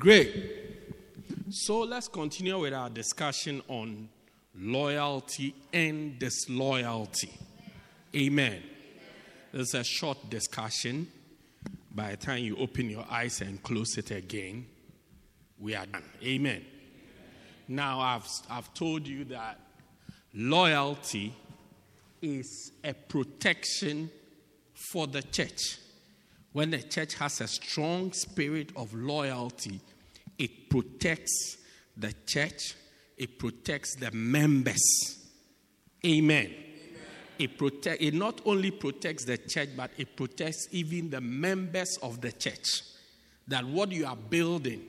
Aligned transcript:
Great. 0.00 0.34
So 1.50 1.80
let's 1.80 2.08
continue 2.08 2.58
with 2.58 2.72
our 2.72 2.88
discussion 2.88 3.60
on 3.68 4.08
loyalty 4.58 5.54
and 5.74 6.18
disloyalty. 6.18 7.30
Amen. 8.16 8.62
It's 9.52 9.74
a 9.74 9.84
short 9.84 10.30
discussion. 10.30 11.06
By 11.94 12.12
the 12.12 12.16
time 12.16 12.42
you 12.42 12.56
open 12.56 12.88
your 12.88 13.04
eyes 13.10 13.42
and 13.42 13.62
close 13.62 13.98
it 13.98 14.10
again, 14.10 14.64
we 15.58 15.74
are 15.74 15.84
done. 15.84 16.02
Amen. 16.24 16.64
Now, 17.68 18.00
I've, 18.00 18.26
I've 18.48 18.72
told 18.72 19.06
you 19.06 19.24
that 19.26 19.60
loyalty 20.32 21.34
is 22.22 22.72
a 22.82 22.94
protection 22.94 24.10
for 24.72 25.06
the 25.06 25.20
church. 25.20 25.76
When 26.52 26.70
the 26.70 26.82
church 26.82 27.14
has 27.14 27.40
a 27.40 27.46
strong 27.46 28.12
spirit 28.12 28.70
of 28.76 28.92
loyalty, 28.92 29.80
it 30.38 30.68
protects 30.68 31.58
the 31.96 32.12
church, 32.26 32.74
it 33.16 33.38
protects 33.38 33.94
the 33.96 34.10
members. 34.10 35.18
Amen. 36.04 36.46
Amen. 36.46 36.54
It, 37.38 37.56
protect, 37.58 38.02
it 38.02 38.14
not 38.14 38.40
only 38.44 38.70
protects 38.70 39.24
the 39.24 39.38
church, 39.38 39.70
but 39.76 39.90
it 39.96 40.16
protects 40.16 40.66
even 40.72 41.10
the 41.10 41.20
members 41.20 41.98
of 42.02 42.20
the 42.20 42.32
church. 42.32 42.82
That 43.46 43.64
what 43.64 43.92
you 43.92 44.06
are 44.06 44.16
building, 44.16 44.82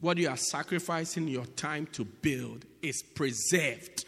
what 0.00 0.18
you 0.18 0.28
are 0.28 0.36
sacrificing 0.36 1.28
your 1.28 1.46
time 1.46 1.86
to 1.92 2.04
build, 2.04 2.64
is 2.82 3.02
preserved 3.02 4.06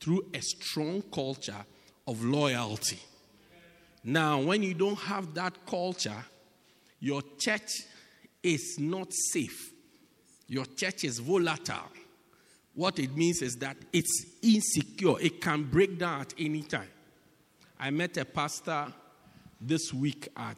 through 0.00 0.26
a 0.34 0.40
strong 0.40 1.02
culture 1.12 1.64
of 2.06 2.24
loyalty. 2.24 2.98
Now, 4.08 4.40
when 4.40 4.62
you 4.62 4.72
don't 4.72 4.98
have 5.00 5.34
that 5.34 5.66
culture, 5.66 6.24
your 6.98 7.20
church 7.36 7.68
is 8.42 8.78
not 8.78 9.12
safe. 9.12 9.70
Your 10.46 10.64
church 10.64 11.04
is 11.04 11.18
volatile. 11.18 11.90
What 12.72 12.98
it 12.98 13.14
means 13.14 13.42
is 13.42 13.56
that 13.56 13.76
it's 13.92 14.24
insecure, 14.42 15.20
it 15.20 15.42
can 15.42 15.64
break 15.64 15.98
down 15.98 16.22
at 16.22 16.32
any 16.38 16.62
time. 16.62 16.88
I 17.78 17.90
met 17.90 18.16
a 18.16 18.24
pastor 18.24 18.86
this 19.60 19.92
week 19.92 20.28
at 20.34 20.56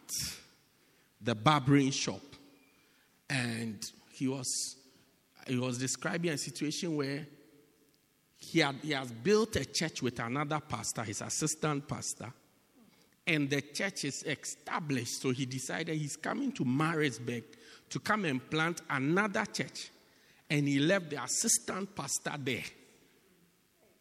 the 1.20 1.34
barbering 1.34 1.90
shop, 1.90 2.22
and 3.28 3.82
he 4.12 4.28
was, 4.28 4.76
he 5.48 5.58
was 5.58 5.76
describing 5.76 6.30
a 6.30 6.38
situation 6.38 6.94
where 6.94 7.26
he, 8.36 8.60
had, 8.60 8.76
he 8.80 8.92
has 8.92 9.10
built 9.10 9.56
a 9.56 9.64
church 9.64 10.02
with 10.02 10.20
another 10.20 10.60
pastor, 10.60 11.02
his 11.02 11.20
assistant 11.20 11.88
pastor, 11.88 12.32
and 13.30 13.48
the 13.48 13.60
church 13.60 14.04
is 14.04 14.24
established. 14.24 15.22
So 15.22 15.30
he 15.30 15.46
decided 15.46 15.96
he's 15.96 16.16
coming 16.16 16.50
to 16.52 16.64
Maritzburg 16.64 17.44
to 17.90 18.00
come 18.00 18.24
and 18.24 18.50
plant 18.50 18.82
another 18.90 19.44
church. 19.44 19.90
And 20.50 20.66
he 20.66 20.80
left 20.80 21.10
the 21.10 21.22
assistant 21.22 21.94
pastor 21.94 22.34
there. 22.38 22.64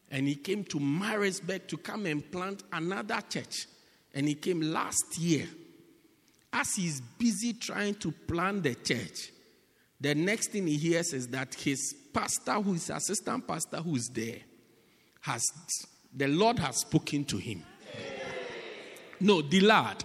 And 0.09 0.27
he 0.27 0.33
came 0.33 0.63
to 0.65 0.79
Maritzburg 0.79 1.67
to 1.67 1.77
come 1.77 2.07
and 2.07 2.31
plant 2.31 2.63
another 2.73 3.21
church. 3.29 3.67
And 4.15 4.27
he 4.27 4.33
came 4.33 4.61
last 4.61 5.19
year. 5.19 5.47
As 6.51 6.73
he's 6.75 6.99
busy 6.99 7.53
trying 7.53 7.95
to 7.95 8.11
plant 8.11 8.63
the 8.63 8.73
church, 8.73 9.31
the 10.01 10.15
next 10.15 10.47
thing 10.47 10.65
he 10.65 10.75
hears 10.75 11.13
is 11.13 11.27
that 11.27 11.53
his 11.53 11.93
pastor, 12.11 12.53
who 12.53 12.73
is 12.73 12.89
assistant 12.89 13.47
pastor 13.47 13.77
who's 13.77 14.07
there, 14.07 14.39
has 15.21 15.45
the 16.11 16.27
Lord 16.27 16.57
has 16.57 16.77
spoken 16.77 17.25
to 17.25 17.37
him. 17.37 17.63
No, 19.19 19.41
the 19.41 19.59
lad. 19.61 20.03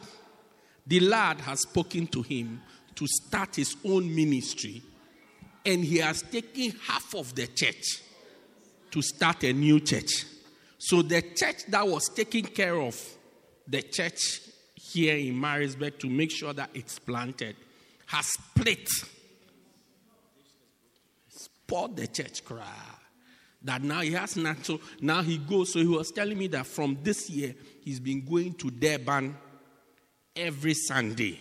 The 0.86 1.00
lad 1.00 1.40
has 1.40 1.60
spoken 1.60 2.06
to 2.08 2.22
him 2.22 2.60
to 2.94 3.06
start 3.06 3.56
his 3.56 3.76
own 3.84 4.14
ministry, 4.14 4.82
and 5.64 5.84
he 5.84 5.98
has 5.98 6.22
taken 6.22 6.72
half 6.86 7.14
of 7.14 7.34
the 7.34 7.46
church 7.46 8.02
to 8.90 9.02
start 9.02 9.42
a 9.44 9.52
new 9.52 9.80
church. 9.80 10.24
So 10.78 11.02
the 11.02 11.22
church 11.22 11.66
that 11.68 11.86
was 11.86 12.08
taking 12.08 12.44
care 12.44 12.78
of 12.78 13.00
the 13.66 13.82
church 13.82 14.40
here 14.74 15.16
in 15.16 15.40
Maritzburg 15.40 15.98
to 16.00 16.08
make 16.08 16.30
sure 16.30 16.52
that 16.52 16.70
it's 16.74 16.98
planted 16.98 17.56
has 18.06 18.26
split. 18.26 18.86
Spoiled 21.28 21.96
the 21.96 22.06
church 22.06 22.44
cry. 22.44 22.62
That 23.62 23.82
now 23.82 24.00
he 24.00 24.12
has 24.12 24.36
not. 24.36 24.64
So 24.64 24.78
now 25.00 25.22
he 25.22 25.38
goes. 25.38 25.72
So 25.72 25.78
he 25.78 25.86
was 25.86 26.10
telling 26.10 26.36
me 26.36 26.48
that 26.48 26.66
from 26.66 26.98
this 27.02 27.30
year 27.30 27.54
he's 27.84 28.00
been 28.00 28.24
going 28.24 28.54
to 28.54 28.70
Durban 28.70 29.36
every 30.34 30.74
Sunday. 30.74 31.38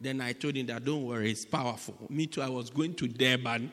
Then 0.00 0.20
I 0.20 0.32
told 0.32 0.56
him 0.56 0.66
that 0.66 0.84
don't 0.84 1.04
worry, 1.04 1.30
it's 1.30 1.44
powerful. 1.44 1.94
Me 2.10 2.26
too, 2.26 2.42
I 2.42 2.48
was 2.48 2.70
going 2.70 2.94
to 2.94 3.08
Durban 3.08 3.70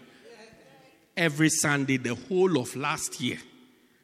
every 1.17 1.49
Sunday 1.49 1.97
the 1.97 2.15
whole 2.15 2.59
of 2.59 2.75
last 2.75 3.19
year. 3.19 3.37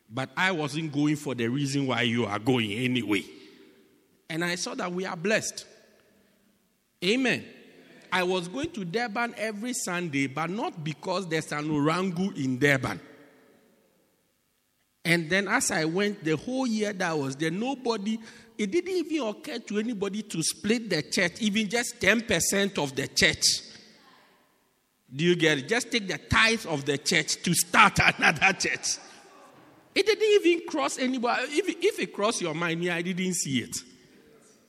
But 0.10 0.30
I 0.36 0.52
wasn't 0.52 0.92
going 0.92 1.16
for 1.16 1.36
the 1.36 1.48
reason 1.48 1.88
why 1.88 2.02
you 2.02 2.26
are 2.26 2.40
going 2.40 2.72
anyway. 2.72 3.24
And 4.30 4.44
I 4.44 4.56
saw 4.56 4.76
that 4.76 4.92
we 4.92 5.06
are 5.06 5.16
blessed. 5.16 5.66
Amen. 7.04 7.46
I 8.12 8.24
was 8.24 8.48
going 8.48 8.72
to 8.72 8.84
Durban 8.84 9.36
every 9.38 9.74
Sunday, 9.74 10.28
but 10.28 10.50
not 10.50 10.84
because 10.84 11.28
there's 11.28 11.52
an 11.54 11.70
orangu 11.70 12.36
in 12.36 12.60
Durban. 12.60 13.00
And 15.04 15.30
then 15.30 15.48
as 15.48 15.72
I 15.72 15.86
went 15.86 16.24
the 16.24 16.38
whole 16.38 16.68
year 16.68 16.94
that 16.94 17.10
I 17.10 17.14
was 17.14 17.36
there, 17.36 17.52
nobody, 17.52 18.20
it 18.58 18.72
didn't 18.72 18.94
even 18.94 19.28
occur 19.28 19.58
to 19.58 19.80
anybody 19.80 20.22
to 20.24 20.44
split 20.44 20.90
the 20.90 21.02
church, 21.02 21.42
even 21.42 21.70
just 21.70 22.00
10% 22.00 22.78
of 22.78 22.96
the 22.96 23.08
church. 23.08 23.44
Do 25.14 25.26
you 25.26 25.36
get 25.36 25.58
it? 25.58 25.68
Just 25.68 25.92
take 25.92 26.08
the 26.08 26.18
tithe 26.18 26.66
of 26.68 26.86
the 26.86 26.98
church 26.98 27.42
to 27.44 27.54
start 27.54 28.00
another 28.18 28.54
church. 28.54 28.98
It 29.94 30.06
didn't 30.06 30.46
even 30.46 30.68
cross 30.68 30.98
anybody. 30.98 31.44
If, 31.50 31.68
if 31.68 32.00
it 32.00 32.14
crossed 32.14 32.42
your 32.42 32.54
mind, 32.54 32.84
yeah, 32.84 32.96
I 32.96 33.02
didn't 33.02 33.34
see 33.34 33.60
it. 33.60 33.76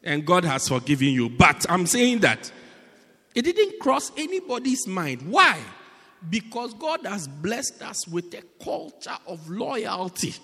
And 0.02 0.26
God 0.26 0.44
has 0.44 0.68
forgiven 0.68 1.08
you. 1.08 1.28
But 1.28 1.64
I'm 1.68 1.86
saying 1.86 2.20
that 2.20 2.50
it 3.34 3.42
didn't 3.42 3.78
cross 3.80 4.10
anybody's 4.16 4.86
mind. 4.86 5.22
Why? 5.30 5.60
Because 6.30 6.74
God 6.74 7.04
has 7.04 7.26
blessed 7.26 7.82
us 7.82 8.06
with 8.06 8.32
a 8.34 8.42
culture 8.62 9.16
of 9.26 9.48
loyalty 9.50 10.34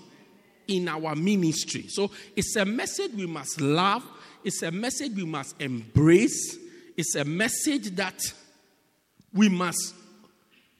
in 0.66 0.88
our 0.88 1.14
ministry. 1.14 1.86
So 1.88 2.10
it's 2.36 2.54
a 2.56 2.64
message 2.64 3.12
we 3.14 3.26
must 3.26 3.60
love, 3.60 4.04
it's 4.44 4.62
a 4.62 4.70
message 4.70 5.12
we 5.14 5.24
must 5.24 5.60
embrace, 5.60 6.56
it's 6.96 7.14
a 7.14 7.24
message 7.24 7.96
that 7.96 8.20
we 9.32 9.48
must 9.48 9.94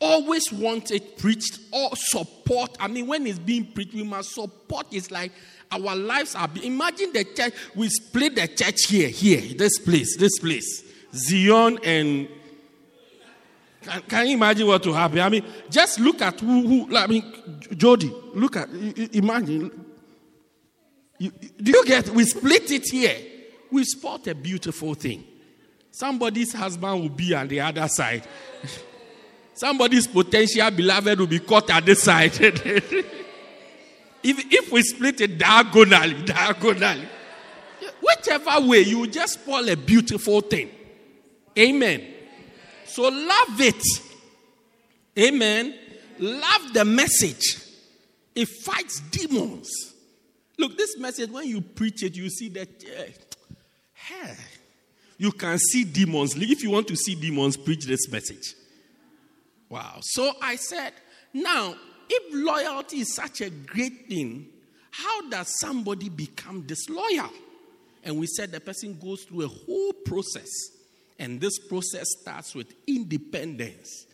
always 0.00 0.52
want 0.52 0.90
it 0.90 1.18
preached 1.18 1.58
or 1.72 1.90
support. 1.94 2.76
I 2.78 2.88
mean, 2.88 3.06
when 3.06 3.26
it's 3.26 3.38
being 3.38 3.72
preached, 3.72 3.94
we 3.94 4.04
must 4.04 4.30
support. 4.32 4.86
It's 4.92 5.10
like 5.10 5.32
our 5.72 5.96
lives 5.96 6.34
are. 6.34 6.48
Being, 6.48 6.74
imagine 6.74 7.12
the 7.12 7.24
church. 7.24 7.54
We 7.74 7.88
split 7.88 8.36
the 8.36 8.46
church 8.48 8.84
here, 8.86 9.08
here, 9.08 9.54
this 9.56 9.78
place, 9.78 10.16
this 10.16 10.38
place, 10.38 10.84
Zion 11.14 11.78
and. 11.84 12.28
Can, 13.82 14.02
can 14.02 14.26
you 14.26 14.34
imagine 14.34 14.66
what 14.66 14.84
will 14.84 14.94
happen? 14.94 15.20
I 15.20 15.28
mean, 15.28 15.44
just 15.70 16.00
look 16.00 16.20
at 16.22 16.40
who. 16.40 16.86
who 16.86 16.96
I 16.96 17.06
mean, 17.06 17.24
Jody. 17.76 18.12
Look 18.34 18.56
at. 18.56 18.68
Imagine. 19.12 19.86
You, 21.18 21.30
do 21.30 21.70
you 21.72 21.84
get? 21.84 22.08
We 22.10 22.24
split 22.24 22.70
it 22.70 22.88
here. 22.88 23.16
We 23.70 23.84
spot 23.84 24.26
a 24.26 24.34
beautiful 24.34 24.94
thing. 24.94 25.24
Somebody's 25.90 26.52
husband 26.52 27.00
will 27.00 27.08
be 27.08 27.34
on 27.34 27.48
the 27.48 27.60
other 27.60 27.88
side. 27.88 28.22
Somebody's 29.54 30.06
potential 30.06 30.70
beloved 30.70 31.18
will 31.18 31.26
be 31.26 31.40
caught 31.40 31.68
at 31.70 31.84
this 31.84 32.04
side. 32.04 32.32
if, 32.40 33.02
if 34.22 34.70
we 34.70 34.82
split 34.82 35.20
it 35.20 35.36
diagonally, 35.36 36.22
diagonally, 36.24 37.08
whichever 38.00 38.60
way, 38.68 38.82
you 38.82 39.06
just 39.08 39.40
spoil 39.40 39.68
a 39.68 39.74
beautiful 39.74 40.40
thing. 40.40 40.70
Amen. 41.58 42.14
So 42.98 43.04
love 43.04 43.60
it. 43.60 43.80
Amen. 45.16 45.72
Love 46.18 46.72
the 46.74 46.84
message. 46.84 47.62
It 48.34 48.48
fights 48.48 48.98
demons. 48.98 49.70
Look, 50.58 50.76
this 50.76 50.98
message, 50.98 51.30
when 51.30 51.46
you 51.46 51.60
preach 51.60 52.02
it, 52.02 52.16
you 52.16 52.28
see 52.28 52.48
that, 52.48 52.68
uh, 52.68 53.04
hey, 53.94 54.34
You 55.16 55.30
can 55.30 55.60
see 55.60 55.84
demons. 55.84 56.34
If 56.36 56.64
you 56.64 56.70
want 56.70 56.88
to 56.88 56.96
see 56.96 57.14
demons, 57.14 57.56
preach 57.56 57.84
this 57.84 58.10
message. 58.10 58.56
Wow. 59.68 59.98
So 60.00 60.32
I 60.42 60.56
said, 60.56 60.92
now, 61.32 61.76
if 62.10 62.34
loyalty 62.34 63.02
is 63.02 63.14
such 63.14 63.42
a 63.42 63.50
great 63.50 64.08
thing, 64.08 64.48
how 64.90 65.28
does 65.30 65.56
somebody 65.60 66.08
become 66.08 66.62
disloyal? 66.62 67.30
And 68.02 68.18
we 68.18 68.26
said 68.26 68.50
the 68.50 68.58
person 68.58 68.98
goes 69.00 69.22
through 69.22 69.44
a 69.44 69.48
whole 69.48 69.92
process. 70.04 70.48
And 71.18 71.40
this 71.40 71.58
process 71.58 72.06
starts 72.20 72.54
with 72.54 72.72
independence, 72.86 74.06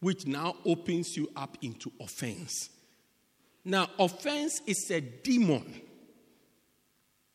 which 0.00 0.26
now 0.26 0.56
opens 0.64 1.16
you 1.16 1.30
up 1.36 1.58
into 1.60 1.92
offense. 2.00 2.70
Now, 3.64 3.88
offense 3.98 4.62
is 4.66 4.90
a 4.90 5.00
demon. 5.00 5.82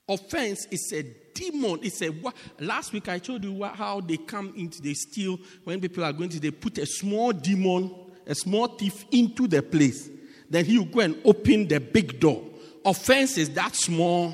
Offense 0.08 0.68
is 0.72 0.92
a 0.94 1.04
demon. 1.34 1.80
It's 1.84 2.02
a 2.02 2.12
last 2.60 2.94
week 2.94 3.10
I 3.10 3.20
told 3.20 3.44
you 3.44 3.64
how 3.64 4.02
they 4.02 4.18
come 4.18 4.54
into 4.56 4.82
they 4.82 4.94
steal 4.94 5.40
when 5.64 5.80
people 5.82 6.04
are 6.04 6.14
going 6.14 6.30
to 6.30 6.40
they 6.40 6.52
put 6.52 6.78
a 6.78 6.86
small 6.86 7.32
demon, 7.32 7.94
a 8.26 8.36
small 8.36 8.68
thief 8.68 9.06
into 9.12 9.48
the 9.48 9.62
place. 9.62 10.10
Then 10.50 10.66
he 10.66 10.78
will 10.78 10.86
go 10.86 11.00
and 11.02 11.20
open 11.26 11.68
the 11.68 11.80
big 11.80 12.20
door. 12.20 12.44
Offense 12.84 13.38
is 13.38 13.50
that 13.52 13.76
small 13.76 14.34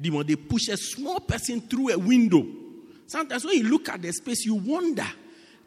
demon. 0.00 0.26
They 0.26 0.36
push 0.36 0.68
a 0.68 0.76
small 0.76 1.20
person 1.20 1.60
through 1.60 1.90
a 1.90 1.98
window. 1.98 2.46
Sometimes 3.06 3.44
when 3.44 3.58
you 3.58 3.68
look 3.68 3.88
at 3.88 4.00
the 4.00 4.12
space, 4.12 4.44
you 4.44 4.54
wonder, 4.54 5.06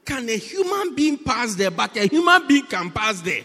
can 0.05 0.29
a 0.29 0.37
human 0.37 0.95
being 0.95 1.17
pass 1.17 1.55
there? 1.55 1.71
But 1.71 1.95
a 1.97 2.07
human 2.07 2.47
being 2.47 2.65
can 2.65 2.91
pass 2.91 3.21
there. 3.21 3.43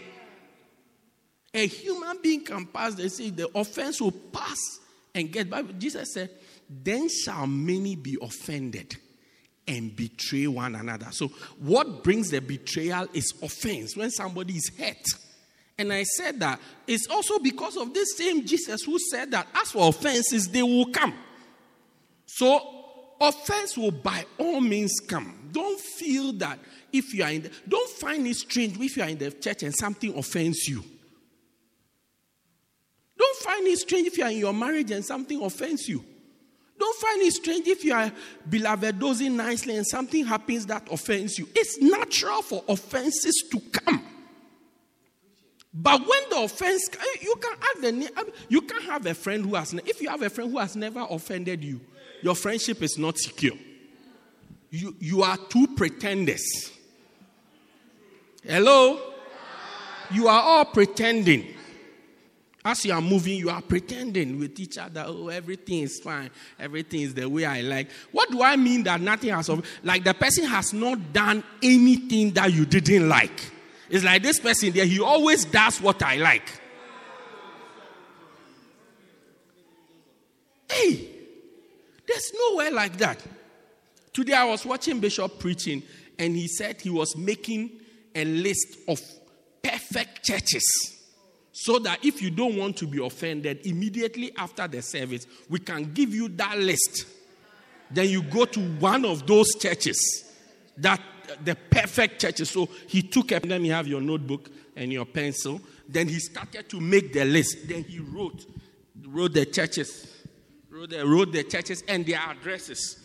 A 1.53 1.67
human 1.67 2.17
being 2.21 2.43
can 2.45 2.65
pass 2.67 2.95
there. 2.95 3.09
See, 3.09 3.29
the 3.29 3.49
offense 3.57 3.99
will 3.99 4.11
pass 4.11 4.79
and 5.13 5.31
get 5.31 5.49
by. 5.49 5.63
Jesus 5.63 6.13
said, 6.13 6.29
Then 6.69 7.09
shall 7.09 7.47
many 7.47 7.95
be 7.95 8.17
offended 8.21 8.95
and 9.67 9.95
betray 9.95 10.47
one 10.47 10.75
another. 10.75 11.07
So, 11.11 11.27
what 11.59 12.03
brings 12.03 12.29
the 12.29 12.39
betrayal 12.39 13.07
is 13.13 13.33
offense 13.41 13.95
when 13.95 14.11
somebody 14.11 14.55
is 14.55 14.71
hurt. 14.77 15.05
And 15.77 15.91
I 15.91 16.03
said 16.03 16.39
that 16.41 16.59
it's 16.85 17.07
also 17.07 17.39
because 17.39 17.75
of 17.75 17.93
this 17.93 18.17
same 18.17 18.45
Jesus 18.45 18.83
who 18.83 18.99
said 18.99 19.31
that 19.31 19.47
as 19.55 19.71
for 19.71 19.89
offenses, 19.89 20.47
they 20.47 20.61
will 20.61 20.91
come. 20.91 21.13
So, 22.25 22.80
offense 23.21 23.77
will 23.77 23.91
by 23.91 24.25
all 24.37 24.59
means 24.59 24.99
come. 24.99 25.49
Don't 25.51 25.79
feel 25.79 26.33
that 26.33 26.59
if 26.91 27.13
you 27.13 27.23
are 27.23 27.31
in 27.31 27.43
the, 27.43 27.51
don't 27.67 27.89
find 27.89 28.25
it 28.27 28.35
strange 28.35 28.77
if 28.79 28.97
you 28.97 29.03
are 29.03 29.09
in 29.09 29.17
the 29.17 29.31
church 29.31 29.63
and 29.63 29.73
something 29.73 30.17
offends 30.17 30.67
you. 30.67 30.83
Don't 33.17 33.37
find 33.37 33.67
it 33.67 33.77
strange 33.77 34.07
if 34.07 34.17
you 34.17 34.23
are 34.23 34.31
in 34.31 34.37
your 34.37 34.53
marriage 34.53 34.91
and 34.91 35.05
something 35.05 35.41
offends 35.43 35.87
you. 35.87 36.03
Don't 36.79 36.97
find 36.97 37.21
it 37.21 37.31
strange 37.31 37.67
if 37.67 37.83
you 37.83 37.93
are 37.93 38.11
beloved 38.49 38.97
dozing 38.97 39.37
nicely 39.37 39.77
and 39.77 39.85
something 39.85 40.25
happens 40.25 40.65
that 40.65 40.91
offends 40.91 41.37
you. 41.37 41.47
It's 41.55 41.79
natural 41.79 42.41
for 42.41 42.63
offenses 42.67 43.43
to 43.51 43.59
come. 43.59 44.03
But 45.73 46.01
when 46.01 46.29
the 46.31 46.41
offense, 46.41 46.89
you 47.21 47.35
can 47.35 47.55
have 47.59 47.81
the, 47.81 48.31
you 48.49 48.61
can 48.61 48.81
have 48.81 49.05
a 49.05 49.13
friend 49.13 49.45
who 49.45 49.55
has, 49.55 49.73
if 49.73 50.01
you 50.01 50.09
have 50.09 50.21
a 50.23 50.29
friend 50.29 50.51
who 50.51 50.57
has 50.57 50.75
never 50.75 51.05
offended 51.09 51.63
you, 51.63 51.79
your 52.21 52.35
friendship 52.35 52.81
is 52.81 52.97
not 52.97 53.17
secure. 53.17 53.55
You, 54.69 54.95
you 54.99 55.23
are 55.23 55.37
two 55.37 55.67
pretenders. 55.75 56.71
Hello? 58.43 58.99
You 60.11 60.27
are 60.27 60.41
all 60.41 60.65
pretending. 60.65 61.55
As 62.63 62.85
you 62.85 62.93
are 62.93 63.01
moving, 63.01 63.37
you 63.37 63.49
are 63.49 63.61
pretending 63.61 64.37
with 64.37 64.59
each 64.59 64.77
other, 64.77 65.03
oh, 65.07 65.29
everything 65.29 65.79
is 65.79 65.99
fine. 65.99 66.29
Everything 66.59 67.01
is 67.01 67.13
the 67.13 67.27
way 67.27 67.43
I 67.43 67.61
like. 67.61 67.89
What 68.11 68.29
do 68.29 68.43
I 68.43 68.55
mean 68.55 68.83
that 68.83 69.01
nothing 69.01 69.31
has, 69.31 69.49
like 69.83 70.03
the 70.03 70.13
person 70.13 70.45
has 70.45 70.71
not 70.71 71.11
done 71.11 71.43
anything 71.63 72.31
that 72.31 72.53
you 72.53 72.65
didn't 72.65 73.09
like? 73.09 73.51
It's 73.89 74.03
like 74.05 74.21
this 74.21 74.39
person 74.39 74.71
there, 74.71 74.85
he 74.85 74.99
always 74.99 75.43
does 75.45 75.81
what 75.81 76.03
I 76.03 76.17
like. 76.17 76.61
Hey, 80.71 81.10
there's 82.07 82.31
nowhere 82.33 82.71
like 82.71 82.97
that. 82.97 83.21
Today 84.13 84.33
I 84.33 84.45
was 84.45 84.65
watching 84.65 84.99
Bishop 84.99 85.39
preaching, 85.39 85.83
and 86.19 86.35
he 86.35 86.47
said 86.47 86.81
he 86.81 86.89
was 86.89 87.15
making 87.15 87.71
a 88.13 88.25
list 88.25 88.77
of 88.87 88.99
perfect 89.63 90.23
churches 90.23 90.63
so 91.51 91.79
that 91.79 92.03
if 92.03 92.21
you 92.21 92.31
don't 92.31 92.57
want 92.57 92.77
to 92.77 92.87
be 92.87 93.03
offended, 93.03 93.65
immediately 93.65 94.31
after 94.37 94.67
the 94.67 94.81
service, 94.81 95.27
we 95.49 95.59
can 95.59 95.93
give 95.93 96.13
you 96.13 96.27
that 96.29 96.57
list. 96.57 97.05
Then 97.91 98.09
you 98.09 98.23
go 98.23 98.45
to 98.45 98.59
one 98.79 99.05
of 99.05 99.27
those 99.27 99.53
churches, 99.59 100.33
that 100.77 100.99
uh, 101.29 101.35
the 101.43 101.55
perfect 101.55 102.21
churches. 102.21 102.49
So 102.49 102.67
he 102.87 103.01
took 103.01 103.31
a 103.31 103.39
then 103.39 103.65
you 103.65 103.73
have 103.73 103.87
your 103.87 104.01
notebook 104.01 104.49
and 104.75 104.91
your 104.91 105.05
pencil. 105.05 105.61
Then 105.87 106.07
he 106.07 106.19
started 106.19 106.69
to 106.69 106.79
make 106.79 107.13
the 107.13 107.25
list. 107.25 107.67
Then 107.67 107.83
he 107.83 107.99
wrote, 107.99 108.45
wrote 109.05 109.33
the 109.33 109.45
churches, 109.45 110.20
wrote 110.71 110.89
the, 110.89 111.05
wrote 111.05 111.31
the 111.31 111.43
churches 111.43 111.83
and 111.87 112.05
their 112.05 112.19
addresses, 112.19 112.99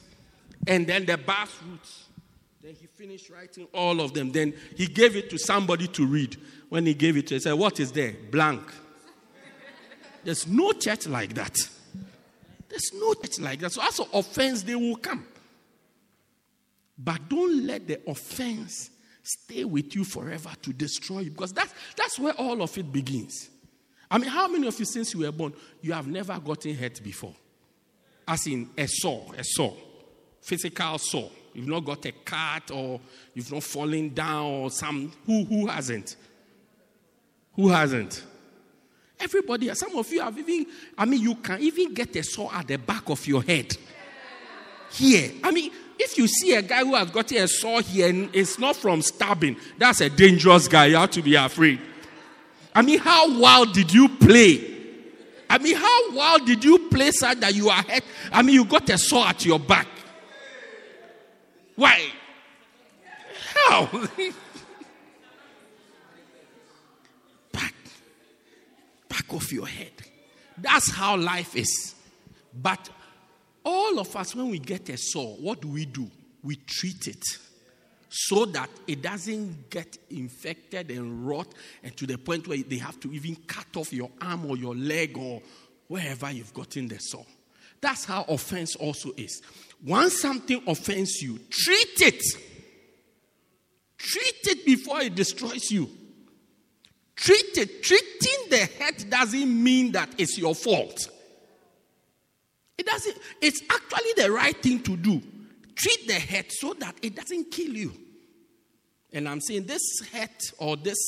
and 0.66 0.86
then 0.86 1.04
the 1.04 1.18
bus 1.18 1.50
routes. 1.68 2.04
Then 2.62 2.74
he 2.74 2.86
finished 2.86 3.30
writing 3.30 3.68
all 3.72 4.00
of 4.00 4.14
them. 4.14 4.32
Then 4.32 4.54
he 4.76 4.86
gave 4.86 5.14
it 5.14 5.30
to 5.30 5.38
somebody 5.38 5.86
to 5.88 6.06
read 6.06 6.36
when 6.68 6.86
he 6.86 6.94
gave 6.94 7.16
it 7.16 7.28
to, 7.28 7.34
he 7.34 7.40
said, 7.40 7.52
What 7.52 7.78
is 7.78 7.92
there? 7.92 8.14
Blank. 8.30 8.62
There's 10.24 10.46
no 10.48 10.72
church 10.72 11.06
like 11.06 11.34
that. 11.34 11.56
There's 12.68 12.92
no 12.94 13.14
church 13.14 13.38
like 13.38 13.60
that. 13.60 13.72
So, 13.72 13.82
as 13.82 13.98
an 14.00 14.06
offense, 14.12 14.64
they 14.64 14.74
will 14.74 14.96
come. 14.96 15.24
But 16.98 17.28
don't 17.28 17.64
let 17.64 17.86
the 17.86 18.00
offense 18.10 18.90
stay 19.22 19.64
with 19.64 19.94
you 19.94 20.02
forever 20.02 20.50
to 20.62 20.72
destroy 20.72 21.20
you 21.20 21.30
because 21.30 21.52
that's, 21.52 21.72
that's 21.96 22.18
where 22.18 22.32
all 22.32 22.62
of 22.62 22.76
it 22.76 22.90
begins. 22.90 23.50
I 24.10 24.18
mean, 24.18 24.30
how 24.30 24.48
many 24.48 24.66
of 24.66 24.78
you, 24.78 24.84
since 24.84 25.14
you 25.14 25.20
were 25.20 25.32
born, 25.32 25.52
you 25.82 25.92
have 25.92 26.08
never 26.08 26.38
gotten 26.40 26.74
hurt 26.74 27.00
before? 27.02 27.34
As 28.28 28.46
in 28.46 28.70
a 28.76 28.87
saw, 28.88 29.32
a 29.32 29.44
saw, 29.44 29.73
physical 30.40 30.99
saw. 30.99 31.28
You've 31.55 31.69
not 31.69 31.84
got 31.84 32.05
a 32.05 32.12
cut 32.12 32.70
or 32.70 33.00
you've 33.32 33.50
not 33.50 33.62
fallen 33.62 34.12
down 34.12 34.44
or 34.44 34.70
some. 34.70 35.12
Who, 35.25 35.44
who 35.44 35.67
hasn't? 35.67 36.17
Who 37.55 37.69
hasn't? 37.69 38.23
Everybody, 39.19 39.75
some 39.75 39.96
of 39.96 40.12
you 40.12 40.20
have 40.20 40.38
even, 40.38 40.67
I 40.99 41.06
mean, 41.06 41.23
you 41.23 41.37
can 41.37 41.61
even 41.61 41.94
get 41.94 42.14
a 42.17 42.23
saw 42.23 42.52
at 42.52 42.69
the 42.69 42.76
back 42.76 43.08
of 43.08 43.26
your 43.26 43.43
head. 43.43 43.75
Here. 44.90 45.32
I 45.43 45.50
mean, 45.50 45.70
if 45.99 46.19
you 46.19 46.28
see 46.28 46.55
a 46.55 46.62
guy 46.62 46.81
who 46.81 46.94
has 46.94 47.11
got 47.11 47.32
a 47.32 47.49
saw 47.49 47.81
here 47.81 48.08
and 48.08 48.28
it's 48.34 48.58
not 48.58 48.76
from 48.76 49.00
stabbing, 49.00 49.56
that's 49.78 50.02
a 50.02 50.11
dangerous 50.11 50.68
guy. 50.68 50.87
You 50.87 50.97
have 50.97 51.11
to 51.12 51.23
be 51.23 51.35
afraid. 51.35 51.80
I 52.75 52.83
mean, 52.83 52.99
how 52.99 53.38
wild 53.40 53.73
did 53.73 53.92
you 53.92 54.09
play? 54.09 54.75
I 55.49 55.59
mean, 55.59 55.76
how 55.76 56.12
wild 56.12 56.47
did 56.47 56.65
you 56.65 56.88
play 56.88 57.11
such 57.12 57.41
that 57.41 57.55
you 57.55 57.69
are 57.69 57.83
hurt? 57.83 58.03
I 58.33 58.43
mean, 58.43 58.57
you 58.57 58.65
got 58.65 58.88
a 58.91 58.99
sore 58.99 59.26
at 59.26 59.45
your 59.45 59.59
back. 59.59 59.87
Why? 61.76 62.09
How? 63.55 63.87
back 69.09 69.33
of 69.33 69.53
your 69.53 69.67
head. 69.67 69.93
That's 70.59 70.91
how 70.91 71.17
life 71.17 71.57
is. 71.57 71.95
But 72.55 72.88
all 73.65 73.99
of 73.99 74.15
us, 74.17 74.35
when 74.35 74.50
we 74.50 74.59
get 74.59 74.88
a 74.88 74.97
sore, 74.97 75.37
what 75.37 75.61
do 75.61 75.69
we 75.69 75.85
do? 75.85 76.11
We 76.43 76.57
treat 76.57 77.09
it 77.09 77.25
so 78.18 78.46
that 78.46 78.70
it 78.87 79.02
doesn't 79.02 79.68
get 79.68 79.99
infected 80.08 80.90
and 80.90 81.28
rot 81.28 81.49
and 81.82 81.94
to 81.99 82.06
the 82.06 82.16
point 82.16 82.49
where 82.49 82.56
they 82.56 82.78
have 82.78 82.99
to 82.99 83.12
even 83.12 83.37
cut 83.46 83.66
off 83.76 83.92
your 83.92 84.11
arm 84.23 84.46
or 84.46 84.56
your 84.56 84.75
leg 84.75 85.18
or 85.18 85.42
wherever 85.87 86.30
you've 86.30 86.54
gotten 86.54 86.88
the 86.88 86.99
sore. 86.99 87.26
That's 87.78 88.06
how 88.06 88.23
offense 88.23 88.75
also 88.76 89.11
is. 89.18 89.42
Once 89.85 90.18
something 90.18 90.62
offends 90.66 91.20
you, 91.20 91.38
treat 91.50 92.00
it. 92.00 92.23
Treat 93.99 94.40
it 94.44 94.64
before 94.64 95.02
it 95.02 95.14
destroys 95.14 95.70
you. 95.70 95.87
Treat 97.16 97.58
it. 97.58 97.82
Treating 97.82 98.49
the 98.49 98.66
hurt 98.78 99.11
doesn't 99.11 99.62
mean 99.62 99.92
that 99.92 100.08
it's 100.16 100.38
your 100.38 100.54
fault. 100.54 101.11
It 102.78 102.87
doesn't, 102.87 103.18
it's 103.42 103.61
actually 103.70 104.25
the 104.25 104.32
right 104.32 104.56
thing 104.56 104.82
to 104.85 104.96
do. 104.96 105.20
Treat 105.75 106.08
the 106.08 106.14
hurt 106.14 106.50
so 106.50 106.73
that 106.75 106.94
it 107.02 107.14
doesn't 107.14 107.50
kill 107.50 107.75
you. 107.75 108.05
And 109.12 109.28
I'm 109.28 109.40
saying 109.40 109.66
this 109.66 109.82
hurt 110.12 110.42
or 110.58 110.76
this, 110.76 110.98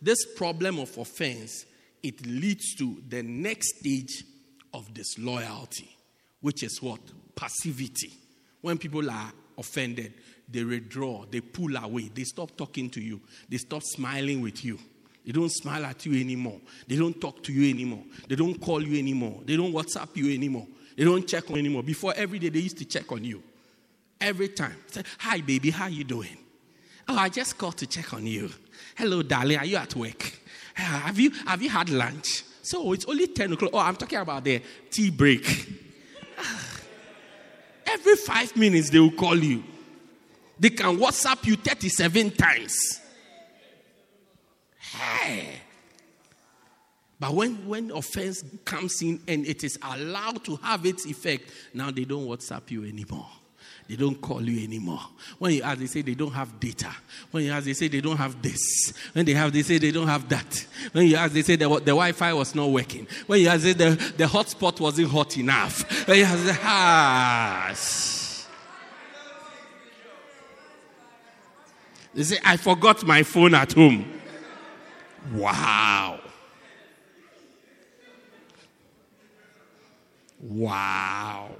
this 0.00 0.24
problem 0.36 0.78
of 0.78 0.96
offense, 0.98 1.64
it 2.02 2.24
leads 2.26 2.74
to 2.76 3.02
the 3.08 3.22
next 3.22 3.78
stage 3.78 4.24
of 4.72 4.92
disloyalty, 4.92 5.96
which 6.40 6.62
is 6.62 6.80
what? 6.82 7.00
Passivity. 7.34 8.12
When 8.60 8.78
people 8.78 9.10
are 9.10 9.32
offended, 9.58 10.12
they 10.48 10.62
withdraw, 10.62 11.24
they 11.30 11.40
pull 11.40 11.76
away, 11.76 12.10
they 12.14 12.24
stop 12.24 12.56
talking 12.56 12.90
to 12.90 13.00
you, 13.00 13.20
they 13.48 13.56
stop 13.56 13.82
smiling 13.82 14.42
with 14.42 14.64
you. 14.64 14.78
They 15.24 15.32
don't 15.32 15.50
smile 15.50 15.84
at 15.84 16.06
you 16.06 16.20
anymore. 16.20 16.60
They 16.86 16.94
don't 16.94 17.20
talk 17.20 17.42
to 17.44 17.52
you 17.52 17.68
anymore. 17.68 18.04
They 18.28 18.36
don't 18.36 18.60
call 18.60 18.80
you 18.80 18.96
anymore. 18.96 19.40
They 19.44 19.56
don't 19.56 19.72
WhatsApp 19.72 20.16
you 20.16 20.32
anymore. 20.32 20.68
They 20.96 21.02
don't 21.02 21.26
check 21.26 21.50
on 21.50 21.56
you 21.56 21.60
anymore. 21.60 21.82
Before 21.82 22.14
every 22.16 22.38
day, 22.38 22.48
they 22.48 22.60
used 22.60 22.78
to 22.78 22.84
check 22.84 23.10
on 23.10 23.24
you. 23.24 23.42
Every 24.20 24.48
time. 24.48 24.76
Say, 24.86 25.02
Hi, 25.18 25.40
baby, 25.40 25.70
how 25.70 25.88
you 25.88 26.04
doing? 26.04 26.38
Oh, 27.08 27.16
I 27.16 27.28
just 27.28 27.56
called 27.56 27.76
to 27.78 27.86
check 27.86 28.12
on 28.14 28.26
you. 28.26 28.50
Hello, 28.96 29.22
darling, 29.22 29.58
are 29.58 29.64
you 29.64 29.76
at 29.76 29.94
work? 29.94 30.32
"Ah, 30.78 31.02
Have 31.06 31.20
you, 31.20 31.30
have 31.46 31.62
you 31.62 31.70
had 31.70 31.88
lunch? 31.88 32.42
So 32.62 32.92
it's 32.92 33.04
only 33.04 33.28
10 33.28 33.52
o'clock. 33.52 33.70
Oh, 33.72 33.78
I'm 33.78 33.94
talking 33.96 34.18
about 34.18 34.42
the 34.44 34.60
tea 34.90 35.10
break. 35.10 35.46
Every 37.86 38.16
five 38.16 38.56
minutes, 38.56 38.90
they 38.90 38.98
will 38.98 39.12
call 39.12 39.36
you. 39.36 39.62
They 40.58 40.70
can 40.70 40.98
WhatsApp 40.98 41.46
you 41.46 41.56
37 41.56 42.32
times. 42.32 42.76
Hey. 44.78 45.60
But 47.20 47.34
when, 47.34 47.66
when 47.66 47.90
offense 47.92 48.42
comes 48.64 49.00
in 49.00 49.20
and 49.28 49.46
it 49.46 49.62
is 49.64 49.78
allowed 49.82 50.44
to 50.44 50.56
have 50.56 50.84
its 50.84 51.06
effect, 51.06 51.50
now 51.72 51.90
they 51.90 52.04
don't 52.04 52.26
WhatsApp 52.26 52.70
you 52.70 52.84
anymore. 52.84 53.28
They 53.88 53.94
don't 53.94 54.20
call 54.20 54.42
you 54.42 54.64
anymore. 54.64 55.00
When 55.38 55.52
you 55.52 55.62
ask, 55.62 55.78
they 55.78 55.86
say 55.86 56.02
they 56.02 56.14
don't 56.14 56.32
have 56.32 56.58
data. 56.58 56.90
When 57.30 57.44
you 57.44 57.52
ask, 57.52 57.66
they 57.66 57.72
say 57.72 57.86
they 57.86 58.00
don't 58.00 58.16
have 58.16 58.42
this. 58.42 58.92
When 59.12 59.24
they 59.24 59.34
have, 59.34 59.52
they 59.52 59.62
say 59.62 59.78
they 59.78 59.92
don't 59.92 60.08
have 60.08 60.28
that. 60.28 60.66
When 60.90 61.06
you 61.06 61.14
ask, 61.14 61.32
they 61.32 61.42
say 61.42 61.54
the, 61.54 61.68
the 61.68 61.92
Wi 61.92 62.10
Fi 62.12 62.32
was 62.32 62.54
not 62.54 62.70
working. 62.70 63.06
When 63.28 63.40
you 63.40 63.48
ask, 63.48 63.62
they 63.62 63.74
the, 63.74 63.90
the 64.16 64.24
hotspot 64.24 64.80
wasn't 64.80 65.08
hot 65.10 65.36
enough. 65.36 66.08
When 66.08 66.18
you 66.18 66.24
ask, 66.24 66.60
ah. 66.64 67.74
They 72.14 72.22
say, 72.24 72.38
I 72.44 72.56
forgot 72.56 73.04
my 73.04 73.22
phone 73.22 73.54
at 73.54 73.74
home. 73.74 74.10
Wow. 75.32 76.20
Wow. 80.40 81.50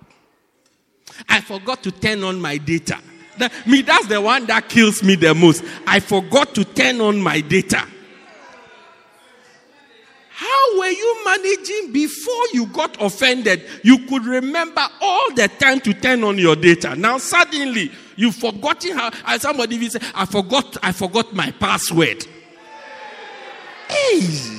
I 1.28 1.40
forgot 1.40 1.82
to 1.85 1.90
turn 1.90 2.25
on 2.25 2.40
my 2.40 2.58
data. 2.58 2.99
That, 3.38 3.52
me, 3.66 3.82
that's 3.82 4.06
the 4.06 4.20
one 4.20 4.46
that 4.46 4.68
kills 4.68 5.02
me 5.02 5.14
the 5.14 5.35
most. 5.35 5.64
I 5.87 6.00
forgot 6.00 6.54
to 6.54 6.64
turn 6.64 7.00
on 7.00 7.20
my 7.20 7.40
data. 7.40 7.87
How 10.30 10.78
were 10.78 10.90
you 10.90 11.25
managing 11.25 11.92
before 11.92 12.44
you 12.52 12.66
got 12.66 13.00
offended? 13.02 13.64
You 13.82 14.06
could 14.06 14.26
remember 14.26 14.87
all 15.00 15.35
the 15.35 15.49
time 15.49 15.80
to 15.80 15.94
turn 15.94 16.23
on 16.25 16.37
your 16.37 16.56
data. 16.56 16.94
Now 16.94 17.16
suddenly 17.16 17.90
you've 18.16 18.37
forgotten 18.37 18.96
how. 18.96 19.11
And 19.26 19.40
somebody 19.40 19.78
will 19.78 19.88
say, 19.88 20.00
"I 20.14 20.26
forgot. 20.26 20.76
I 20.82 20.92
forgot 20.92 21.32
my 21.35 21.52
password." 21.52 22.26
Hey. 23.88 24.55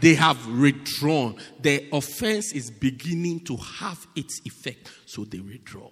They 0.00 0.14
have 0.14 0.46
withdrawn. 0.58 1.36
The 1.60 1.88
offense 1.92 2.52
is 2.52 2.70
beginning 2.70 3.40
to 3.40 3.56
have 3.56 4.06
its 4.14 4.40
effect, 4.44 4.90
so 5.06 5.24
they 5.24 5.40
withdraw. 5.40 5.90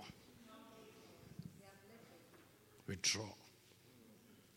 Withdraw. 2.87 3.29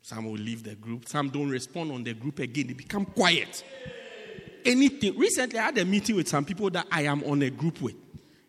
Some 0.02 0.26
will 0.26 0.40
leave 0.40 0.64
the 0.64 0.76
group. 0.76 1.08
Some 1.08 1.30
don't 1.30 1.50
respond 1.50 1.92
on 1.92 2.04
the 2.04 2.14
group 2.14 2.40
again. 2.40 2.68
They 2.68 2.74
become 2.74 3.06
quiet. 3.06 3.64
Anything. 4.66 5.18
Recently, 5.18 5.60
I 5.60 5.66
had 5.66 5.78
a 5.78 5.86
meeting 5.86 6.16
with 6.16 6.28
some 6.28 6.46
people 6.46 6.70
that 6.72 6.88
I 6.92 7.04
am 7.04 7.24
on 7.24 7.42
a 7.44 7.50
group 7.50 7.82
with. 7.82 7.96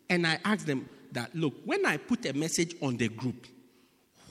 And 0.09 0.25
I 0.25 0.39
asked 0.43 0.65
them 0.65 0.89
that, 1.11 1.35
look, 1.35 1.53
when 1.63 1.85
I 1.85 1.97
put 1.97 2.25
a 2.25 2.33
message 2.33 2.75
on 2.81 2.97
the 2.97 3.09
group, 3.09 3.47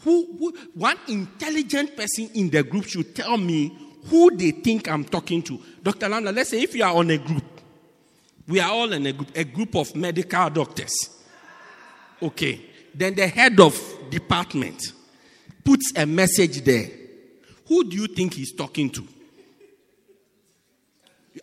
who, 0.03 0.37
who 0.39 0.59
one 0.75 0.99
intelligent 1.09 1.97
person 1.97 2.31
in 2.35 2.50
the 2.50 2.62
group 2.62 2.85
should 2.85 3.15
tell 3.15 3.37
me 3.37 3.77
who 4.09 4.37
they 4.37 4.50
think 4.50 4.88
I'm 4.88 5.04
talking 5.04 5.42
to. 5.42 5.61
Dr. 5.83 6.09
Lambda, 6.09 6.33
let's 6.33 6.50
say 6.50 6.62
if 6.62 6.75
you 6.75 6.85
are 6.85 6.95
on 6.95 7.11
a 7.11 7.19
group, 7.19 7.45
we 8.49 8.61
are 8.61 8.71
all 8.71 8.92
in 8.92 9.07
a 9.07 9.12
group, 9.12 9.37
a 9.37 9.45
group 9.45 9.75
of 9.76 9.95
medical 9.95 10.50
doctors. 10.50 10.92
Okay. 12.23 12.61
Then 12.95 13.14
the 13.14 13.28
head 13.28 13.59
of 13.61 13.78
department 14.11 14.92
puts 15.64 15.92
a 15.97 16.07
message 16.07 16.62
there. 16.64 16.88
Who 17.69 17.88
do 17.88 17.97
you 17.97 18.09
think 18.09 18.35
he's 18.35 18.52
talking 18.52 18.90
to? 18.90 19.07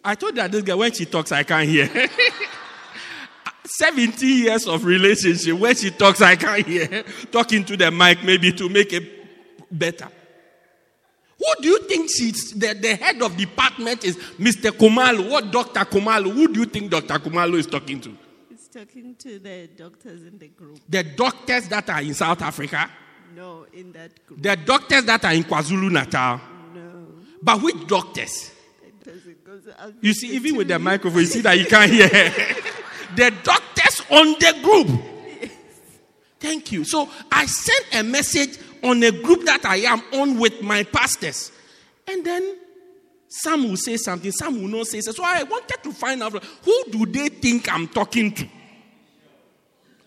I 0.04 0.16
told 0.16 0.36
that 0.36 0.52
this 0.52 0.64
girl, 0.64 0.80
when 0.80 0.92
she 0.92 1.06
talks, 1.06 1.32
I 1.32 1.44
can't 1.44 1.68
hear. 1.68 1.90
70 3.80 4.26
years 4.26 4.68
of 4.68 4.84
relationship, 4.86 5.58
when 5.58 5.76
she 5.76 5.92
talks, 5.92 6.22
I 6.22 6.36
can't 6.36 6.66
hear. 6.66 7.04
Talking 7.32 7.64
to 7.66 7.78
the 7.78 7.92
mic, 7.92 8.24
maybe 8.24 8.52
to 8.54 8.70
make 8.70 8.92
it 8.94 9.04
better. 9.72 10.10
Who 11.48 11.62
do 11.62 11.68
you 11.70 11.80
think 11.88 12.10
she's 12.13 12.51
the, 12.51 12.74
the 12.74 12.96
head 12.96 13.22
of 13.22 13.38
department 13.38 14.04
is 14.04 14.18
Mr. 14.38 14.72
Khumalo? 14.72 15.30
What 15.30 15.51
Dr. 15.51 15.80
Khumalo? 15.82 16.32
Who 16.34 16.51
do 16.54 16.60
you 16.62 16.66
think 16.66 16.92
Dr. 16.92 17.16
Khumalo 17.20 17.56
is 17.56 17.66
talking 17.68 18.01
to? 18.01 18.12
He's 18.50 18.68
talking 18.68 19.16
to 19.16 19.39
the 19.39 19.70
doctors 19.75 20.24
in 20.24 20.38
the 20.38 20.50
group. 20.50 20.80
The 20.89 21.04
doctors 21.04 21.68
that 21.70 21.89
are 21.89 22.01
in 22.01 22.13
South 22.13 22.42
Africa, 22.42 22.89
No, 23.36 23.66
in 23.74 23.94
that 23.94 24.25
group. 24.25 24.42
the 24.42 24.56
doctors 24.58 25.06
that 25.06 25.24
are 25.24 25.34
in 25.34 25.44
KwaZulu 25.44 25.89
Natal. 25.92 26.42
No. 26.75 27.08
But 27.42 27.62
which 27.62 27.88
doctors? 27.88 28.51
It 28.86 29.04
doesn't 29.06 29.46
go 29.46 29.60
so 29.63 29.74
I'll 29.80 29.94
You 30.01 30.13
see, 30.13 30.36
even 30.36 30.58
with 30.58 30.68
the 30.68 30.80
microphone, 30.80 31.22
you 31.22 31.25
see 31.27 31.42
that 31.42 31.58
you 31.58 31.66
can't 31.70 31.89
hear. 31.92 32.10
the 33.16 33.32
doctors 33.44 34.01
on 34.12 34.27
the 34.34 34.60
group. 34.62 35.01
Thank 36.39 36.72
you. 36.72 36.84
So 36.84 37.10
I 37.32 37.46
sent 37.48 37.86
a 37.96 38.04
message 38.04 38.60
on 38.84 39.04
a 39.04 39.12
group 39.12 39.46
that 39.46 39.66
I 39.66 39.78
am 39.78 40.02
on 40.14 40.40
with 40.40 40.62
my 40.62 40.84
pastors. 40.84 41.52
And 42.08 42.26
then 42.26 42.58
some 43.28 43.64
will 43.68 43.78
say 43.78 43.98
something, 43.98 44.32
some 44.32 44.62
will 44.62 44.70
not 44.70 44.88
say 44.88 45.02
so. 45.02 45.12
So 45.12 45.24
I 45.24 45.44
wanted 45.44 45.84
to 45.84 45.92
find 45.92 46.24
out 46.24 46.44
who 46.64 46.84
do 46.92 47.06
they 47.06 47.30
think 47.30 47.72
I'm 47.72 47.88
talking 47.88 48.34
to? 48.34 48.48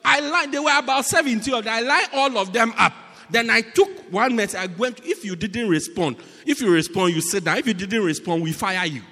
I 0.04 0.20
lined, 0.20 0.54
there 0.54 0.62
were 0.62 0.78
about 0.78 1.04
70 1.04 1.52
of 1.52 1.64
them. 1.64 1.74
I 1.74 1.80
lined 1.80 2.08
all 2.14 2.38
of 2.38 2.52
them 2.52 2.72
up. 2.78 2.94
Then 3.28 3.50
I 3.50 3.60
took 3.60 3.88
one 4.10 4.34
message. 4.34 4.58
I 4.58 4.66
went, 4.66 5.00
if 5.04 5.24
you 5.24 5.36
didn't 5.36 5.68
respond, 5.68 6.16
if 6.46 6.60
you 6.60 6.72
respond, 6.72 7.14
you 7.14 7.20
sit 7.20 7.44
down. 7.44 7.58
If 7.58 7.66
you 7.66 7.74
didn't 7.74 8.02
respond, 8.02 8.42
we 8.42 8.52
fire 8.52 8.86
you. 8.86 9.02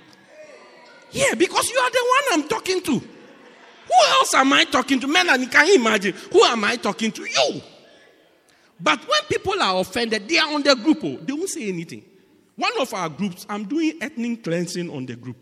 Yeah, 1.11 1.35
because 1.35 1.71
you 1.71 1.79
are 1.79 1.91
the 1.91 2.05
one 2.09 2.41
I'm 2.41 2.49
talking 2.49 2.83
to. 2.83 2.99
Who 2.99 4.11
else 4.11 4.35
am 4.35 4.53
I 4.53 4.65
talking 4.65 5.01
to? 5.01 5.07
And 5.17 5.51
can 5.51 5.67
you 5.67 5.77
imagine? 5.77 6.15
Who 6.33 6.43
am 6.43 6.65
I 6.65 6.77
talking 6.77 7.13
to? 7.13 7.23
You. 7.23 7.63
But 8.81 9.01
when 9.01 9.21
people 9.29 9.61
are 9.61 9.81
offended, 9.81 10.29
they 10.29 10.39
are 10.39 10.53
on 10.55 10.63
the 10.63 10.75
group. 10.77 10.99
Oh, 11.03 11.17
they 11.17 11.33
won't 11.33 11.49
say 11.49 11.69
anything. 11.69 12.05
One 12.57 12.73
of 12.81 12.93
our 12.95 13.09
groups, 13.09 13.47
I'm 13.49 13.65
doing 13.65 13.99
ethnic 14.01 14.45
cleansing 14.45 14.91
on 14.91 15.07
the 15.07 15.17
group, 15.17 15.37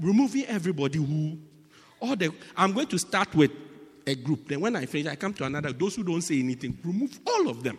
removing 0.00 0.46
everybody 0.46 0.98
who, 0.98 1.38
all 2.00 2.16
the. 2.16 2.32
I'm 2.56 2.72
going 2.72 2.86
to 2.88 2.98
start 2.98 3.34
with 3.34 3.50
a 4.06 4.14
group. 4.14 4.48
Then 4.48 4.60
when 4.60 4.74
I 4.76 4.86
finish, 4.86 5.10
I 5.10 5.16
come 5.16 5.32
to 5.34 5.44
another. 5.44 5.72
Those 5.72 5.96
who 5.96 6.02
don't 6.04 6.22
say 6.22 6.38
anything, 6.38 6.78
remove 6.84 7.18
all 7.26 7.48
of 7.48 7.62
them. 7.62 7.78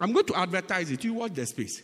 I'm 0.00 0.12
going 0.12 0.26
to 0.26 0.36
advertise 0.38 0.90
it. 0.90 1.04
You 1.04 1.14
watch 1.14 1.34
the 1.34 1.46
space. 1.46 1.82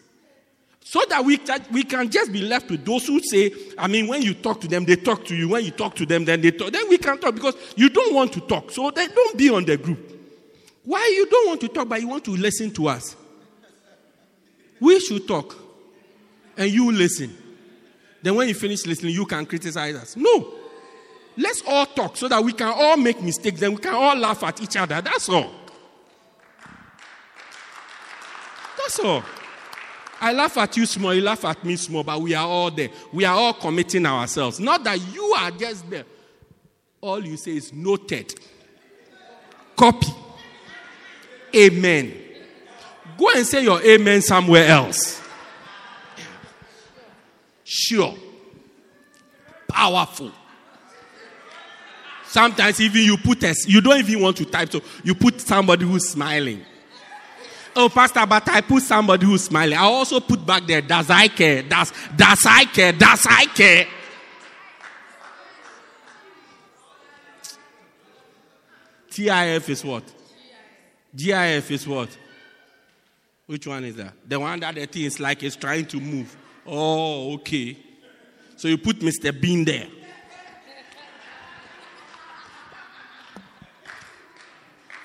So 0.80 1.02
that 1.08 1.24
we, 1.24 1.36
can- 1.38 1.64
we 1.70 1.82
can 1.84 2.10
just 2.10 2.32
be 2.32 2.40
left 2.40 2.70
with 2.70 2.84
those 2.84 3.06
who 3.06 3.20
say, 3.22 3.52
I 3.76 3.86
mean, 3.88 4.06
when 4.08 4.22
you 4.22 4.34
talk 4.34 4.60
to 4.62 4.68
them, 4.68 4.84
they 4.84 4.96
talk 4.96 5.24
to 5.26 5.36
you. 5.36 5.48
When 5.50 5.64
you 5.64 5.70
talk 5.70 5.94
to 5.96 6.06
them, 6.06 6.24
then 6.24 6.40
they 6.40 6.50
talk. 6.50 6.72
Then 6.72 6.88
we 6.88 6.98
can 6.98 7.18
talk 7.18 7.34
because 7.34 7.54
you 7.76 7.88
don't 7.88 8.14
want 8.14 8.32
to 8.32 8.40
talk. 8.40 8.70
So 8.70 8.90
then 8.90 9.10
don't 9.14 9.36
be 9.36 9.50
on 9.50 9.64
the 9.64 9.76
group. 9.76 10.17
Why 10.88 11.12
you 11.14 11.26
don't 11.26 11.48
want 11.48 11.60
to 11.60 11.68
talk, 11.68 11.86
but 11.86 12.00
you 12.00 12.08
want 12.08 12.24
to 12.24 12.30
listen 12.30 12.70
to 12.70 12.88
us? 12.88 13.14
We 14.80 14.98
should 15.00 15.28
talk. 15.28 15.54
And 16.56 16.70
you 16.70 16.90
listen. 16.90 17.36
Then 18.22 18.34
when 18.36 18.48
you 18.48 18.54
finish 18.54 18.86
listening, 18.86 19.12
you 19.12 19.26
can 19.26 19.44
criticize 19.44 19.94
us. 19.94 20.16
No. 20.16 20.54
Let's 21.36 21.62
all 21.66 21.84
talk 21.84 22.16
so 22.16 22.26
that 22.28 22.42
we 22.42 22.54
can 22.54 22.72
all 22.74 22.96
make 22.96 23.20
mistakes. 23.20 23.60
Then 23.60 23.74
we 23.74 23.82
can 23.82 23.92
all 23.92 24.16
laugh 24.16 24.42
at 24.44 24.62
each 24.62 24.78
other. 24.78 25.02
That's 25.02 25.28
all. 25.28 25.52
That's 28.78 28.98
all. 29.00 29.22
I 30.22 30.32
laugh 30.32 30.56
at 30.56 30.74
you 30.74 30.86
small, 30.86 31.12
you 31.12 31.20
laugh 31.20 31.44
at 31.44 31.62
me 31.66 31.76
small, 31.76 32.02
but 32.02 32.18
we 32.18 32.32
are 32.34 32.46
all 32.46 32.70
there. 32.70 32.88
We 33.12 33.26
are 33.26 33.34
all 33.34 33.52
committing 33.52 34.06
ourselves. 34.06 34.58
Not 34.58 34.84
that 34.84 34.98
you 35.12 35.34
are 35.36 35.50
just 35.50 35.90
there. 35.90 36.06
All 37.02 37.22
you 37.22 37.36
say 37.36 37.58
is 37.58 37.74
noted. 37.74 38.34
Copy. 39.76 40.06
Amen. 41.54 42.14
Go 43.16 43.28
and 43.34 43.46
say 43.46 43.62
your 43.64 43.82
amen 43.82 44.22
somewhere 44.22 44.66
else. 44.68 45.20
Sure. 47.64 48.14
Powerful. 49.66 50.32
Sometimes 52.26 52.80
even 52.80 53.02
you 53.02 53.16
put 53.16 53.42
a, 53.42 53.54
you 53.66 53.80
don't 53.80 53.98
even 53.98 54.20
want 54.22 54.36
to 54.36 54.44
type, 54.44 54.70
so 54.70 54.80
you 55.02 55.14
put 55.14 55.40
somebody 55.40 55.84
who's 55.84 56.08
smiling. 56.08 56.62
Oh, 57.74 57.88
Pastor, 57.88 58.26
but 58.26 58.48
I 58.48 58.60
put 58.60 58.82
somebody 58.82 59.24
who's 59.26 59.44
smiling. 59.44 59.76
I 59.76 59.82
also 59.82 60.20
put 60.20 60.44
back 60.44 60.66
there, 60.66 60.80
does 60.80 61.10
I 61.10 61.28
care? 61.28 61.62
Does, 61.62 61.92
does 62.16 62.44
I 62.46 62.64
care? 62.66 62.92
Does 62.92 63.26
I 63.28 63.46
care? 63.46 63.86
TIF 69.10 69.68
is 69.68 69.84
what? 69.84 70.04
GIF 71.14 71.70
is 71.70 71.86
what? 71.86 72.16
Which 73.46 73.66
one 73.66 73.84
is 73.84 73.96
that? 73.96 74.12
The 74.26 74.38
one 74.38 74.60
that 74.60 74.74
the 74.74 74.86
thing 74.86 75.04
is 75.04 75.18
like 75.18 75.42
it's 75.42 75.56
trying 75.56 75.86
to 75.86 76.00
move. 76.00 76.36
Oh, 76.66 77.34
okay. 77.34 77.76
So 78.56 78.68
you 78.68 78.78
put 78.78 78.98
Mr. 79.00 79.38
Bean 79.38 79.64
there. 79.64 79.86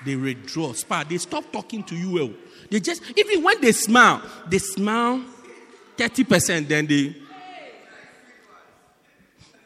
they 0.04 0.16
withdraw. 0.16 0.72
Spa, 0.74 1.04
they 1.04 1.18
stop 1.18 1.50
talking 1.50 1.82
to 1.84 1.94
you. 1.94 2.10
Well. 2.10 2.30
They 2.70 2.80
just, 2.80 3.02
even 3.16 3.42
when 3.42 3.60
they 3.60 3.72
smile, 3.72 4.22
they 4.48 4.58
smile 4.58 5.24
30%, 5.96 6.68
then 6.68 6.86
they, 6.86 7.16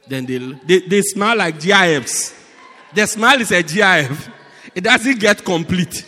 then 0.07 0.27
they, 0.27 0.39
they, 0.67 0.87
they 0.87 1.03
smile 1.03 1.37
like 1.37 1.61
GIFs. 1.61 2.35
Their 2.95 3.07
smile 3.07 3.41
is 3.41 3.51
a 3.51 3.63
GIF. 3.63 4.29
It 4.75 4.85
doesn't 4.85 5.19
get 5.19 5.45
complete. 5.45 6.05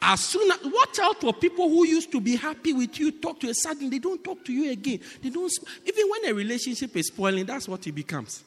As 0.00 0.20
soon 0.20 0.50
as, 0.50 0.58
watch 0.62 0.98
out 1.00 1.20
for 1.20 1.32
people 1.32 1.68
who 1.68 1.86
used 1.86 2.12
to 2.12 2.20
be 2.20 2.36
happy 2.36 2.72
with 2.72 2.98
you, 3.00 3.10
talk 3.10 3.40
to 3.40 3.48
you, 3.48 3.54
suddenly 3.54 3.90
they 3.90 3.98
don't 3.98 4.22
talk 4.22 4.44
to 4.44 4.52
you 4.52 4.70
again. 4.70 5.00
They 5.22 5.30
don't, 5.30 5.52
even 5.84 6.08
when 6.08 6.30
a 6.30 6.34
relationship 6.34 6.96
is 6.96 7.08
spoiling, 7.08 7.46
that's 7.46 7.68
what 7.68 7.86
it 7.86 7.92
becomes. 7.92 8.44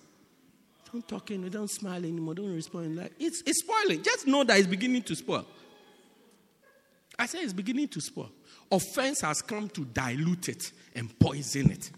Don't 0.92 1.08
talk 1.08 1.32
anymore, 1.32 1.50
don't 1.50 1.70
smile 1.70 2.04
anymore, 2.04 2.36
don't 2.36 2.54
respond. 2.54 2.96
Like 2.98 3.14
it's, 3.20 3.44
it's 3.46 3.60
spoiling. 3.60 4.02
Just 4.02 4.28
know 4.28 4.44
that 4.44 4.58
it's 4.60 4.68
beginning 4.68 5.04
to 5.04 5.16
spoil. 5.16 5.46
I 7.18 7.26
say 7.26 7.40
it's 7.40 7.54
beginning 7.54 7.88
to 7.90 8.02
spoil. 8.02 8.32
Offense 8.72 9.22
has 9.22 9.42
come 9.42 9.70
to 9.70 9.86
dilute 9.86 10.50
it 10.50 10.72
and 10.96 11.18
poison 11.20 11.72
it. 11.72 11.92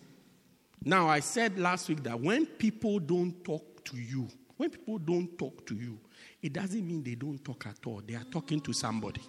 Now, 0.84 1.08
I 1.08 1.22
said 1.22 1.58
last 1.58 1.88
week 1.88 2.04
that 2.04 2.20
when 2.20 2.46
people 2.46 3.00
don't 3.00 3.44
talk 3.44 3.86
to 3.86 3.98
you, 3.98 4.28
when 4.58 4.70
people 4.70 4.98
don't 4.98 5.38
talk 5.38 5.66
to 5.68 5.76
you, 5.76 5.98
it 6.44 6.52
doesn't 6.52 6.86
mean 6.86 7.02
they 7.02 7.16
don't 7.16 7.44
talk 7.44 7.66
at 7.68 7.78
all. 7.88 8.02
They 8.06 8.16
are 8.16 8.26
talking 8.26 8.60
to 8.60 8.74
somebody. 8.74 9.22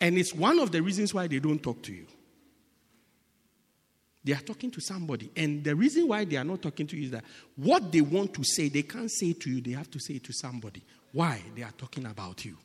And 0.00 0.16
it's 0.16 0.34
one 0.34 0.58
of 0.58 0.72
the 0.72 0.80
reasons 0.80 1.12
why 1.12 1.26
they 1.26 1.38
don't 1.38 1.62
talk 1.62 1.82
to 1.82 1.92
you. 1.92 2.06
They 4.24 4.32
are 4.32 4.40
talking 4.40 4.70
to 4.70 4.80
somebody. 4.80 5.30
And 5.36 5.62
the 5.62 5.76
reason 5.76 6.08
why 6.08 6.24
they 6.24 6.36
are 6.36 6.44
not 6.44 6.62
talking 6.62 6.86
to 6.86 6.96
you 6.96 7.04
is 7.04 7.10
that 7.10 7.24
what 7.56 7.92
they 7.92 8.00
want 8.00 8.32
to 8.34 8.44
say, 8.44 8.68
they 8.70 8.82
can't 8.82 9.10
say 9.10 9.34
to 9.34 9.50
you, 9.50 9.60
they 9.60 9.72
have 9.72 9.90
to 9.90 10.00
say 10.00 10.14
it 10.14 10.24
to 10.24 10.32
somebody. 10.32 10.82
Why? 11.12 11.42
They 11.54 11.62
are 11.62 11.72
talking 11.76 12.06
about 12.06 12.44
you. 12.44 12.56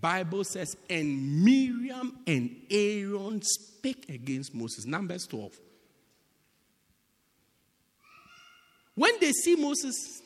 Bible 0.00 0.44
says, 0.44 0.76
and 0.88 1.42
Miriam 1.42 2.18
and 2.26 2.54
Aaron 2.70 3.40
spake 3.42 4.08
against 4.08 4.54
Moses. 4.54 4.86
Numbers 4.86 5.26
12. 5.26 5.58
When 8.94 9.12
they 9.20 9.32
see 9.32 9.56
Moses, 9.56 10.22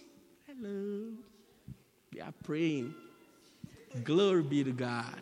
hello, 0.46 1.12
they 2.12 2.20
are 2.20 2.34
praying. 2.44 2.94
Glory 4.04 4.42
be 4.42 4.64
to 4.64 4.72
God. 4.72 5.20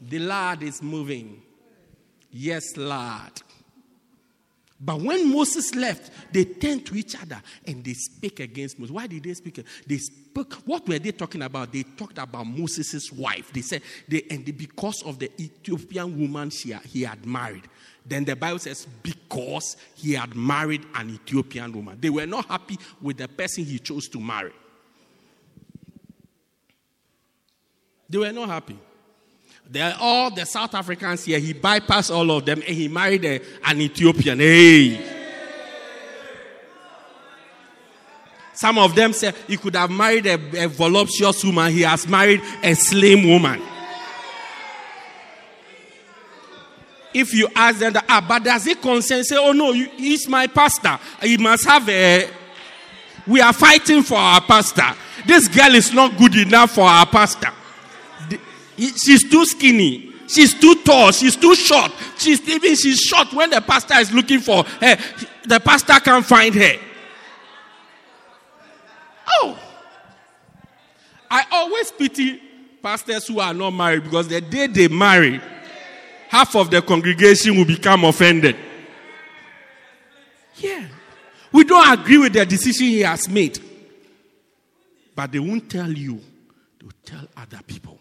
The 0.00 0.20
Lord 0.20 0.62
is 0.62 0.82
moving. 0.82 1.42
Yes, 2.30 2.76
Lord. 2.76 3.42
But 4.82 5.02
when 5.02 5.30
Moses 5.30 5.74
left, 5.74 6.10
they 6.32 6.44
turned 6.44 6.86
to 6.86 6.94
each 6.94 7.14
other 7.14 7.42
and 7.66 7.84
they 7.84 7.92
spake 7.92 8.40
against 8.40 8.78
Moses. 8.78 8.94
Why 8.94 9.06
did 9.06 9.22
they 9.22 9.34
speak? 9.34 9.62
They 9.86 9.98
spoke. 9.98 10.54
What 10.64 10.88
were 10.88 10.98
they 10.98 11.12
talking 11.12 11.42
about? 11.42 11.70
They 11.70 11.82
talked 11.82 12.16
about 12.16 12.46
Moses' 12.46 13.12
wife. 13.12 13.52
They 13.52 13.60
said, 13.60 13.82
they, 14.08 14.24
and 14.30 14.44
because 14.56 15.02
of 15.02 15.18
the 15.18 15.30
Ethiopian 15.38 16.18
woman 16.18 16.48
she, 16.48 16.72
he 16.88 17.02
had 17.02 17.26
married. 17.26 17.64
Then 18.06 18.24
the 18.24 18.34
Bible 18.34 18.58
says, 18.58 18.86
because 19.02 19.76
he 19.94 20.14
had 20.14 20.34
married 20.34 20.86
an 20.94 21.10
Ethiopian 21.10 21.72
woman. 21.72 21.98
They 22.00 22.08
were 22.08 22.26
not 22.26 22.46
happy 22.46 22.78
with 23.02 23.18
the 23.18 23.28
person 23.28 23.64
he 23.64 23.78
chose 23.78 24.08
to 24.08 24.18
marry. 24.18 24.52
They 28.08 28.16
were 28.16 28.32
not 28.32 28.48
happy. 28.48 28.78
They're 29.72 29.94
all 30.00 30.32
the 30.32 30.44
South 30.44 30.74
Africans 30.74 31.24
here. 31.24 31.38
He 31.38 31.54
bypassed 31.54 32.12
all 32.12 32.28
of 32.32 32.44
them 32.44 32.60
and 32.66 32.76
he 32.76 32.88
married 32.88 33.24
a, 33.24 33.40
an 33.64 33.80
Ethiopian. 33.80 34.40
Hey. 34.40 35.00
Some 38.52 38.78
of 38.78 38.96
them 38.96 39.12
said 39.12 39.36
he 39.46 39.56
could 39.56 39.76
have 39.76 39.90
married 39.90 40.26
a, 40.26 40.64
a 40.64 40.66
voluptuous 40.66 41.44
woman. 41.44 41.72
He 41.72 41.82
has 41.82 42.08
married 42.08 42.42
a 42.64 42.74
slim 42.74 43.28
woman. 43.28 43.62
If 47.14 47.32
you 47.32 47.48
ask 47.54 47.78
them, 47.78 47.92
that, 47.92 48.04
ah, 48.08 48.24
but 48.26 48.42
does 48.42 48.66
it 48.66 48.82
concern? 48.82 49.22
Say, 49.22 49.36
oh 49.38 49.52
no, 49.52 49.72
he's 49.72 50.28
my 50.28 50.48
pastor. 50.48 50.98
He 51.22 51.36
must 51.36 51.64
have 51.64 51.88
a. 51.88 52.28
We 53.24 53.40
are 53.40 53.52
fighting 53.52 54.02
for 54.02 54.16
our 54.16 54.40
pastor. 54.40 54.96
This 55.26 55.46
girl 55.46 55.74
is 55.76 55.92
not 55.92 56.16
good 56.18 56.34
enough 56.34 56.72
for 56.72 56.84
our 56.84 57.06
pastor. 57.06 57.52
She's 58.80 59.28
too 59.28 59.44
skinny. 59.44 60.12
She's 60.26 60.54
too 60.54 60.74
tall. 60.84 61.12
She's 61.12 61.36
too 61.36 61.54
short. 61.54 61.92
She's 62.16 62.40
even 62.48 62.74
she's 62.76 63.00
short 63.00 63.32
when 63.32 63.50
the 63.50 63.60
pastor 63.60 63.98
is 63.98 64.12
looking 64.12 64.40
for 64.40 64.64
her. 64.64 64.96
The 65.44 65.60
pastor 65.60 66.00
can't 66.00 66.24
find 66.24 66.54
her. 66.54 66.72
Oh. 69.28 69.58
I 71.30 71.44
always 71.52 71.92
pity 71.92 72.40
pastors 72.82 73.26
who 73.26 73.40
are 73.40 73.54
not 73.54 73.70
married 73.70 74.04
because 74.04 74.28
the 74.28 74.40
day 74.40 74.66
they 74.66 74.88
marry, 74.88 75.40
half 76.28 76.56
of 76.56 76.70
the 76.70 76.80
congregation 76.80 77.56
will 77.56 77.64
become 77.64 78.04
offended. 78.04 78.56
Yeah. 80.56 80.86
We 81.52 81.64
don't 81.64 81.98
agree 81.98 82.18
with 82.18 82.32
the 82.32 82.46
decision 82.46 82.86
he 82.86 83.00
has 83.00 83.28
made. 83.28 83.58
But 85.14 85.32
they 85.32 85.38
won't 85.38 85.70
tell 85.70 85.90
you, 85.90 86.20
they'll 86.80 86.90
tell 87.04 87.28
other 87.36 87.60
people. 87.66 87.99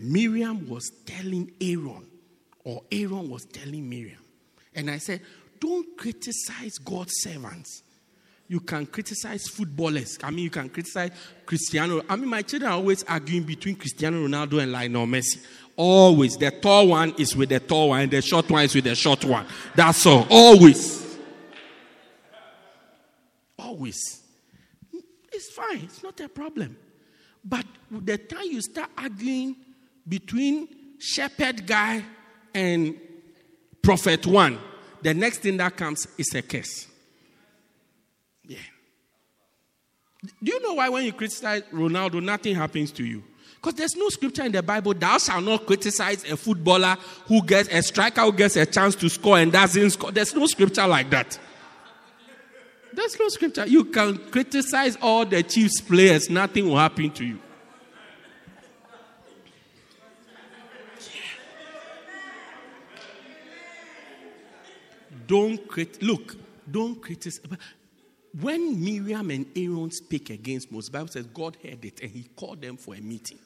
Miriam 0.00 0.68
was 0.68 0.90
telling 1.04 1.50
Aaron, 1.60 2.06
or 2.64 2.82
Aaron 2.90 3.30
was 3.30 3.44
telling 3.44 3.88
Miriam. 3.88 4.22
And 4.74 4.90
I 4.90 4.98
said, 4.98 5.20
don't 5.60 5.96
criticize 5.96 6.78
God's 6.78 7.12
servants. 7.16 7.82
You 8.50 8.60
can 8.60 8.86
criticize 8.86 9.46
footballers. 9.48 10.18
I 10.22 10.30
mean, 10.30 10.44
you 10.44 10.50
can 10.50 10.70
criticize 10.70 11.10
Cristiano. 11.44 12.00
I 12.08 12.16
mean, 12.16 12.30
my 12.30 12.40
children 12.42 12.70
are 12.70 12.76
always 12.76 13.04
arguing 13.04 13.42
between 13.42 13.76
Cristiano 13.76 14.26
Ronaldo 14.26 14.62
and 14.62 14.72
Lionel 14.72 15.06
Messi. 15.06 15.44
Always. 15.76 16.36
The 16.36 16.50
tall 16.50 16.88
one 16.88 17.14
is 17.18 17.36
with 17.36 17.50
the 17.50 17.60
tall 17.60 17.90
one, 17.90 18.02
and 18.02 18.10
the 18.10 18.22
short 18.22 18.50
one 18.50 18.64
is 18.64 18.74
with 18.74 18.84
the 18.84 18.94
short 18.94 19.24
one. 19.24 19.46
That's 19.76 20.06
all. 20.06 20.26
Always. 20.30 21.18
Always. 23.58 24.22
It's 25.30 25.52
fine. 25.52 25.80
It's 25.84 26.02
not 26.02 26.18
a 26.20 26.28
problem. 26.28 26.76
But 27.44 27.66
the 27.90 28.16
time 28.16 28.44
you 28.44 28.62
start 28.62 28.90
arguing 28.96 29.56
between 30.08 30.68
shepherd 30.98 31.66
guy 31.66 32.02
and 32.54 32.98
prophet 33.82 34.26
one, 34.26 34.58
the 35.02 35.14
next 35.14 35.38
thing 35.38 35.56
that 35.58 35.76
comes 35.76 36.06
is 36.16 36.34
a 36.34 36.42
curse. 36.42 36.86
Yeah. 38.46 38.58
Do 40.42 40.52
you 40.52 40.60
know 40.60 40.74
why 40.74 40.88
when 40.88 41.04
you 41.04 41.12
criticize 41.12 41.62
Ronaldo, 41.72 42.22
nothing 42.22 42.54
happens 42.54 42.90
to 42.92 43.04
you? 43.04 43.22
Because 43.56 43.74
there's 43.74 43.96
no 43.96 44.08
scripture 44.08 44.44
in 44.44 44.52
the 44.52 44.62
Bible, 44.62 44.94
thou 44.94 45.18
shalt 45.18 45.44
not 45.44 45.66
criticize 45.66 46.24
a 46.30 46.36
footballer 46.36 46.96
who 47.26 47.44
gets 47.44 47.68
a 47.68 47.82
striker 47.82 48.20
who 48.22 48.32
gets 48.32 48.56
a 48.56 48.64
chance 48.64 48.94
to 48.96 49.08
score 49.08 49.38
and 49.38 49.50
doesn't 49.50 49.90
score. 49.90 50.12
There's 50.12 50.34
no 50.34 50.46
scripture 50.46 50.86
like 50.86 51.10
that. 51.10 51.38
There's 52.92 53.18
no 53.18 53.28
scripture. 53.28 53.66
You 53.66 53.84
can 53.84 54.18
criticize 54.30 54.96
all 55.02 55.26
the 55.26 55.42
Chiefs 55.42 55.80
players, 55.80 56.30
nothing 56.30 56.68
will 56.68 56.78
happen 56.78 57.10
to 57.10 57.24
you. 57.24 57.38
Don't 65.28 65.68
crit- 65.68 66.02
look, 66.02 66.36
don't 66.68 67.00
criticize. 67.00 67.44
When 68.40 68.82
Miriam 68.82 69.30
and 69.30 69.46
Aaron 69.54 69.90
speak 69.90 70.30
against 70.30 70.72
Moses, 70.72 70.90
Bible 70.90 71.08
says 71.08 71.26
God 71.26 71.56
heard 71.62 71.84
it 71.84 72.00
and 72.00 72.10
he 72.10 72.24
called 72.34 72.62
them 72.62 72.76
for 72.76 72.94
a 72.94 73.00
meeting. 73.00 73.38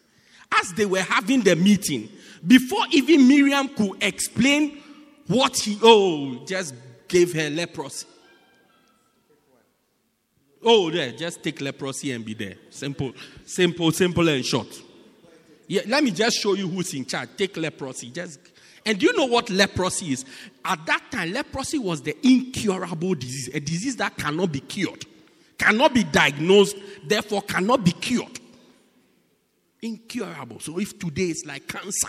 As 0.61 0.73
they 0.73 0.87
were 0.87 1.01
having 1.01 1.41
the 1.41 1.57
meeting, 1.57 2.09
before 2.47 2.85
even 2.91 3.27
Miriam 3.27 3.69
could 3.69 4.03
explain 4.03 4.81
what 5.27 5.57
he 5.57 5.79
oh 5.83 6.45
just 6.47 6.75
gave 7.09 7.33
her 7.33 7.51
leprosy. 7.51 8.07
Oh, 10.65 10.91
there, 10.91 11.11
just 11.11 11.43
take 11.43 11.61
leprosy 11.61 12.13
and 12.13 12.25
be 12.25 12.35
there. 12.35 12.55
Simple, 12.71 13.13
simple, 13.45 13.91
simple 13.91 14.29
and 14.29 14.45
short. 14.45 14.69
Yeah, 15.67 15.83
let 15.89 16.05
me 16.05 16.13
just 16.13 16.39
show 16.39 16.55
you 16.55 16.69
who's 16.69 16.95
in 16.95 17.05
charge. 17.05 17.31
Take 17.37 17.57
leprosy. 17.57 18.11
Just 18.11 18.39
and 18.85 18.99
do 18.99 19.07
you 19.07 19.17
know 19.17 19.27
what 19.27 19.49
leprosy 19.51 20.13
is? 20.13 20.25
At 20.65 20.85
that 20.87 21.03
time, 21.11 21.33
leprosy 21.33 21.79
was 21.79 22.03
the 22.03 22.17
incurable 22.27 23.15
disease, 23.15 23.51
a 23.55 23.61
disease 23.61 23.97
that 23.97 24.17
cannot 24.17 24.53
be 24.53 24.61
cured, 24.61 25.05
cannot 25.59 25.95
be 25.95 26.05
diagnosed, 26.05 26.77
therefore 27.05 27.43
cannot 27.43 27.85
be 27.85 27.93
cured. 27.93 28.41
Incurable. 29.81 30.61
So 30.61 30.79
if 30.79 30.99
today 30.99 31.25
it's 31.25 31.45
like 31.45 31.67
cancer 31.67 32.09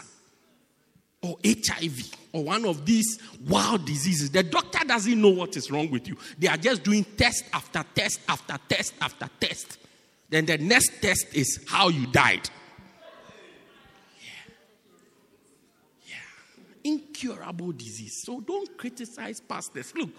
or 1.21 1.38
HIV 1.45 2.12
or 2.33 2.43
one 2.43 2.65
of 2.65 2.86
these 2.86 3.19
wild 3.47 3.86
diseases, 3.86 4.31
the 4.31 4.43
doctor 4.43 4.86
doesn't 4.86 5.19
know 5.19 5.29
what 5.29 5.55
is 5.55 5.71
wrong 5.71 5.89
with 5.91 6.07
you. 6.07 6.17
They 6.38 6.47
are 6.47 6.57
just 6.57 6.83
doing 6.83 7.03
test 7.17 7.45
after 7.53 7.83
test 7.95 8.19
after 8.27 8.57
test 8.67 8.93
after 9.01 9.29
test. 9.39 9.77
Then 10.29 10.45
the 10.47 10.57
next 10.57 11.01
test 11.01 11.27
is 11.33 11.63
how 11.67 11.89
you 11.89 12.07
died. 12.07 12.49
Incurable 17.23 17.71
disease. 17.71 18.21
So 18.25 18.39
don't 18.41 18.77
criticize 18.77 19.39
pastors. 19.39 19.93
Look, 19.95 20.09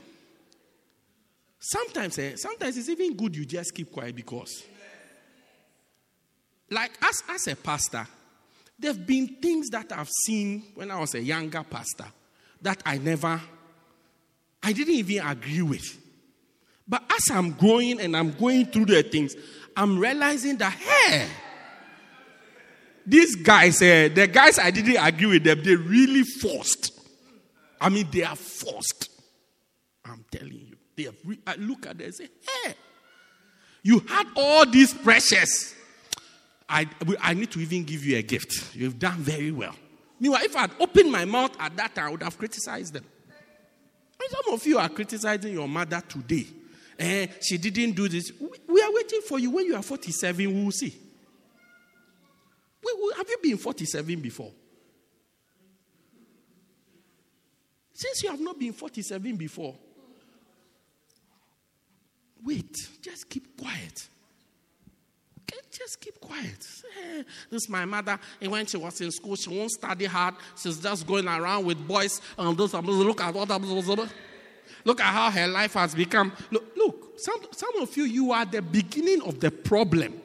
Sometimes, 1.66 2.18
eh, 2.18 2.36
sometimes 2.36 2.76
it's 2.76 2.90
even 2.90 3.16
good 3.16 3.34
you 3.34 3.46
just 3.46 3.74
keep 3.74 3.90
quiet 3.90 4.14
because, 4.14 4.64
like, 6.68 6.90
as, 7.00 7.22
as 7.30 7.46
a 7.46 7.56
pastor, 7.56 8.06
there 8.78 8.92
have 8.92 9.06
been 9.06 9.36
things 9.40 9.70
that 9.70 9.90
I've 9.92 10.10
seen 10.26 10.62
when 10.74 10.90
I 10.90 11.00
was 11.00 11.14
a 11.14 11.22
younger 11.22 11.62
pastor 11.62 12.04
that 12.60 12.82
I 12.84 12.98
never, 12.98 13.40
I 14.62 14.72
didn't 14.74 14.92
even 14.92 15.26
agree 15.26 15.62
with. 15.62 15.98
But 16.86 17.02
as 17.10 17.34
I'm 17.34 17.52
growing 17.52 17.98
and 17.98 18.14
I'm 18.14 18.32
going 18.32 18.66
through 18.66 18.84
the 18.84 19.02
things, 19.02 19.34
I'm 19.74 19.98
realizing 19.98 20.58
that, 20.58 20.74
hey, 20.74 21.28
these 23.06 23.36
guys, 23.36 23.80
uh, 23.80 24.10
the 24.14 24.28
guys 24.30 24.58
I 24.58 24.70
didn't 24.70 25.02
agree 25.02 25.28
with 25.28 25.44
them, 25.44 25.62
they 25.64 25.76
really 25.76 26.24
forced. 26.24 26.93
I 27.80 27.88
mean, 27.88 28.08
they 28.10 28.22
are 28.22 28.36
forced. 28.36 29.10
I'm 30.04 30.24
telling 30.30 30.52
you. 30.52 30.76
They 30.96 31.04
have 31.04 31.16
re- 31.24 31.40
I 31.46 31.56
look 31.56 31.86
at 31.86 31.98
them 31.98 32.06
and 32.06 32.14
say, 32.14 32.28
hey, 32.64 32.74
you 33.82 34.00
had 34.00 34.26
all 34.36 34.66
these 34.66 34.94
pressures. 34.94 35.74
I, 36.68 36.88
I 37.20 37.34
need 37.34 37.50
to 37.52 37.60
even 37.60 37.84
give 37.84 38.04
you 38.04 38.16
a 38.16 38.22
gift. 38.22 38.74
You've 38.74 38.98
done 38.98 39.18
very 39.18 39.50
well. 39.50 39.74
Meanwhile, 40.18 40.42
if 40.44 40.56
I 40.56 40.60
had 40.62 40.70
opened 40.80 41.12
my 41.12 41.24
mouth 41.24 41.54
at 41.60 41.76
that 41.76 41.94
time, 41.94 42.06
I 42.06 42.10
would 42.10 42.22
have 42.22 42.38
criticized 42.38 42.94
them. 42.94 43.04
And 44.20 44.30
some 44.30 44.54
of 44.54 44.66
you 44.66 44.78
are 44.78 44.88
criticizing 44.88 45.52
your 45.52 45.68
mother 45.68 46.02
today. 46.08 46.46
Eh, 46.98 47.26
she 47.40 47.58
didn't 47.58 47.92
do 47.92 48.08
this. 48.08 48.32
We 48.40 48.80
are 48.80 48.92
waiting 48.92 49.20
for 49.28 49.38
you. 49.38 49.50
When 49.50 49.66
you 49.66 49.74
are 49.76 49.82
47, 49.82 50.46
we 50.54 50.64
will 50.64 50.70
see. 50.70 50.94
We 52.84 52.92
will, 52.96 53.14
have 53.16 53.28
you 53.28 53.38
been 53.42 53.56
47 53.58 54.20
before? 54.20 54.50
Since 57.94 58.24
you 58.24 58.30
have 58.30 58.40
not 58.40 58.58
been 58.58 58.72
47 58.72 59.36
before, 59.36 59.74
wait, 62.44 62.88
just 63.00 63.28
keep 63.30 63.56
quiet. 63.56 64.08
Okay, 65.40 65.60
just 65.70 66.00
keep 66.00 66.20
quiet. 66.20 66.66
Hey, 66.94 67.24
this 67.50 67.62
is 67.62 67.68
my 67.68 67.84
mother. 67.84 68.18
And 68.40 68.50
when 68.50 68.66
she 68.66 68.76
was 68.76 69.00
in 69.00 69.12
school, 69.12 69.36
she 69.36 69.48
won't 69.48 69.70
study 69.70 70.06
hard. 70.06 70.34
She's 70.56 70.80
just 70.80 71.06
going 71.06 71.28
around 71.28 71.64
with 71.64 71.86
boys. 71.86 72.20
And 72.36 72.56
those 72.56 72.74
look 72.74 73.20
at 73.20 73.32
what 73.32 73.48
look 74.84 75.00
at 75.00 75.06
how 75.06 75.30
her 75.30 75.46
life 75.46 75.74
has 75.74 75.94
become. 75.94 76.32
Look, 76.50 76.76
look 76.76 77.20
some, 77.20 77.40
some 77.52 77.76
of 77.80 77.96
you, 77.96 78.04
you 78.04 78.32
are 78.32 78.44
the 78.44 78.60
beginning 78.60 79.22
of 79.22 79.38
the 79.38 79.50
problem 79.50 80.20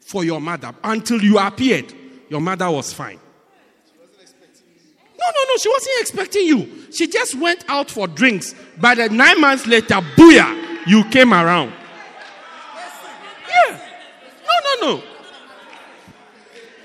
for 0.00 0.22
your 0.22 0.40
mother. 0.40 0.74
Until 0.84 1.22
you 1.22 1.38
appeared, 1.38 1.92
your 2.28 2.40
mother 2.40 2.70
was 2.70 2.92
fine. 2.92 3.20
No, 5.24 5.30
no, 5.30 5.44
no, 5.48 5.56
she 5.56 5.68
wasn't 5.70 6.00
expecting 6.00 6.46
you. 6.46 6.92
She 6.92 7.06
just 7.06 7.34
went 7.36 7.64
out 7.68 7.90
for 7.90 8.06
drinks. 8.06 8.54
By 8.78 8.94
the 8.94 9.08
nine 9.08 9.40
months 9.40 9.66
later, 9.66 9.94
booyah, 10.16 10.86
you 10.86 11.04
came 11.04 11.32
around. 11.32 11.72
Yeah. 13.48 13.80
No, 14.44 14.86
no, 14.90 14.96
no. 14.96 15.02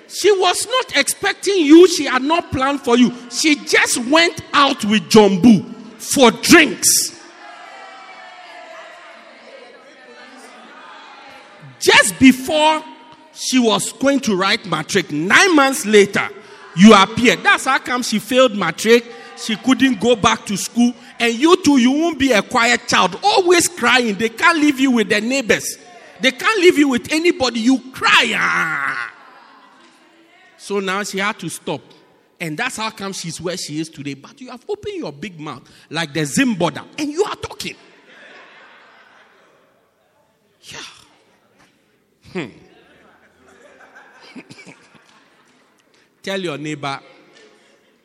She 0.08 0.32
was 0.32 0.66
not 0.68 0.96
expecting 0.96 1.58
you. 1.66 1.88
She 1.90 2.06
had 2.06 2.22
not 2.22 2.52
planned 2.52 2.82
for 2.82 2.98
you. 2.98 3.14
She 3.30 3.56
just 3.56 3.98
went 4.06 4.42
out 4.54 4.86
with 4.86 5.04
Jumbu 5.10 5.66
for 5.98 6.32
drinks. 6.32 7.20
Just 11.80 12.18
before 12.20 12.84
she 13.34 13.60
was 13.60 13.92
going 13.94 14.22
to 14.22 14.36
write 14.36 14.66
matric, 14.66 15.12
nine 15.12 15.56
months 15.56 15.86
later, 15.86 16.30
you 16.80 16.94
appeared. 16.94 17.44
That's 17.44 17.66
how 17.66 17.78
come 17.80 18.02
she 18.04 18.20
failed 18.20 18.56
matric. 18.56 19.04
She 19.36 19.58
couldn't 19.58 20.00
go 20.00 20.16
back 20.16 20.46
to 20.46 20.56
school. 20.56 20.94
And 21.20 21.34
you 21.34 21.62
too, 21.62 21.78
you 21.78 21.92
won't 21.92 22.18
be 22.18 22.32
a 22.32 22.42
quiet 22.42 22.88
child, 22.88 23.20
always 23.22 23.68
crying. 23.68 24.16
They 24.16 24.30
can't 24.30 24.58
leave 24.58 24.80
you 24.80 24.92
with 24.92 25.10
their 25.10 25.20
neighbors. 25.20 25.78
They 26.22 26.32
can't 26.32 26.58
leave 26.62 26.78
you 26.78 26.88
with 26.88 27.12
anybody. 27.12 27.60
You 27.60 27.92
cry. 27.92 28.32
Ah. 28.34 29.14
So 30.58 30.80
now 30.80 31.04
she 31.04 31.18
had 31.18 31.38
to 31.40 31.50
stop. 31.50 31.82
And 32.40 32.58
that's 32.58 32.78
how 32.78 32.92
come 32.92 33.12
she's 33.12 33.42
where 33.42 33.58
she 33.58 33.82
is 33.82 33.90
today. 33.90 34.14
But 34.14 34.40
you 34.40 34.50
have 34.50 34.64
opened 34.70 34.96
your 34.96 35.12
big 35.12 35.38
mouth 35.38 35.70
like 35.90 36.14
the 36.14 36.22
Zimboda 36.22 36.86
and 36.98 37.12
you 37.12 37.26
are 37.26 37.36
talking. 37.36 37.76
Yeah. 40.62 40.80
Hmm. 42.32 42.69
Tell 46.30 46.42
your 46.42 46.60
neighbor, 46.60 47.00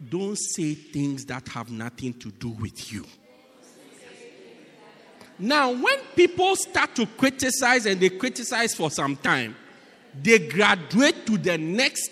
don't 0.08 0.38
say 0.38 0.72
things 0.72 1.26
that 1.26 1.46
have 1.48 1.70
nothing 1.70 2.14
to 2.14 2.30
do 2.30 2.48
with 2.48 2.90
you. 2.90 3.04
Now, 5.38 5.70
when 5.72 5.98
people 6.16 6.56
start 6.56 6.96
to 6.96 7.04
criticize 7.04 7.84
and 7.84 8.00
they 8.00 8.08
criticize 8.08 8.74
for 8.74 8.90
some 8.90 9.16
time, 9.16 9.54
they 10.22 10.38
graduate 10.38 11.26
to 11.26 11.36
the 11.36 11.58
next 11.58 12.10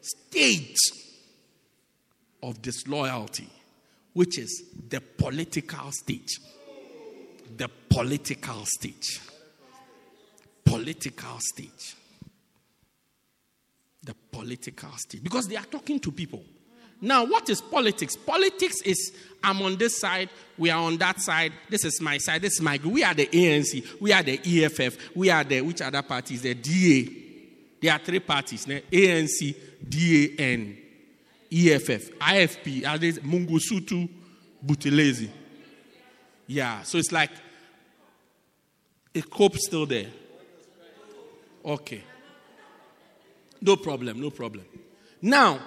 stage 0.00 0.78
of 2.42 2.62
disloyalty, 2.62 3.50
which 4.14 4.38
is 4.38 4.64
the 4.88 5.02
political 5.02 5.92
stage. 5.92 6.40
The 7.54 7.68
political 7.90 8.64
stage. 8.64 9.20
Political 10.64 11.38
stage. 11.40 11.96
The 14.02 14.14
political 14.32 14.90
stage. 14.96 15.22
Because 15.22 15.48
they 15.48 15.56
are 15.56 15.64
talking 15.64 16.00
to 16.00 16.12
people. 16.12 16.42
Now, 17.02 17.24
what 17.24 17.48
is 17.48 17.60
politics? 17.60 18.16
Politics 18.16 18.82
is 18.82 19.12
I'm 19.42 19.62
on 19.62 19.76
this 19.76 19.98
side, 19.98 20.28
we 20.58 20.68
are 20.70 20.82
on 20.82 20.98
that 20.98 21.20
side, 21.20 21.52
this 21.70 21.84
is 21.84 22.00
my 22.00 22.18
side, 22.18 22.42
this 22.42 22.54
is 22.54 22.60
my. 22.60 22.78
We 22.84 23.02
are 23.02 23.14
the 23.14 23.26
ANC, 23.26 24.00
we 24.00 24.12
are 24.12 24.22
the 24.22 24.38
EFF, 24.38 25.16
we 25.16 25.30
are 25.30 25.42
the 25.42 25.62
which 25.62 25.80
other 25.80 26.02
parties? 26.02 26.42
The 26.42 26.54
DA. 26.54 27.16
There 27.80 27.92
are 27.92 27.98
three 27.98 28.20
parties, 28.20 28.66
ANC, 28.66 29.56
DA, 29.88 30.52
and 30.52 30.76
EFF. 31.50 32.18
IFP, 32.18 32.86
are 32.86 32.98
they 32.98 33.12
Mangosuthu 33.12 34.08
Buthelezi. 34.64 35.30
Yeah, 36.46 36.82
so 36.82 36.98
it's 36.98 37.12
like 37.12 37.30
a 39.14 39.22
COPE 39.22 39.56
still 39.56 39.86
there. 39.86 40.08
Okay. 41.64 42.04
No 43.60 43.76
problem, 43.76 44.20
no 44.20 44.30
problem. 44.30 44.64
Now, 45.22 45.60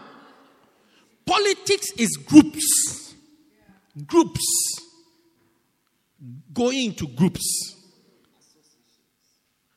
Politics 1.26 1.92
is 1.98 2.18
groups. 2.18 3.16
Groups. 4.06 4.42
Going 6.54 6.94
to 6.96 7.08
groups. 7.08 7.76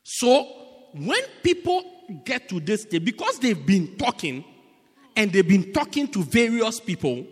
So, 0.03 0.45
when 0.93 1.21
people 1.43 1.83
get 2.23 2.49
to 2.49 2.59
this 2.59 2.85
day, 2.85 2.99
because 2.99 3.39
they've 3.39 3.65
been 3.65 3.97
talking 3.97 4.43
and 5.15 5.31
they've 5.31 5.47
been 5.47 5.73
talking 5.73 6.07
to 6.09 6.23
various 6.23 6.79
people, 6.79 7.25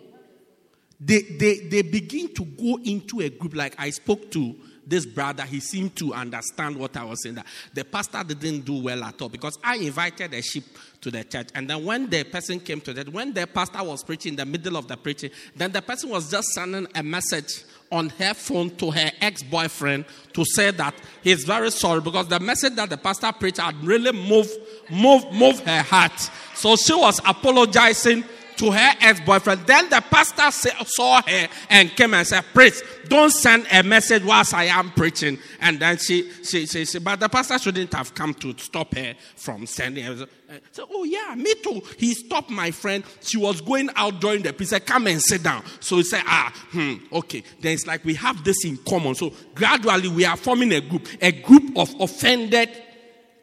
they, 1.00 1.22
they, 1.22 1.60
they 1.60 1.82
begin 1.82 2.34
to 2.36 2.46
go 2.46 2.80
into 2.84 3.22
a 3.22 3.30
group 3.30 3.56
like 3.56 3.76
I 3.78 3.90
spoke 3.90 4.30
to 4.32 4.56
this 4.88 5.06
brother, 5.06 5.44
he 5.44 5.60
seemed 5.60 5.96
to 5.98 6.14
understand 6.14 6.78
what 6.78 6.96
I 6.98 7.04
was 7.04 7.24
saying. 7.24 7.36
That 7.36 7.46
the 7.74 7.84
pastor 7.84 8.24
didn't 8.24 8.62
do 8.62 8.82
well 8.82 9.04
at 9.04 9.22
all 9.22 9.30
because 9.30 9.58
I 9.64 9.78
invited 9.78 10.34
a 10.34 10.42
sheep 10.42 10.66
to 11.02 11.12
the 11.12 11.24
church. 11.24 11.50
And 11.56 11.70
then 11.70 11.84
when 11.84 12.10
the 12.10 12.24
person 12.24 12.60
came 12.60 12.82
to 12.82 12.94
that, 12.94 13.10
when 13.10 13.34
the 13.34 13.48
pastor 13.48 13.84
was 13.84 14.04
preaching 14.04 14.34
in 14.34 14.36
the 14.36 14.46
middle 14.46 14.78
of 14.78 14.88
the 14.88 14.98
preaching, 14.98 15.32
then 15.56 15.72
the 15.72 15.82
person 15.82 16.10
was 16.10 16.30
just 16.30 16.50
sending 16.50 16.88
a 16.96 17.04
message 17.04 17.64
on 17.92 18.10
her 18.10 18.34
phone 18.34 18.70
to 18.72 18.92
her 18.92 19.12
ex-boyfriend 19.22 20.06
to 20.34 20.44
say 20.46 20.72
that 20.72 20.94
he's 21.22 21.44
very 21.44 21.70
sorry 21.72 22.02
because 22.02 22.28
the 22.28 22.40
message 22.40 22.76
that 22.76 22.90
the 22.90 22.98
pastor 22.98 23.32
preached 23.32 23.60
had 23.60 23.76
really 23.84 24.12
moved, 24.12 24.52
moved, 24.92 25.32
moved 25.32 25.62
her 25.62 25.82
heart. 25.84 26.30
So 26.56 26.76
she 26.76 26.94
was 26.94 27.20
apologizing 27.20 28.24
to 28.58 28.72
her 28.72 28.92
ex 29.02 29.20
boyfriend. 29.22 29.66
Then 29.68 29.90
the 29.90 30.04
pastor 30.10 30.52
saw 30.86 31.22
her 31.22 31.48
and 31.70 31.90
came 31.96 32.14
and 32.14 32.26
said, 32.28 32.44
Priest, 32.54 32.84
don't 33.08 33.32
send 33.32 33.68
a 33.72 33.84
message 33.84 34.24
whilst 34.24 34.54
I 34.54 34.66
am 34.66 34.92
preaching. 34.92 35.38
And 35.60 35.80
then 35.80 35.98
she, 35.98 36.32
she, 36.44 36.66
she, 36.66 36.86
she 36.86 37.00
but 37.00 37.20
the 37.20 37.30
pastor 37.30 37.60
shouldn't 37.60 37.94
have 37.94 38.14
come 38.14 38.34
to 38.36 38.58
stop 38.58 38.94
her 38.96 39.16
from 39.36 39.66
sending 39.66 40.06
her. 40.06 40.28
So, 40.72 40.88
oh, 40.90 41.04
yeah, 41.04 41.36
me 41.36 41.54
too. 41.56 41.82
He 41.98 42.14
stopped 42.14 42.50
my 42.50 42.72
friend. 42.72 43.04
She 43.22 43.38
was 43.38 43.62
going 43.62 43.90
out 43.96 44.22
during 44.22 44.44
the 44.44 44.54
He 44.58 44.66
said, 44.66 44.86
Come 44.86 45.08
and 45.08 45.22
sit 45.22 45.44
down. 45.44 45.64
So 45.80 45.98
he 45.98 46.04
said, 46.04 46.24
Ah, 46.26 46.54
hmm, 46.72 46.96
okay. 47.12 47.44
Then 47.60 47.74
it's 47.74 47.88
like 47.88 48.06
we 48.06 48.14
have 48.16 48.44
this 48.44 48.64
in 48.66 48.78
common. 48.78 49.16
So 49.16 49.34
gradually 49.54 50.08
we 50.08 50.26
are 50.26 50.38
forming 50.38 50.74
a 50.74 50.82
group, 50.82 51.08
a 51.22 51.32
group 51.32 51.78
of 51.78 51.94
offended 52.00 52.70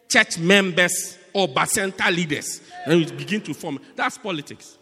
church 0.08 0.38
members 0.38 1.18
or 1.32 1.48
Bacenta 1.48 2.14
leaders. 2.14 2.60
And 2.86 3.04
we 3.04 3.12
begin 3.12 3.40
to 3.42 3.54
form. 3.54 3.80
That's 3.96 4.18
politics. 4.18 4.78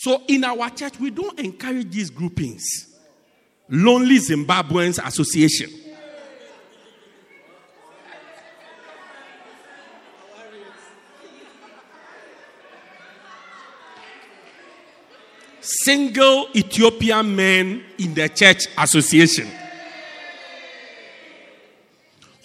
So 0.00 0.22
in 0.28 0.44
our 0.44 0.70
church, 0.70 0.98
we 0.98 1.10
don't 1.10 1.38
encourage 1.38 1.90
these 1.90 2.08
groupings. 2.08 2.64
Lonely 3.68 4.16
Zimbabweans 4.16 4.98
Association. 5.06 5.68
Single 15.60 16.48
Ethiopian 16.56 17.36
Men 17.36 17.84
in 17.98 18.14
the 18.14 18.30
Church 18.30 18.68
Association. 18.78 19.48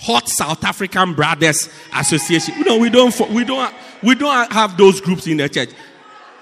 Hot 0.02 0.28
South 0.28 0.62
African 0.66 1.14
Brothers 1.14 1.70
Association. 1.94 2.56
No, 2.66 2.80
we 2.80 2.90
don't. 2.90 3.18
We 3.30 3.46
don't. 3.46 3.74
We 4.04 4.14
don't 4.16 4.52
have 4.52 4.76
those 4.76 5.00
groups 5.00 5.26
in 5.26 5.38
the 5.38 5.48
church. 5.48 5.70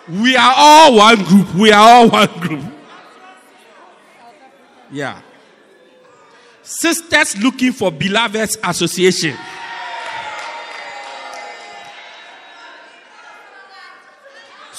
We 0.09 0.35
are 0.35 0.53
all 0.55 0.97
one 0.97 1.23
group. 1.23 1.53
We 1.55 1.71
are 1.71 1.81
all 1.81 2.09
one 2.09 2.39
group. 2.39 2.63
Yeah. 4.91 5.21
Sisters 6.61 7.37
looking 7.41 7.71
for 7.71 7.91
beloveds 7.91 8.57
association. 8.63 9.37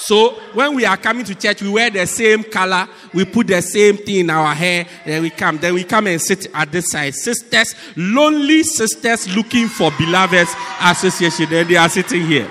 So 0.05 0.31
when 0.53 0.75
we 0.75 0.85
are 0.85 0.97
coming 0.97 1.25
to 1.25 1.33
church, 1.33 1.63
we 1.63 1.69
wear 1.69 1.89
the 1.89 2.05
same 2.05 2.43
color, 2.43 2.87
we 3.11 3.25
put 3.25 3.47
the 3.47 3.59
same 3.59 3.97
thing 3.97 4.17
in 4.17 4.29
our 4.29 4.53
hair, 4.53 4.85
then 5.03 5.23
we 5.23 5.31
come. 5.31 5.57
Then 5.57 5.73
we 5.73 5.83
come 5.83 6.05
and 6.05 6.21
sit 6.21 6.45
at 6.53 6.71
this 6.71 6.91
side. 6.91 7.15
Sisters, 7.15 7.73
lonely 7.95 8.61
sisters 8.61 9.27
looking 9.35 9.67
for 9.67 9.91
beloveds 9.97 10.53
association, 10.79 11.47
then 11.49 11.67
they 11.67 11.75
are 11.75 11.89
sitting 11.89 12.23
here. 12.23 12.47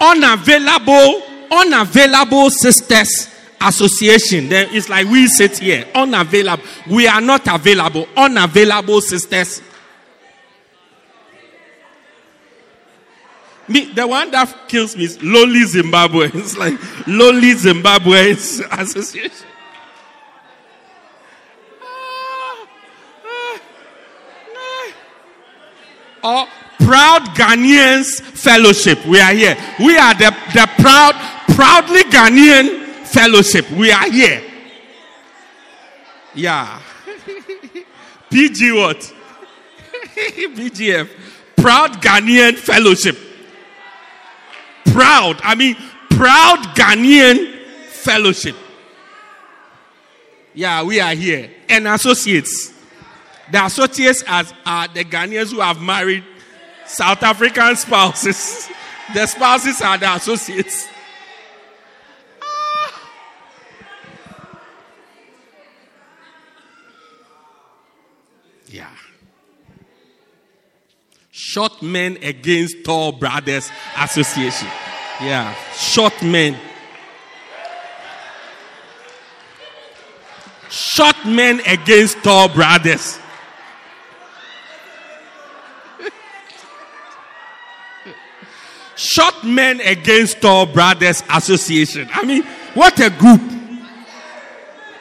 Unavailable, 0.00 1.22
unavailable 1.50 2.50
sisters 2.50 3.28
association. 3.60 4.48
Then 4.48 4.68
it's 4.72 4.88
like 4.88 5.06
we 5.08 5.26
sit 5.26 5.58
here, 5.58 5.86
unavailable. 5.94 6.64
We 6.88 7.08
are 7.08 7.20
not 7.20 7.46
available, 7.46 8.06
unavailable 8.16 9.00
sisters 9.00 9.62
Me, 13.68 13.84
the 13.92 14.06
one 14.06 14.30
that 14.30 14.66
kills 14.66 14.96
me 14.96 15.04
is 15.04 15.22
Lonely 15.22 15.64
Zimbabwe. 15.64 16.30
It's 16.34 16.56
like 16.56 16.74
Lonely 17.06 17.52
Zimbabwe 17.52 18.30
Association. 18.32 19.46
Ah, 21.82 22.66
ah, 23.24 23.60
ah. 26.22 26.42
Or 26.42 26.48
Proud 26.88 27.22
Ghanaians 27.36 28.20
Fellowship. 28.20 29.04
We 29.04 29.20
are 29.20 29.34
here. 29.34 29.56
We 29.78 29.98
are 29.98 30.14
the, 30.14 30.34
the 30.54 30.70
proud, 30.78 31.14
proudly 31.54 32.02
Ghanaian 32.04 33.04
Fellowship. 33.04 33.70
We 33.72 33.92
are 33.92 34.10
here. 34.10 34.42
Yeah. 36.34 36.80
PG 38.30 38.72
what? 38.72 38.96
PGF. 40.16 41.08
Proud 41.56 42.00
Ghanaian 42.00 42.54
Fellowship 42.56 43.18
proud. 44.98 45.40
I 45.44 45.54
mean, 45.54 45.76
proud 46.10 46.58
Ghanaian 46.74 47.54
fellowship. 47.86 48.56
Yeah, 50.54 50.82
we 50.82 51.00
are 51.00 51.14
here. 51.14 51.50
And 51.68 51.86
associates. 51.86 52.72
The 53.52 53.64
associates 53.64 54.24
as 54.26 54.52
are 54.66 54.88
the 54.88 55.04
Ghanaians 55.04 55.52
who 55.52 55.60
have 55.60 55.80
married 55.80 56.24
South 56.88 57.22
African 57.22 57.76
spouses. 57.76 58.68
The 59.14 59.26
spouses 59.26 59.80
are 59.80 59.98
the 59.98 60.14
associates. 60.14 60.88
Ah. 62.42 63.10
Yeah. 68.66 68.90
Short 71.30 71.82
Men 71.82 72.18
Against 72.22 72.84
Tall 72.84 73.12
Brothers 73.12 73.70
Association. 73.96 74.68
Yeah, 75.20 75.52
short 75.74 76.22
men. 76.22 76.56
Short 80.70 81.16
men 81.26 81.60
against 81.66 82.22
tall 82.22 82.48
brothers. 82.48 83.18
Short 88.98 89.44
men 89.44 89.80
against 89.80 90.40
tall 90.40 90.66
brothers 90.66 91.22
association. 91.30 92.08
I 92.12 92.24
mean, 92.24 92.42
what 92.74 92.98
a 92.98 93.10
group. 93.10 93.40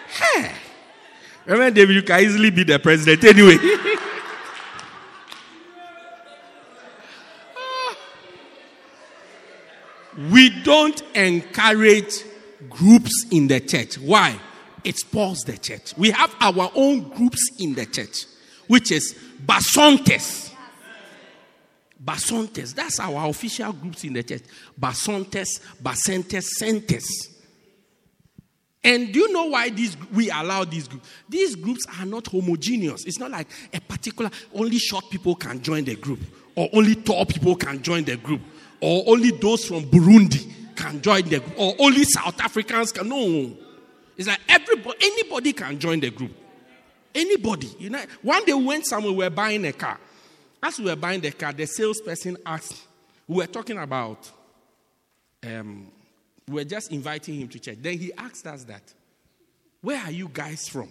Hey. 0.07 0.51
Remember, 1.47 1.71
David, 1.71 1.95
you 1.95 2.03
can 2.03 2.21
easily 2.21 2.51
be 2.51 2.63
the 2.63 2.77
president 2.77 3.23
anyway. 3.23 3.57
We 10.31 10.49
don't 10.63 10.99
encourage 11.15 12.23
groups 12.69 13.25
in 13.31 13.47
the 13.47 13.59
church. 13.59 13.99
Why? 13.99 14.39
It 14.83 14.97
spoils 14.97 15.39
the 15.41 15.57
church. 15.57 15.95
We 15.95 16.09
have 16.11 16.35
our 16.39 16.71
own 16.73 17.09
groups 17.09 17.39
in 17.59 17.75
the 17.75 17.85
church, 17.85 18.25
which 18.67 18.91
is 18.91 19.15
Bacentas. 19.45 20.46
Bacentas. 22.03 22.73
That's 22.73 22.99
our 22.99 23.29
official 23.29 23.73
groups 23.73 24.03
in 24.03 24.13
the 24.13 24.23
church. 24.23 24.43
Bacentas, 24.79 25.47
Bacentas, 25.81 26.45
Centes. 26.59 27.05
And 28.83 29.11
do 29.11 29.19
you 29.19 29.33
know 29.33 29.45
why 29.45 29.69
these 29.69 29.97
we 30.13 30.29
allow 30.29 30.63
these 30.63 30.87
groups? 30.87 31.09
These 31.27 31.55
groups 31.55 31.85
are 31.99 32.05
not 32.05 32.27
homogeneous. 32.27 33.05
It's 33.05 33.19
not 33.19 33.31
like 33.31 33.47
a 33.73 33.81
particular 33.81 34.29
only 34.53 34.77
short 34.77 35.09
people 35.09 35.35
can 35.35 35.61
join 35.61 35.83
the 35.83 35.95
group 35.95 36.19
or 36.55 36.69
only 36.73 36.95
tall 36.95 37.25
people 37.25 37.55
can 37.55 37.81
join 37.81 38.03
the 38.05 38.15
group 38.15 38.41
or 38.79 39.03
only 39.07 39.31
those 39.31 39.65
from 39.65 39.83
Burundi 39.83 40.53
can 40.75 41.01
join 41.01 41.23
the 41.23 41.39
group, 41.39 41.53
or 41.57 41.73
only 41.79 42.03
South 42.03 42.39
Africans 42.39 42.91
can. 42.91 43.09
No. 43.09 43.51
It's 44.15 44.27
like 44.27 44.39
everybody, 44.47 44.97
anybody 45.01 45.53
can 45.53 45.79
join 45.79 45.99
the 45.99 46.11
group. 46.11 46.31
Anybody. 47.13 47.69
You 47.79 47.89
know, 47.89 48.03
one 48.21 48.45
day 48.45 48.53
we 48.53 48.63
went 48.63 48.85
somewhere, 48.85 49.11
we 49.11 49.17
were 49.17 49.29
buying 49.29 49.65
a 49.65 49.73
car. 49.73 49.99
As 50.61 50.79
we 50.79 50.85
were 50.85 50.95
buying 50.95 51.21
the 51.21 51.31
car, 51.31 51.53
the 51.53 51.65
salesperson 51.65 52.37
asked, 52.45 52.75
we 53.27 53.37
were 53.37 53.47
talking 53.47 53.77
about, 53.77 54.29
um, 55.45 55.91
we 56.47 56.55
were 56.55 56.63
just 56.63 56.91
inviting 56.91 57.35
him 57.41 57.47
to 57.49 57.59
church. 57.59 57.77
Then 57.81 57.97
he 57.97 58.11
asked 58.13 58.47
us 58.47 58.63
that, 58.65 58.81
where 59.81 59.99
are 59.99 60.11
you 60.11 60.29
guys 60.31 60.67
from? 60.67 60.89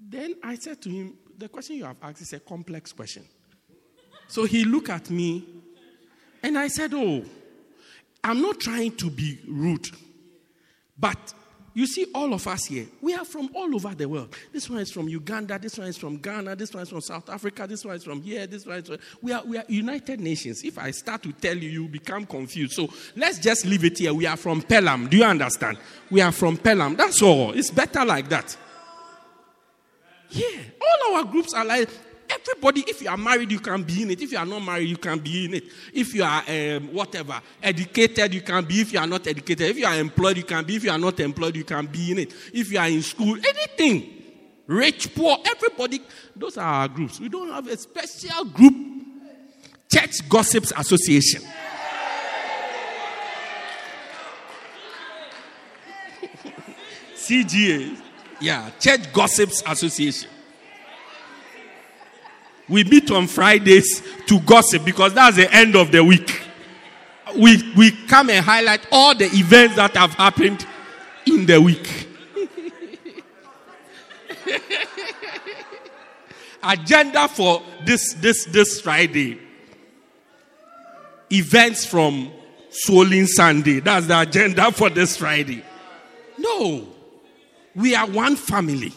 Then 0.00 0.36
I 0.42 0.54
said 0.56 0.80
to 0.82 0.90
him, 0.90 1.14
the 1.36 1.48
question 1.48 1.76
you 1.76 1.84
have 1.84 1.96
asked 2.02 2.22
is 2.22 2.32
a 2.32 2.40
complex 2.40 2.92
question. 2.92 3.24
So 4.28 4.44
he 4.44 4.64
looked 4.64 4.90
at 4.90 5.10
me 5.10 5.44
and 6.42 6.58
I 6.58 6.68
said, 6.68 6.92
Oh, 6.94 7.24
I'm 8.22 8.42
not 8.42 8.60
trying 8.60 8.92
to 8.96 9.10
be 9.10 9.38
rude, 9.46 9.88
but 10.98 11.32
you 11.78 11.86
see, 11.86 12.06
all 12.12 12.34
of 12.34 12.44
us 12.48 12.64
here, 12.64 12.86
we 13.00 13.14
are 13.14 13.24
from 13.24 13.50
all 13.54 13.72
over 13.72 13.94
the 13.94 14.08
world. 14.08 14.34
This 14.52 14.68
one 14.68 14.80
is 14.80 14.90
from 14.90 15.08
Uganda, 15.08 15.60
this 15.60 15.78
one 15.78 15.86
is 15.86 15.96
from 15.96 16.16
Ghana, 16.16 16.56
this 16.56 16.74
one 16.74 16.82
is 16.82 16.88
from 16.88 17.00
South 17.00 17.30
Africa, 17.30 17.68
this 17.68 17.84
one 17.84 17.94
is 17.94 18.02
from 18.02 18.20
here, 18.20 18.48
this 18.48 18.66
one 18.66 18.78
is 18.78 18.88
from. 18.88 18.98
We 19.22 19.30
are, 19.30 19.44
we 19.44 19.58
are 19.58 19.64
United 19.68 20.18
Nations. 20.18 20.64
If 20.64 20.76
I 20.76 20.90
start 20.90 21.22
to 21.22 21.32
tell 21.32 21.56
you, 21.56 21.68
you 21.68 21.86
become 21.86 22.26
confused. 22.26 22.72
So 22.72 22.88
let's 23.14 23.38
just 23.38 23.64
leave 23.64 23.84
it 23.84 23.96
here. 23.96 24.12
We 24.12 24.26
are 24.26 24.36
from 24.36 24.60
Pelham. 24.60 25.06
Do 25.06 25.18
you 25.18 25.22
understand? 25.22 25.78
We 26.10 26.20
are 26.20 26.32
from 26.32 26.56
Pelham. 26.56 26.96
That's 26.96 27.22
all. 27.22 27.52
It's 27.52 27.70
better 27.70 28.04
like 28.04 28.28
that. 28.28 28.56
Yeah. 30.30 30.58
All 30.80 31.14
our 31.14 31.24
groups 31.26 31.54
are 31.54 31.64
like 31.64 31.88
Everybody, 32.30 32.84
if 32.86 33.00
you 33.00 33.08
are 33.08 33.16
married, 33.16 33.50
you 33.50 33.60
can 33.60 33.82
be 33.82 34.02
in 34.02 34.10
it. 34.10 34.20
If 34.20 34.32
you 34.32 34.38
are 34.38 34.44
not 34.44 34.60
married, 34.60 34.88
you 34.88 34.98
can 34.98 35.18
be 35.18 35.46
in 35.46 35.54
it. 35.54 35.64
If 35.92 36.14
you 36.14 36.24
are 36.24 36.42
um, 36.46 36.92
whatever, 36.92 37.40
educated, 37.62 38.34
you 38.34 38.42
can 38.42 38.64
be. 38.64 38.80
If 38.80 38.92
you 38.92 38.98
are 38.98 39.06
not 39.06 39.26
educated, 39.26 39.70
if 39.70 39.78
you 39.78 39.86
are 39.86 39.98
employed, 39.98 40.36
you 40.36 40.44
can 40.44 40.64
be. 40.64 40.76
If 40.76 40.84
you 40.84 40.90
are 40.90 40.98
not 40.98 41.18
employed, 41.20 41.56
you 41.56 41.64
can 41.64 41.86
be 41.86 42.10
in 42.12 42.18
it. 42.18 42.34
If 42.52 42.70
you 42.70 42.78
are 42.78 42.88
in 42.88 43.02
school, 43.02 43.36
anything. 43.36 44.14
Rich, 44.66 45.14
poor, 45.14 45.38
everybody. 45.46 46.02
Those 46.36 46.58
are 46.58 46.64
our 46.82 46.88
groups. 46.88 47.18
We 47.18 47.30
don't 47.30 47.50
have 47.50 47.66
a 47.66 47.76
special 47.76 48.44
group. 48.44 48.74
Church 49.90 50.28
Gossips 50.28 50.72
Association. 50.76 51.40
CGA. 57.14 57.98
Yeah, 58.40 58.70
Church 58.78 59.10
Gossips 59.14 59.62
Association. 59.66 60.28
We 62.68 62.84
meet 62.84 63.10
on 63.10 63.26
Fridays 63.26 64.02
to 64.26 64.40
gossip 64.40 64.84
because 64.84 65.14
that's 65.14 65.36
the 65.36 65.52
end 65.52 65.74
of 65.74 65.90
the 65.90 66.04
week. 66.04 66.42
We, 67.36 67.72
we 67.76 67.90
come 68.06 68.30
and 68.30 68.44
highlight 68.44 68.86
all 68.90 69.14
the 69.14 69.26
events 69.26 69.76
that 69.76 69.96
have 69.96 70.14
happened 70.14 70.66
in 71.26 71.46
the 71.46 71.60
week. 71.60 72.08
Agenda 76.62 77.28
for 77.28 77.62
this, 77.84 78.14
this, 78.14 78.44
this 78.46 78.80
Friday. 78.80 79.38
Events 81.30 81.84
from 81.84 82.32
Swollen 82.70 83.26
Sunday. 83.26 83.80
That's 83.80 84.06
the 84.06 84.20
agenda 84.20 84.70
for 84.72 84.88
this 84.90 85.16
Friday. 85.16 85.62
No. 86.38 86.88
We 87.74 87.94
are 87.94 88.06
one 88.06 88.36
family 88.36 88.92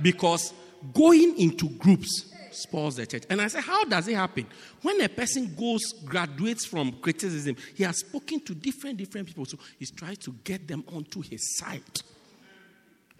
because 0.00 0.52
going 0.94 1.38
into 1.38 1.68
groups 1.68 2.32
spoils 2.54 2.96
the 2.96 3.06
church. 3.06 3.24
And 3.28 3.40
I 3.40 3.48
said, 3.48 3.62
How 3.62 3.84
does 3.84 4.08
it 4.08 4.14
happen? 4.14 4.46
When 4.82 5.00
a 5.00 5.08
person 5.08 5.54
goes, 5.54 5.92
graduates 6.04 6.66
from 6.66 6.92
criticism, 7.00 7.56
he 7.74 7.84
has 7.84 7.98
spoken 7.98 8.40
to 8.40 8.54
different, 8.54 8.98
different 8.98 9.26
people. 9.26 9.44
So 9.44 9.58
he's 9.78 9.90
trying 9.90 10.16
to 10.16 10.34
get 10.44 10.66
them 10.66 10.84
onto 10.92 11.20
his 11.22 11.58
side. 11.58 12.00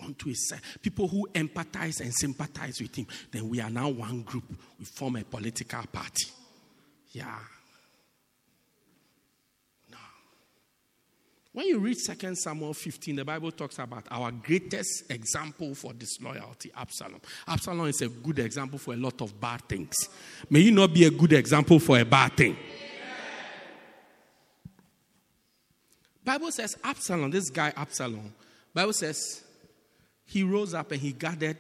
Onto 0.03 0.29
his 0.29 0.49
side. 0.49 0.61
People 0.81 1.09
who 1.09 1.29
empathize 1.35 2.01
and 2.01 2.13
sympathize 2.15 2.81
with 2.81 2.95
him. 2.95 3.07
Then 3.31 3.49
we 3.49 3.61
are 3.61 3.71
now 3.71 3.89
one 3.89 4.23
group. 4.23 4.45
We 4.79 4.85
form 4.85 5.17
a 5.17 5.25
political 5.25 5.83
party. 5.93 6.27
Yeah. 7.13 7.39
When 11.53 11.67
you 11.67 11.81
read 11.81 11.97
2 11.99 12.35
Samuel 12.37 12.75
15, 12.75 13.17
the 13.17 13.25
Bible 13.25 13.51
talks 13.51 13.81
about 13.81 14.05
our 14.09 14.31
greatest 14.31 15.11
example 15.11 15.75
for 15.75 15.93
disloyalty, 15.93 16.71
Absalom. 16.77 17.21
Absalom 17.49 17.89
is 17.89 18.01
a 18.03 18.09
good 18.09 18.39
example 18.39 18.79
for 18.79 18.95
a 18.95 18.97
lot 18.97 19.21
of 19.21 19.41
bad 19.41 19.63
things. 19.69 19.97
May 20.49 20.61
you 20.61 20.71
not 20.71 20.95
be 20.95 21.05
a 21.07 21.11
good 21.11 21.33
example 21.33 21.81
for 21.81 21.99
a 21.99 22.05
bad 22.05 22.37
thing. 22.37 22.57
Bible 26.25 26.53
says 26.53 26.77
Absalom, 26.85 27.33
this 27.33 27.51
guy 27.51 27.73
Absalom, 27.77 28.33
Bible 28.73 28.93
says 28.93 29.43
he 30.27 30.45
rose 30.45 30.73
up 30.73 30.93
and 30.93 31.01
he 31.01 31.13
gathered 31.13 31.57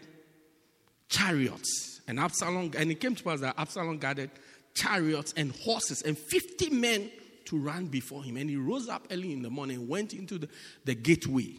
chariots. 1.08 2.00
And 2.06 2.20
Absalom, 2.20 2.70
and 2.78 2.92
it 2.92 3.00
came 3.00 3.16
to 3.16 3.24
pass 3.24 3.40
that 3.40 3.58
Absalom 3.58 3.98
gathered 3.98 4.30
chariots 4.72 5.34
and 5.36 5.50
horses 5.50 6.02
and 6.02 6.16
50 6.16 6.70
men 6.70 7.10
to 7.46 7.58
run 7.58 7.86
before 7.86 8.22
him. 8.22 8.36
And 8.36 8.48
he 8.48 8.56
rose 8.56 8.88
up 8.88 9.06
early 9.10 9.32
in 9.32 9.42
the 9.42 9.50
morning, 9.50 9.88
went 9.88 10.14
into 10.14 10.38
the, 10.38 10.48
the 10.84 10.94
gateway. 10.94 11.54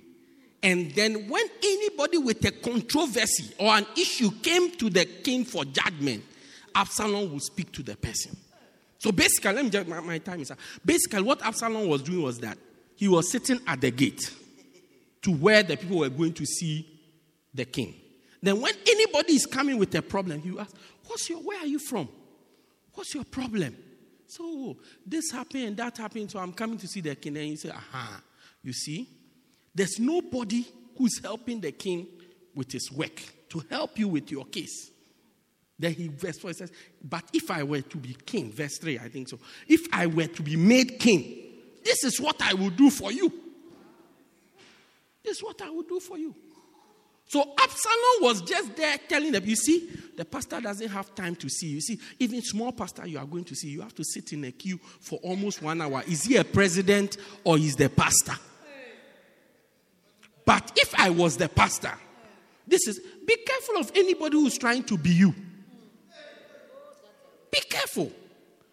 And 0.64 0.92
then, 0.92 1.28
when 1.28 1.46
anybody 1.64 2.20
with 2.20 2.46
a 2.46 2.52
controversy 2.52 3.54
or 3.58 3.76
an 3.76 3.86
issue 3.98 4.30
came 4.42 4.72
to 4.78 4.90
the 4.90 5.06
king 5.06 5.44
for 5.44 5.66
judgment, 5.66 6.24
Absalom 6.76 7.32
would 7.32 7.42
speak 7.42 7.72
to 7.74 7.84
the 7.84 7.96
person. 7.96 8.38
So 9.00 9.12
basically, 9.12 9.54
let 9.54 9.66
me 9.66 9.72
just, 9.72 9.88
my, 9.88 10.00
my 10.00 10.20
time 10.20 10.42
is 10.42 10.52
up. 10.52 10.60
Basically, 10.86 11.24
what 11.24 11.44
Absalom 11.44 11.88
was 11.88 12.04
doing 12.04 12.22
was 12.22 12.40
that 12.40 12.58
he 12.96 13.08
was 13.08 13.32
sitting 13.32 13.60
at 13.66 13.82
the 13.82 13.90
gate 13.90 14.32
to 15.24 15.32
where 15.32 15.64
the 15.64 15.76
people 15.78 15.98
were 15.98 16.10
going 16.10 16.34
to 16.34 16.46
see 16.46 16.88
the 17.54 17.66
king. 17.66 17.96
Then, 18.44 18.62
when 18.62 18.74
anybody 18.88 19.34
is 19.34 19.48
coming 19.48 19.80
with 19.80 19.96
a 19.96 20.02
problem, 20.04 20.42
he 20.42 20.58
ask, 20.60 20.76
"What's 21.08 21.28
your? 21.28 21.40
Where 21.40 21.60
are 21.60 21.66
you 21.66 21.80
from? 21.80 22.08
What's 22.94 23.16
your 23.16 23.24
problem?" 23.24 23.76
So 24.32 24.78
this 25.06 25.30
happened 25.32 25.64
and 25.64 25.78
that 25.78 25.98
happened. 25.98 26.32
So 26.32 26.40
I'm 26.40 26.54
coming 26.54 26.78
to 26.78 26.88
see 26.88 27.02
the 27.02 27.16
king. 27.16 27.36
And 27.36 27.48
he 27.48 27.56
said, 27.58 27.72
"Aha! 27.72 28.22
You 28.64 28.72
see, 28.72 29.10
there's 29.76 30.00
nobody 30.00 30.66
who's 30.98 31.20
helping 31.20 31.60
the 31.60 31.74
king 31.74 32.08
with 32.56 32.72
his 32.72 32.90
work 32.92 33.22
to 33.50 33.62
help 33.70 34.00
you 34.00 34.08
with 34.08 34.32
your 34.32 34.46
case." 34.46 34.90
Then 35.78 35.94
he 35.96 36.08
verse 36.08 36.38
4 36.38 36.54
says, 36.54 36.72
But 37.04 37.24
if 37.34 37.50
I 37.50 37.64
were 37.64 37.82
to 37.82 37.98
be 37.98 38.16
king, 38.26 38.52
verse 38.52 38.78
3, 38.78 39.00
I 39.00 39.10
think 39.10 39.30
so. 39.30 39.40
If 39.68 39.88
I 39.92 40.06
were 40.06 40.28
to 40.28 40.44
be 40.44 40.56
made 40.56 41.00
king, 41.00 41.24
this 41.84 42.04
is 42.04 42.22
what 42.22 42.40
I 42.40 42.54
will 42.54 42.70
do 42.70 42.92
for 42.92 43.12
you. 43.12 43.34
This 45.24 45.38
is 45.38 45.44
what 45.44 45.60
I 45.62 45.72
will 45.72 45.84
do 45.84 46.00
for 46.00 46.20
you. 46.20 46.36
So 47.32 47.50
Absalom 47.58 47.96
was 48.20 48.42
just 48.42 48.76
there 48.76 48.98
telling 49.08 49.32
them, 49.32 49.46
you 49.46 49.56
see, 49.56 49.90
the 50.18 50.26
pastor 50.26 50.60
doesn't 50.60 50.90
have 50.90 51.16
time 51.16 51.34
to 51.38 51.48
see. 51.48 51.68
You 51.68 51.80
see, 51.80 51.98
even 52.20 52.42
small 52.42 52.74
pastor 52.74 53.08
you 53.08 53.18
are 53.20 53.26
going 53.26 53.46
to 53.46 53.56
see, 53.56 53.70
you 53.70 53.80
have 53.80 53.96
to 53.96 54.04
sit 54.04 54.34
in 54.34 54.44
a 54.44 54.52
queue 54.52 54.78
for 55.00 55.18
almost 55.24 55.62
one 55.62 55.80
hour. 55.80 56.04
Is 56.10 56.26
he 56.26 56.36
a 56.36 56.44
president 56.44 57.16
or 57.46 57.58
is 57.58 57.78
the 57.78 57.88
pastor? 57.88 58.34
But 60.44 60.74
if 60.76 60.94
I 61.00 61.10
was 61.10 61.38
the 61.38 61.48
pastor, 61.48 61.94
this 62.68 62.86
is 62.86 63.00
be 63.26 63.38
careful 63.38 63.78
of 63.78 63.94
anybody 63.96 64.36
who's 64.36 64.58
trying 64.58 64.84
to 64.84 64.98
be 64.98 65.12
you. 65.12 65.34
Be 67.50 67.62
careful. 67.70 68.12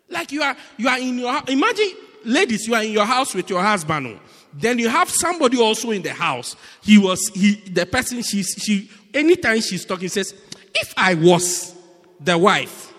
Like 0.08 0.32
you 0.32 0.42
are 0.42 0.56
you 0.76 0.88
are 0.88 0.98
in 0.98 1.20
your 1.20 1.40
imagine 1.46 1.92
ladies, 2.24 2.66
you 2.66 2.74
are 2.74 2.82
in 2.82 2.90
your 2.90 3.06
house 3.06 3.36
with 3.36 3.48
your 3.50 3.62
husband. 3.62 4.08
Oh. 4.08 4.20
Then 4.52 4.78
you 4.78 4.88
have 4.88 5.10
somebody 5.10 5.60
also 5.60 5.90
in 5.90 6.02
the 6.02 6.12
house. 6.12 6.56
He 6.82 6.98
was 6.98 7.28
he 7.28 7.54
the 7.54 7.86
person 7.86 8.22
she 8.22 8.42
she 8.42 8.90
anytime 9.12 9.60
she's 9.60 9.84
talking 9.84 10.08
says, 10.08 10.34
if 10.74 10.94
I 10.96 11.14
was 11.14 11.74
the 12.20 12.36
wife, 12.36 12.92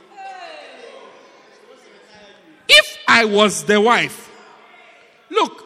if 2.68 2.98
I 3.08 3.26
was 3.26 3.64
the 3.64 3.82
wife, 3.82 4.30
look, 5.30 5.66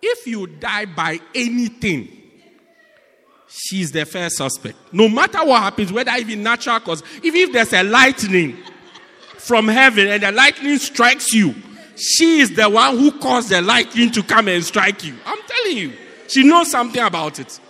if 0.00 0.26
you 0.26 0.46
die 0.46 0.86
by 0.86 1.20
anything, 1.34 2.08
she's 3.48 3.90
the 3.92 4.06
first 4.06 4.36
suspect. 4.36 4.76
No 4.92 5.08
matter 5.08 5.44
what 5.44 5.62
happens, 5.62 5.92
whether 5.92 6.12
even 6.12 6.42
natural 6.42 6.80
cause, 6.80 7.02
even 7.22 7.40
if 7.40 7.52
there's 7.52 7.72
a 7.72 7.82
lightning 7.82 8.56
from 9.38 9.68
heaven 9.68 10.06
and 10.06 10.22
the 10.22 10.32
lightning 10.32 10.78
strikes 10.78 11.32
you, 11.32 11.54
she 12.00 12.40
is 12.40 12.54
the 12.54 12.68
one 12.68 12.96
who 12.98 13.12
caused 13.18 13.50
the 13.50 13.60
lightning 13.60 14.10
to 14.12 14.22
come 14.22 14.48
and 14.48 14.64
strike 14.64 15.04
you. 15.04 15.14
I'm 15.26 15.38
telling 15.46 15.76
you, 15.76 15.92
she 16.28 16.42
knows 16.44 16.70
something 16.70 17.02
about 17.02 17.38
it. 17.38 17.60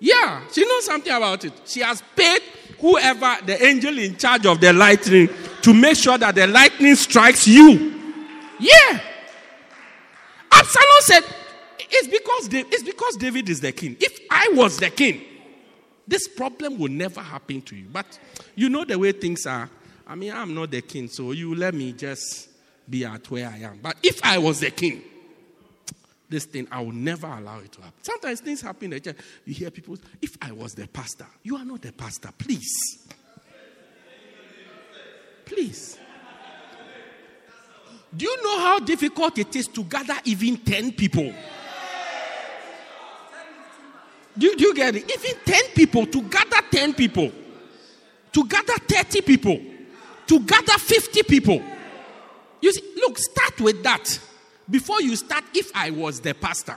Yeah, 0.00 0.42
she 0.50 0.64
knows 0.66 0.84
something 0.86 1.12
about 1.12 1.44
it. 1.44 1.52
She 1.64 1.80
has 1.80 2.02
paid 2.16 2.42
whoever, 2.80 3.36
the 3.46 3.64
angel 3.64 3.96
in 3.98 4.16
charge 4.16 4.46
of 4.46 4.60
the 4.60 4.72
lightning, 4.72 5.28
to 5.62 5.72
make 5.72 5.96
sure 5.96 6.18
that 6.18 6.34
the 6.34 6.46
lightning 6.46 6.96
strikes 6.96 7.46
you. 7.46 7.94
Yeah. 8.58 9.00
Absalom 10.50 10.86
said, 11.00 11.24
it's 11.78 12.08
because, 12.08 12.48
Da- 12.48 12.64
it's 12.68 12.82
because 12.82 13.16
David 13.16 13.48
is 13.48 13.60
the 13.60 13.70
king. 13.72 13.96
If 14.00 14.18
I 14.30 14.50
was 14.54 14.76
the 14.78 14.90
king, 14.90 15.22
this 16.08 16.26
problem 16.28 16.78
will 16.78 16.90
never 16.90 17.20
happen 17.20 17.62
to 17.62 17.76
you. 17.76 17.86
But 17.92 18.18
you 18.56 18.68
know 18.68 18.84
the 18.84 18.98
way 18.98 19.12
things 19.12 19.46
are. 19.46 19.70
I 20.06 20.14
mean, 20.14 20.32
I'm 20.32 20.54
not 20.54 20.70
the 20.70 20.82
king, 20.82 21.08
so 21.08 21.32
you 21.32 21.54
let 21.54 21.74
me 21.74 21.92
just 21.92 22.48
be 22.88 23.04
at 23.04 23.30
where 23.30 23.48
I 23.48 23.58
am. 23.58 23.78
But 23.82 23.96
if 24.02 24.20
I 24.24 24.38
was 24.38 24.60
the 24.60 24.70
king, 24.70 25.02
this 26.28 26.46
thing, 26.46 26.66
I 26.70 26.80
will 26.80 26.92
never 26.92 27.26
allow 27.26 27.58
it 27.60 27.70
to 27.72 27.82
happen. 27.82 28.02
Sometimes 28.02 28.40
things 28.40 28.62
happen 28.62 28.92
in 28.92 29.02
the. 29.02 29.14
You 29.44 29.54
hear 29.54 29.70
people, 29.70 29.96
if 30.20 30.36
I 30.40 30.50
was 30.52 30.74
the 30.74 30.88
pastor, 30.88 31.26
you 31.42 31.56
are 31.56 31.64
not 31.64 31.82
the 31.82 31.92
pastor, 31.92 32.30
please. 32.36 33.06
Please. 35.44 35.98
Do 38.14 38.24
you 38.26 38.42
know 38.42 38.58
how 38.60 38.78
difficult 38.78 39.38
it 39.38 39.54
is 39.56 39.68
to 39.68 39.84
gather 39.84 40.16
even 40.24 40.56
10 40.58 40.92
people? 40.92 41.32
Do 44.36 44.46
you, 44.46 44.56
do 44.56 44.64
you 44.64 44.74
get 44.74 44.96
it? 44.96 45.10
Even 45.10 45.40
10 45.44 45.62
people, 45.74 46.06
to 46.06 46.22
gather 46.22 46.62
10 46.70 46.94
people, 46.94 47.30
to 48.32 48.46
gather 48.46 48.74
30 48.74 49.20
people, 49.22 49.60
to 50.26 50.40
gather 50.40 50.78
50 50.78 51.22
people. 51.24 51.62
You 52.60 52.72
see, 52.72 52.82
look, 52.96 53.18
start 53.18 53.60
with 53.60 53.82
that 53.82 54.18
before 54.70 55.02
you 55.02 55.16
start. 55.16 55.44
If 55.54 55.70
I 55.74 55.90
was 55.90 56.20
the 56.20 56.34
pastor, 56.34 56.76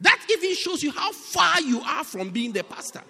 that 0.00 0.24
even 0.30 0.54
shows 0.54 0.82
you 0.82 0.92
how 0.92 1.12
far 1.12 1.60
you 1.60 1.80
are 1.80 2.04
from 2.04 2.30
being 2.30 2.52
the 2.52 2.62
pastor. 2.62 3.02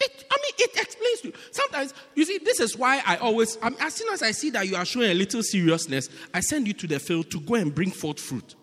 It, 0.00 0.24
I 0.30 0.36
mean, 0.42 0.52
it 0.58 0.80
explains 0.80 1.20
to 1.20 1.28
you. 1.28 1.34
Sometimes, 1.52 1.94
you 2.14 2.24
see, 2.24 2.38
this 2.38 2.58
is 2.58 2.76
why 2.76 3.02
I 3.06 3.16
always, 3.16 3.56
I 3.62 3.70
mean, 3.70 3.78
as 3.80 3.94
soon 3.94 4.12
as 4.12 4.22
I 4.22 4.32
see 4.32 4.50
that 4.50 4.66
you 4.66 4.74
are 4.74 4.84
showing 4.84 5.10
a 5.10 5.14
little 5.14 5.42
seriousness, 5.42 6.08
I 6.34 6.40
send 6.40 6.66
you 6.66 6.72
to 6.74 6.86
the 6.88 6.98
field 6.98 7.30
to 7.30 7.40
go 7.40 7.54
and 7.54 7.72
bring 7.72 7.90
forth 7.90 8.18
fruit. 8.18 8.56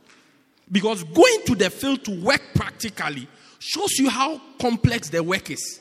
Because 0.72 1.04
going 1.04 1.42
to 1.46 1.56
the 1.56 1.70
field 1.70 2.04
to 2.06 2.22
work 2.22 2.42
practically 2.54 3.28
shows 3.60 3.98
you 3.98 4.10
how 4.10 4.42
complex 4.60 5.10
the 5.10 5.24
work 5.24 5.50
is. 5.50 5.80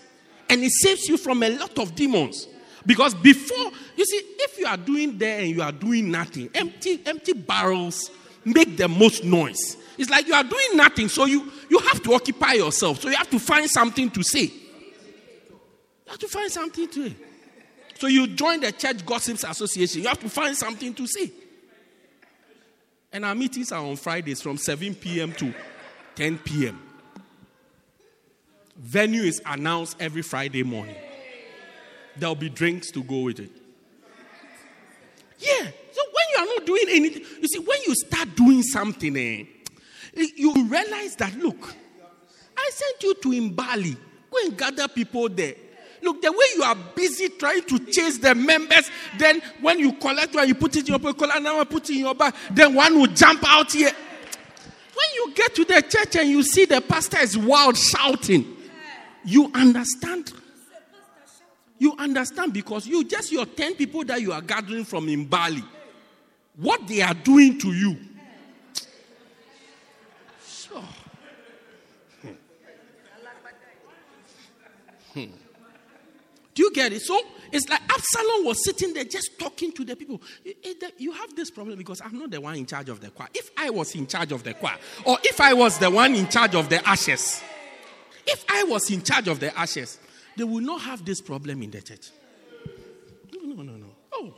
And 0.49 0.63
it 0.63 0.73
saves 0.73 1.09
you 1.09 1.17
from 1.17 1.43
a 1.43 1.51
lot 1.51 1.79
of 1.79 1.95
demons. 1.95 2.47
Because 2.87 3.15
before, 3.15 3.71
you 3.97 4.05
see, 4.05 4.17
if 4.17 4.59
you 4.59 4.67
are 4.67 4.77
doing 4.77 5.19
there 5.19 5.41
and 5.41 5.51
you 5.51 5.63
are 5.63 5.73
doing 5.73 6.11
nothing, 6.11 6.49
empty, 6.55 7.01
empty 7.05 7.35
barrels 7.35 8.11
make 8.45 8.77
the 8.77 8.89
most 8.89 9.25
noise. 9.25 9.77
It's 9.99 10.09
like 10.09 10.27
you 10.27 10.35
are 10.35 10.45
doing 10.45 10.77
nothing, 10.77 11.09
so 11.09 11.25
you, 11.25 11.53
you 11.69 11.79
have 11.81 12.03
to 12.05 12.15
occupy 12.15 12.53
yourself. 12.53 13.01
So 13.01 13.09
you 13.09 13.17
have 13.17 13.31
to 13.31 13.39
find 13.39 13.69
something 13.69 14.11
to 14.11 14.23
say. 14.23 14.45
You 14.45 16.13
have 16.13 16.19
to 16.19 16.29
find 16.29 16.51
something 16.51 16.89
to 16.89 17.09
say. 17.09 17.17
So 17.99 18.07
you 18.07 18.29
join 18.29 18.61
the 18.61 18.71
church 18.71 19.05
gossips 19.05 19.45
association. 19.45 20.03
You 20.03 20.09
have 20.09 20.21
to 20.21 20.29
find 20.29 20.57
something 20.57 20.95
to 20.95 21.07
say. 21.07 21.33
And 23.13 23.25
our 23.25 23.35
meetings 23.35 23.73
are 23.73 23.85
on 23.85 23.97
Fridays 23.97 24.41
from 24.41 24.57
7 24.57 24.95
p.m. 24.95 25.33
to 25.33 25.53
10 26.15 26.39
p.m. 26.39 26.81
Venue 28.79 29.23
is 29.23 29.43
announced 29.45 29.97
every 30.01 30.23
Friday 30.23 30.63
morning. 30.63 30.95
There'll 32.17 32.37
be 32.37 32.49
drinks 32.49 32.91
to 32.93 33.03
go 33.03 33.21
with 33.21 33.41
it. 33.41 33.51
Yeah. 35.39 35.71
So 35.93 36.03
when 36.05 36.27
you 36.33 36.43
are 36.43 36.55
not 36.57 36.67
doing 36.67 36.87
anything, 36.91 37.23
you 37.41 37.49
see, 37.49 37.59
when 37.59 37.79
you 37.87 37.95
start 37.97 38.37
doing 38.37 38.63
something, 38.63 39.17
eh, 39.17 39.45
you 40.37 40.65
realize 40.65 41.17
that 41.17 41.35
look, 41.37 41.75
I 42.57 42.71
sent 42.73 43.03
you 43.03 43.15
to 43.15 43.29
Imbali. 43.29 43.97
Go 44.31 44.39
and 44.45 44.57
gather 44.57 44.87
people 44.89 45.29
there. 45.29 45.55
Look, 46.03 46.23
the 46.23 46.31
way 46.31 46.45
you 46.57 46.63
are 46.63 46.77
busy 46.95 47.29
trying 47.31 47.63
to 47.63 47.79
chase 47.87 48.19
the 48.19 48.35
members, 48.35 48.89
then 49.19 49.41
when 49.61 49.81
you 49.81 49.93
collect 49.95 50.35
one, 50.35 50.47
you 50.47 50.55
put 50.55 50.77
it 50.77 50.81
in 50.81 50.87
your 50.87 50.99
pocket, 51.01 51.43
now 51.43 51.59
I 51.59 51.65
put 51.65 51.91
it 51.91 51.95
in 51.95 52.01
your 52.01 52.15
bag, 52.15 52.35
then 52.53 52.75
one 52.75 52.97
will 52.99 53.09
jump 53.09 53.43
out 53.45 53.73
here. 53.73 53.91
When 53.91 55.07
you 55.15 55.35
get 55.35 55.55
to 55.57 55.65
the 55.65 55.83
church 55.83 56.17
and 56.17 56.31
you 56.31 56.43
see 56.45 56.67
the 56.67 56.81
pastor 56.81 57.19
is 57.19 57.37
wild 57.37 57.77
shouting, 57.77 58.58
you 59.25 59.51
understand 59.55 60.33
You 61.79 61.95
understand 61.97 62.53
because 62.53 62.87
you 62.87 63.05
just 63.05 63.31
your 63.31 63.47
10 63.47 63.77
people 63.77 64.05
that 64.05 64.21
you 64.21 64.33
are 64.33 64.41
gathering 64.41 64.85
from 64.85 65.07
Imbali, 65.07 65.63
what 66.57 66.87
they 66.89 67.03
are 67.03 67.15
doing 67.15 67.57
to 67.61 67.69
you. 67.73 67.97
Sure. 70.45 70.83
Hmm. 72.23 72.29
Hmm. 75.15 75.31
Do 76.53 76.63
you 76.65 76.73
get 76.73 76.93
it? 76.93 77.03
So 77.03 77.21
it's 77.53 77.69
like 77.69 77.81
Absalom 77.83 78.45
was 78.45 78.65
sitting 78.65 78.93
there 78.93 79.05
just 79.05 79.39
talking 79.39 79.71
to 79.73 79.85
the 79.85 79.95
people. 79.95 80.21
You 80.99 81.13
have 81.13 81.37
this 81.37 81.53
problem 81.53 81.79
because 81.79 82.01
I'm 82.05 82.19
not 82.19 82.33
the 82.33 82.41
one 82.41 82.57
in 82.57 82.67
charge 82.67 82.89
of 82.89 83.01
the 83.01 83.11
choir. 83.11 83.29
If 83.33 83.51
I 83.57 83.71
was 83.71 83.95
in 83.95 84.09
charge 84.09 84.33
of 84.33 84.43
the 84.43 84.55
choir, 84.55 84.77
or 85.05 85.17
if 85.23 85.41
I 85.41 85.55
was 85.55 85.79
the 85.79 85.91
one 85.93 86.17
in 86.17 86.29
charge 86.29 86.57
of 86.57 86.69
the 86.69 86.87
ashes, 86.87 87.41
if 88.29 88.45
I 88.49 88.65
was 88.65 88.91
in 88.91 89.03
charge 89.03 89.29
of 89.29 89.41
the 89.41 89.57
ashes, 89.59 89.99
they 90.37 90.45
will 90.45 90.61
not 90.61 90.83
have 90.83 91.05
this 91.05 91.21
problem 91.21 91.63
in 91.63 91.71
the 91.71 91.81
church. 91.81 92.11
No, 93.33 93.55
no, 93.55 93.63
no, 93.63 93.73
no. 93.73 93.87
Oh. 94.13 94.35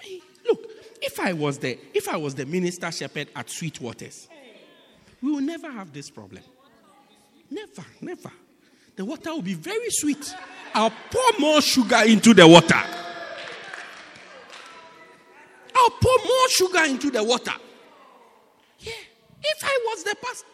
I 0.00 0.08
mean, 0.08 0.20
look, 0.46 0.60
if 1.00 1.18
I 1.18 1.32
was 1.32 1.58
the 1.58 1.78
if 1.94 2.08
I 2.08 2.16
was 2.16 2.34
the 2.34 2.46
minister 2.46 2.90
shepherd 2.92 3.28
at 3.34 3.48
Sweet 3.50 3.80
Waters, 3.80 4.28
we 5.22 5.32
will 5.32 5.40
never 5.40 5.70
have 5.70 5.92
this 5.92 6.10
problem. 6.10 6.42
Never, 7.50 7.84
never. 8.00 8.30
The 8.96 9.04
water 9.04 9.32
will 9.32 9.42
be 9.42 9.54
very 9.54 9.90
sweet. 9.90 10.34
I'll 10.74 10.92
pour 11.10 11.40
more 11.40 11.60
sugar 11.62 12.02
into 12.06 12.34
the 12.34 12.46
water. 12.46 12.80
I'll 15.74 15.90
pour 15.90 16.18
more 16.24 16.48
sugar 16.50 16.84
into 16.84 17.10
the 17.10 17.24
water. 17.24 17.54
Yeah. 18.78 18.92
If 19.42 19.64
I 19.64 19.86
was 19.86 20.04
the 20.04 20.16
pastor, 20.22 20.46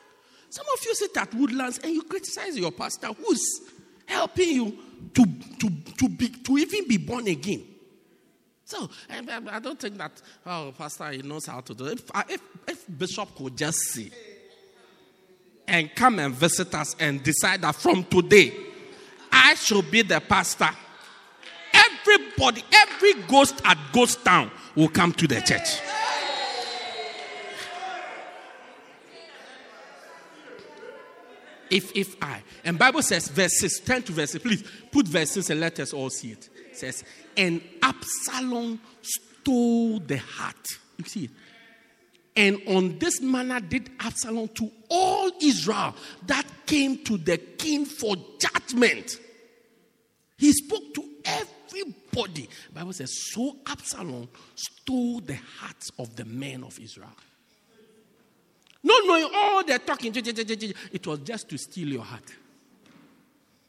some 0.51 0.67
of 0.73 0.85
you 0.85 0.95
sit 0.95 1.17
at 1.17 1.35
Woodlands 1.35 1.79
and 1.83 1.93
you 1.93 2.03
criticize 2.03 2.57
your 2.57 2.73
pastor 2.73 3.09
who's 3.09 3.61
helping 4.07 4.49
you 4.49 4.79
to, 5.15 5.25
to, 5.59 5.71
to, 5.99 6.09
be, 6.09 6.29
to 6.29 6.59
even 6.59 6.89
be 6.89 6.97
born 6.97 7.27
again. 7.27 7.65
So 8.65 8.91
I 9.09 9.61
don't 9.61 9.79
think 9.79 9.97
that, 9.99 10.21
oh, 10.45 10.75
Pastor, 10.77 11.11
he 11.13 11.23
knows 11.23 11.47
how 11.47 11.61
to 11.61 11.73
do 11.75 11.87
it. 11.87 11.93
If, 12.01 12.11
if, 12.29 12.41
if 12.67 12.99
Bishop 12.99 13.35
could 13.37 13.57
just 13.57 13.79
see 13.79 14.11
and 15.69 15.95
come 15.95 16.19
and 16.19 16.35
visit 16.35 16.75
us 16.75 16.97
and 16.99 17.23
decide 17.23 17.63
that 17.63 17.77
from 17.77 18.03
today, 18.05 18.53
I 19.31 19.55
should 19.55 19.89
be 19.91 20.03
the 20.03 20.21
pastor. 20.21 20.69
Everybody, 21.73 22.65
every 22.75 23.15
ghost 23.29 23.61
at 23.65 23.79
Ghost 23.93 24.25
Town 24.25 24.51
will 24.75 24.89
come 24.89 25.13
to 25.13 25.29
the 25.29 25.41
church. 25.41 25.81
If 31.71 31.95
if 31.97 32.17
I 32.23 32.43
and 32.65 32.79
Bible 32.79 33.03
says 33.03 33.29
verses 33.29 33.81
10 33.85 34.05
to 34.05 34.13
verses, 34.13 34.41
please 34.41 34.65
put 34.91 35.07
verses 35.07 35.51
and 35.51 35.61
let 35.61 35.81
us 35.81 35.93
all 35.93 36.11
see 36.11 36.33
it. 36.33 36.49
it 36.71 36.77
says, 36.77 37.05
and 37.37 37.61
Absalom 37.83 38.81
stole 39.03 40.01
the 40.01 40.19
heart. 40.19 40.67
You 40.99 41.05
see 41.05 41.25
it. 41.25 41.31
And 42.37 42.61
on 42.69 42.99
this 42.99 43.21
manner 43.23 43.61
did 43.61 43.91
Absalom 43.99 44.49
to 44.49 44.71
all 44.91 45.31
Israel 45.41 45.95
that 46.27 46.45
came 46.67 47.03
to 47.05 47.17
the 47.17 47.39
king 47.39 47.87
for 47.87 48.15
judgment. 48.39 49.19
He 50.37 50.53
spoke 50.53 50.95
to 50.95 51.05
everybody. 51.25 52.49
Bible 52.75 52.93
says, 52.93 53.11
so 53.33 53.57
Absalom 53.67 54.29
stole 54.55 55.21
the 55.21 55.39
hearts 55.59 55.91
of 55.99 56.15
the 56.15 56.27
men 56.27 56.63
of 56.63 56.79
Israel. 56.79 57.17
Not 58.83 59.03
knowing 59.07 59.29
all 59.35 59.65
they're 59.65 59.79
talking, 59.79 60.13
it 60.15 61.07
was 61.07 61.19
just 61.21 61.49
to 61.49 61.59
steal 61.59 61.89
your 61.89 62.03
heart. 62.03 62.35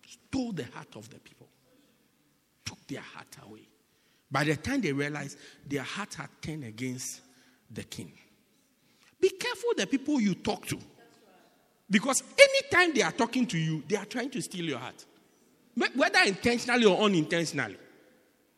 Stole 0.05 0.51
the 0.51 0.65
heart 0.65 0.95
of 0.95 1.09
the 1.09 1.19
people. 1.19 1.47
Took 2.65 2.85
their 2.87 3.01
heart 3.01 3.35
away. 3.47 3.67
By 4.29 4.43
the 4.43 4.55
time 4.57 4.81
they 4.81 4.91
realized 4.91 5.37
their 5.65 5.83
heart 5.83 6.13
had 6.15 6.29
turned 6.41 6.65
against 6.65 7.21
the 7.71 7.83
king. 7.83 8.11
Be 9.19 9.29
careful 9.29 9.71
the 9.75 9.87
people 9.87 10.19
you 10.21 10.35
talk 10.35 10.65
to. 10.67 10.77
Because 11.89 12.21
anytime 12.37 12.93
they 12.93 13.01
are 13.01 13.13
talking 13.13 13.47
to 13.47 13.57
you, 13.57 13.83
they 13.87 13.95
are 13.95 14.05
trying 14.05 14.29
to 14.31 14.41
steal 14.41 14.65
your 14.65 14.79
heart. 14.79 15.05
Whether 15.95 16.19
intentionally 16.25 16.85
or 16.85 17.01
unintentionally. 17.01 17.77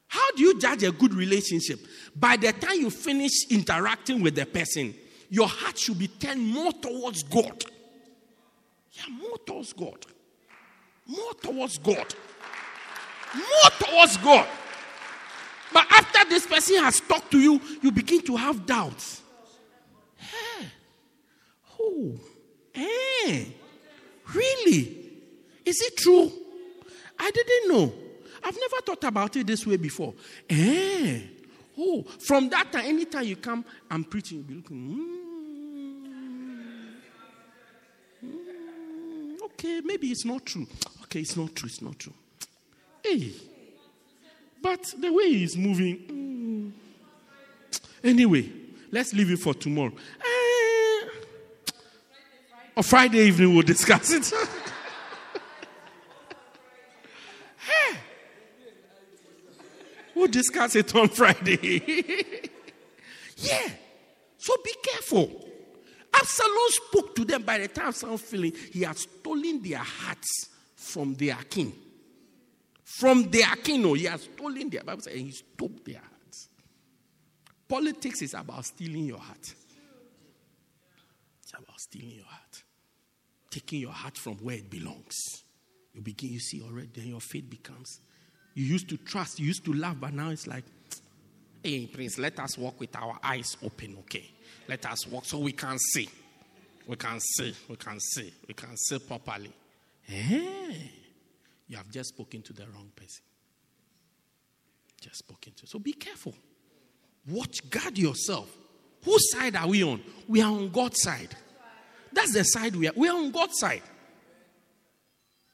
How 0.08 0.32
do 0.32 0.42
you 0.42 0.60
judge 0.60 0.84
a 0.84 0.92
good 0.92 1.14
relationship? 1.14 1.80
By 2.16 2.38
the 2.38 2.52
time 2.52 2.80
you 2.80 2.90
finish 2.90 3.46
interacting 3.52 4.22
with 4.22 4.36
the 4.36 4.48
person, 4.48 4.96
your 5.30 5.48
heart 5.48 5.78
should 5.78 6.00
be 6.00 6.08
turned 6.08 6.46
more 6.46 6.72
towards 6.74 7.24
God. 7.24 7.64
Yeah, 8.92 9.04
more 9.22 9.38
towards 9.46 9.74
God. 9.74 10.06
More 11.08 11.34
towards 11.42 11.78
God. 11.78 12.14
More 13.36 13.72
towards 13.80 14.18
God. 14.18 14.48
But 15.72 15.86
after 15.92 16.28
this 16.30 16.48
person 16.48 16.84
has 16.84 17.00
talked 17.00 17.30
to 17.32 17.40
you, 17.40 17.62
you 17.82 17.92
begin 17.92 18.22
to 18.24 18.36
have 18.36 18.66
doubts. 18.66 19.22
Hey. 20.18 20.66
Oh, 21.80 22.20
hey. 22.74 23.54
Really? 24.34 24.98
Is 25.66 25.80
it 25.82 25.98
true? 25.98 26.32
I 27.20 27.30
didn't 27.32 27.72
know. 27.72 27.94
I've 28.44 28.58
never 28.58 28.82
thought 28.86 29.04
about 29.04 29.36
it 29.36 29.46
this 29.46 29.68
way 29.68 29.78
before. 29.78 30.14
Eh. 30.50 31.20
Oh, 31.78 32.04
from 32.20 32.50
that 32.50 32.72
time, 32.72 32.86
anytime 32.86 33.26
you 33.26 33.36
come, 33.36 33.64
I'm 33.90 34.04
preaching, 34.04 34.40
you'll 34.40 34.48
be 34.48 34.54
looking, 34.56 34.78
mm, 34.78 34.98
mm, 38.26 39.40
okay, 39.60 39.82
maybe 39.84 40.08
it's 40.08 40.26
not 40.26 40.46
true. 40.46 40.68
Okay, 41.04 41.22
it's 41.22 41.36
not 41.36 41.56
true, 41.56 41.68
it's 41.68 41.82
not 41.82 42.00
true. 42.00 42.14
Hey, 43.04 43.34
but 44.62 44.94
the 44.98 45.12
way 45.12 45.30
he's 45.34 45.58
moving, 45.58 46.74
mm. 47.72 47.80
anyway, 48.04 48.50
let's 48.92 49.14
leave 49.14 49.32
it 49.32 49.40
for 49.40 49.54
tomorrow. 49.54 49.92
Eh, 49.92 51.08
or 52.76 52.84
Friday 52.84 53.20
evening, 53.20 53.54
we'll 53.54 53.64
discuss 53.64 54.12
it. 54.12 54.32
We'll 60.20 60.28
discuss 60.28 60.76
it 60.76 60.94
on 60.96 61.08
Friday. 61.08 61.82
yeah. 63.38 63.70
So 64.38 64.54
be 64.66 64.74
careful. 64.84 65.50
Absalom 66.20 66.70
spoke 66.70 67.16
to 67.16 67.26
them 67.26 67.44
by 67.44 67.60
the 67.60 67.68
time 67.68 67.88
Absalom 67.88 68.18
feeling 68.18 68.54
he 68.72 68.82
had 68.82 68.98
stolen 68.98 69.62
their 69.62 69.80
hearts 69.80 70.50
from 70.76 71.14
their 71.16 71.38
king. 71.50 71.74
From 72.84 73.30
their 73.30 73.56
king, 73.64 73.82
no, 73.82 73.94
he 73.94 74.06
has 74.06 74.24
stolen 74.24 74.70
their 74.70 74.84
Bible 74.84 75.02
says 75.02 75.14
he 75.14 75.32
stole 75.32 75.72
their 75.86 76.00
hearts. 76.00 76.50
Politics 77.68 78.22
is 78.22 78.34
about 78.34 78.66
stealing 78.66 79.06
your 79.06 79.20
heart. 79.20 79.54
It's 81.44 81.54
about 81.54 81.80
stealing 81.80 82.16
your 82.16 82.26
heart. 82.26 82.64
Taking 83.52 83.82
your 83.82 83.92
heart 83.92 84.18
from 84.18 84.36
where 84.38 84.58
it 84.58 84.70
belongs. 84.70 85.44
You 85.94 86.02
begin, 86.02 86.34
you 86.34 86.40
see 86.40 86.62
already, 86.62 86.90
then 86.94 87.08
your 87.08 87.22
faith 87.22 87.50
becomes 87.50 88.00
you 88.60 88.66
used 88.66 88.90
to 88.90 88.98
trust, 88.98 89.40
you 89.40 89.48
used 89.48 89.64
to 89.66 89.74
love, 89.74 90.02
but 90.02 90.14
now 90.14 90.32
it's 90.32 90.46
like, 90.46 90.66
hey, 91.64 91.88
Prince, 91.88 92.18
let 92.18 92.38
us 92.40 92.58
walk 92.58 92.78
with 92.80 92.94
our 92.96 93.18
eyes 93.24 93.56
open, 93.64 93.96
okay? 94.00 94.30
Let 94.70 94.86
us 94.86 95.08
walk 95.08 95.26
so 95.26 95.40
we 95.40 95.52
can 95.52 95.80
see. 95.80 96.08
We 96.86 96.96
can 96.96 97.20
see, 97.20 97.56
we 97.68 97.76
can 97.76 98.00
see, 98.00 98.32
we 98.48 98.54
can 98.54 98.78
see 98.78 99.00
properly. 99.00 99.52
Hey, 100.04 100.92
you 101.68 101.76
have 101.76 101.90
just 101.90 102.10
spoken 102.10 102.44
to 102.44 102.54
the 102.54 102.68
wrong 102.68 102.92
person. 102.96 103.24
Just 105.02 105.18
spoken 105.18 105.54
to. 105.54 105.66
So 105.66 105.80
be 105.80 105.94
careful. 105.94 106.36
Watch, 107.28 107.68
guard 107.68 107.98
yourself. 107.98 108.56
Whose 109.04 109.32
side 109.32 109.56
are 109.56 109.68
we 109.68 109.84
on? 109.84 110.04
We 110.28 110.44
are 110.44 110.52
on 110.52 110.70
God's 110.70 111.02
side. 111.02 111.36
That's 112.14 112.34
the 112.34 112.44
side 112.44 112.76
we 112.76 112.90
are. 112.90 112.94
We 112.96 113.10
are 113.10 113.18
on 113.18 113.32
God's 113.32 113.58
side. 113.58 113.82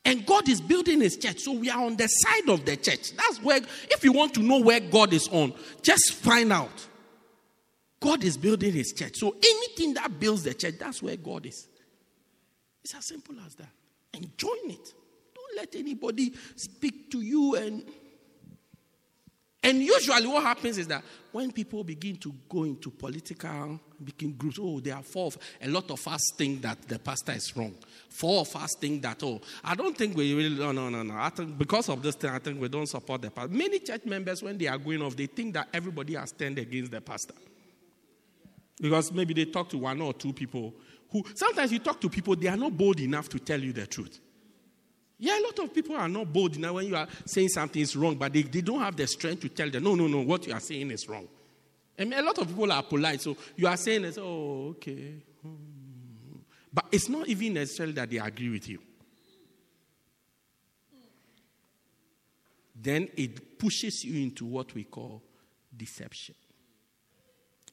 And 0.04 0.26
God 0.26 0.50
is 0.50 0.60
building 0.60 1.00
his 1.00 1.16
church. 1.16 1.40
So 1.40 1.54
we 1.54 1.70
are 1.70 1.82
on 1.82 1.96
the 1.96 2.08
side 2.08 2.50
of 2.50 2.66
the 2.66 2.76
church. 2.76 3.16
That's 3.16 3.42
where, 3.42 3.62
if 3.90 4.04
you 4.04 4.12
want 4.12 4.34
to 4.34 4.42
know 4.42 4.60
where 4.60 4.82
God 4.82 5.14
is 5.14 5.30
on, 5.30 5.54
just 5.82 6.16
find 6.16 6.52
out. 6.52 6.88
God 8.06 8.24
is 8.24 8.38
building 8.38 8.74
his 8.74 8.94
church. 8.94 9.16
So 9.16 9.36
anything 9.44 9.96
that 9.96 10.20
builds 10.20 10.44
the 10.44 10.54
church, 10.54 10.76
that's 10.80 11.02
where 11.02 11.16
God 11.16 11.48
is. 11.48 11.68
It's 12.84 12.94
as 12.94 13.04
simple 13.04 13.36
as 13.44 13.56
that. 13.56 13.70
And 14.14 14.38
join 14.38 14.70
it. 14.70 14.94
Don't 15.34 15.56
let 15.58 15.76
anybody 15.76 16.32
speak 16.56 17.10
to 17.12 17.22
you 17.22 17.56
and 17.56 17.84
and 19.64 19.82
usually, 19.82 20.28
what 20.28 20.44
happens 20.44 20.78
is 20.78 20.86
that 20.90 21.04
when 21.32 21.52
people 21.52 21.84
begin 21.84 22.18
to 22.18 22.32
go 22.48 22.66
into 22.66 22.92
political 22.92 23.80
begin 24.04 24.34
groups, 24.34 24.60
oh, 24.62 24.80
there 24.80 24.94
are 24.94 25.02
four. 25.02 25.32
A 25.60 25.68
lot 25.68 25.90
of 25.90 26.08
us 26.08 26.22
think 26.38 26.62
that 26.62 26.88
the 26.88 27.00
pastor 27.00 27.32
is 27.32 27.58
wrong. 27.58 27.74
Four 28.08 28.42
of 28.42 28.56
us 28.56 28.76
think 28.80 29.02
that, 29.02 29.24
oh, 29.24 29.42
I 29.64 29.74
don't 29.74 29.98
think 29.98 30.16
we 30.16 30.36
really, 30.36 30.56
no, 30.56 30.72
no, 30.72 30.90
no, 30.90 31.02
no. 31.02 31.16
I 31.18 31.30
think 31.30 31.58
because 31.58 31.90
of 31.90 32.04
this 32.04 32.14
thing, 32.14 32.30
I 32.30 32.38
think 32.38 32.62
we 32.62 32.70
don't 32.70 32.86
support 32.86 33.24
the 33.24 33.32
pastor. 33.32 33.52
Many 33.52 33.80
church 33.80 34.06
members, 34.06 34.44
when 34.44 34.56
they 34.56 34.68
are 34.68 34.78
going 34.78 35.02
off, 35.02 35.16
they 35.16 35.26
think 35.26 35.56
that 35.56 35.68
everybody 35.74 36.14
has 36.14 36.32
turned 36.32 36.60
against 36.60 36.92
the 36.92 37.02
pastor. 37.02 37.34
Because 38.80 39.12
maybe 39.12 39.34
they 39.34 39.46
talk 39.46 39.70
to 39.70 39.78
one 39.78 40.02
or 40.02 40.14
two 40.14 40.34
people 40.34 40.74
who, 41.10 41.24
sometimes 41.34 41.72
you 41.72 41.80
talk 41.80 42.02
to 42.02 42.10
people, 42.10 42.36
they 42.36 42.48
are 42.48 42.58
not 42.58 42.76
bold 42.76 43.00
enough 43.00 43.30
to 43.30 43.40
tell 43.40 43.60
you 43.60 43.72
the 43.72 43.88
truth. 43.88 44.20
Yeah, 45.18 45.40
a 45.40 45.44
lot 45.44 45.58
of 45.60 45.74
people 45.74 45.96
are 45.96 46.10
not 46.10 46.32
bold 46.32 46.58
enough 46.58 46.74
when 46.74 46.88
you 46.88 46.96
are 46.96 47.08
saying 47.26 47.50
something 47.50 47.82
is 47.82 47.96
wrong, 47.96 48.16
but 48.16 48.34
they, 48.34 48.42
they 48.42 48.62
don't 48.62 48.82
have 48.82 48.98
the 48.98 49.08
strength 49.08 49.42
to 49.42 49.50
tell 49.50 49.70
them, 49.70 49.84
no, 49.84 49.96
no, 49.96 50.08
no, 50.08 50.22
what 50.22 50.46
you 50.46 50.54
are 50.54 50.60
saying 50.60 50.92
is 50.92 51.08
wrong. 51.08 51.28
Mean, 51.98 52.14
a 52.14 52.22
lot 52.22 52.38
of 52.38 52.48
people 52.48 52.70
are 52.70 52.84
polite, 52.84 53.22
so 53.22 53.38
you 53.56 53.68
are 53.68 53.78
saying 53.78 54.02
this, 54.02 54.18
oh, 54.18 54.72
okay. 54.72 55.14
But 56.74 56.88
it's 56.92 57.08
not 57.08 57.30
even 57.30 57.54
necessarily 57.54 57.94
that 57.94 58.10
they 58.10 58.18
agree 58.18 58.50
with 58.50 58.68
you. 58.68 58.80
Then 62.76 63.08
it 63.16 63.58
pushes 63.58 64.04
you 64.04 64.22
into 64.22 64.46
what 64.46 64.74
we 64.76 64.84
call 64.84 65.24
deception. 65.76 66.36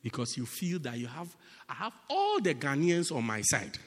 Because 0.03 0.37
you 0.37 0.47
feel 0.47 0.79
that 0.81 0.99
you 0.99 1.07
have, 1.07 1.35
I 1.69 1.75
have 1.75 1.93
all 2.11 2.41
the 2.41 2.55
Ghanaians 2.55 3.15
on 3.15 3.25
my 3.25 3.41
side. 3.43 3.79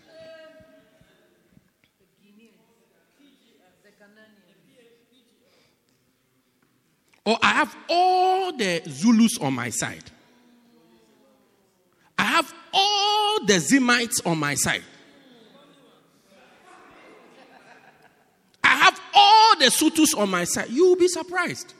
Or 7.25 7.37
I 7.41 7.53
have 7.53 7.75
all 7.89 8.55
the 8.55 8.83
Zulus 8.87 9.39
on 9.39 9.53
my 9.53 9.71
side. 9.71 10.03
I 12.17 12.23
have 12.23 12.53
all 12.71 13.45
the 13.45 13.53
Zimites 13.53 14.25
on 14.25 14.37
my 14.37 14.53
side. 14.53 14.83
I 18.63 18.75
have 18.75 18.99
all 19.13 19.57
the 19.57 19.65
Sutus 19.65 20.17
on 20.17 20.29
my 20.29 20.43
side. 20.43 20.69
You 20.69 20.89
will 20.89 20.95
be 20.95 21.07
surprised. 21.07 21.73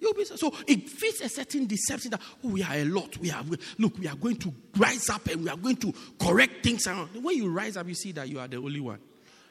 You'll 0.00 0.14
be 0.14 0.24
so 0.24 0.52
it 0.66 0.88
fits 0.88 1.20
a 1.20 1.28
certain 1.28 1.66
deception 1.66 2.12
that 2.12 2.20
oh 2.44 2.48
we 2.48 2.62
are 2.62 2.74
a 2.74 2.84
lot. 2.84 3.16
We 3.18 3.30
are 3.30 3.44
look, 3.78 3.98
we 3.98 4.08
are 4.08 4.16
going 4.16 4.36
to 4.36 4.52
rise 4.76 5.08
up 5.10 5.26
and 5.28 5.44
we 5.44 5.50
are 5.50 5.56
going 5.56 5.76
to 5.76 5.92
correct 6.18 6.62
things 6.64 6.86
around. 6.86 7.08
When 7.22 7.36
you 7.36 7.50
rise 7.50 7.76
up, 7.76 7.86
you 7.86 7.94
see 7.94 8.12
that 8.12 8.28
you 8.28 8.40
are 8.40 8.48
the 8.48 8.56
only 8.56 8.80
one. 8.80 8.98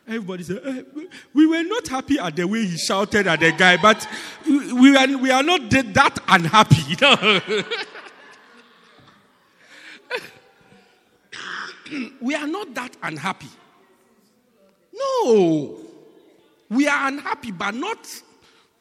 Everybody 0.07 0.43
said, 0.43 0.61
eh, 0.65 0.83
We 1.33 1.45
were 1.45 1.61
not 1.61 1.87
happy 1.87 2.17
at 2.17 2.35
the 2.35 2.47
way 2.47 2.65
he 2.65 2.77
shouted 2.77 3.27
at 3.27 3.39
the 3.39 3.51
guy, 3.51 3.77
but 3.77 4.07
we 4.47 4.95
are, 4.95 5.17
we 5.17 5.29
are 5.29 5.43
not 5.43 5.69
that 5.69 6.17
unhappy. 6.27 6.95
We 12.21 12.35
are 12.35 12.47
not 12.47 12.73
that 12.75 12.95
unhappy. 13.01 13.49
No. 14.93 15.77
We 16.69 16.87
are 16.87 17.07
unhappy, 17.07 17.51
but 17.51 17.73
not 17.73 17.97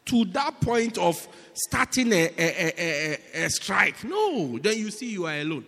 to 0.08 0.24
that 0.26 0.60
point 0.60 0.98
of 0.98 1.28
starting 1.52 2.12
a, 2.12 2.30
a, 2.38 2.72
a, 2.78 3.44
a, 3.44 3.50
strike. 3.50 4.02
No. 4.04 4.58
Then 4.58 4.78
you 4.78 4.90
see 4.90 5.10
you 5.10 5.26
are 5.26 5.38
alone. 5.38 5.66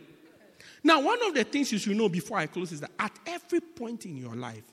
Now, 0.82 1.01
one 1.01 1.18
of 1.26 1.34
the 1.34 1.45
things 1.45 1.70
you 1.72 1.78
should 1.78 1.97
know 1.97 2.09
before 2.09 2.38
I 2.38 2.47
close 2.47 2.72
is 2.72 2.80
that 2.80 2.91
at 2.99 3.12
every 3.26 3.61
point 3.61 4.07
in 4.07 4.16
your 4.16 4.34
life, 4.34 4.64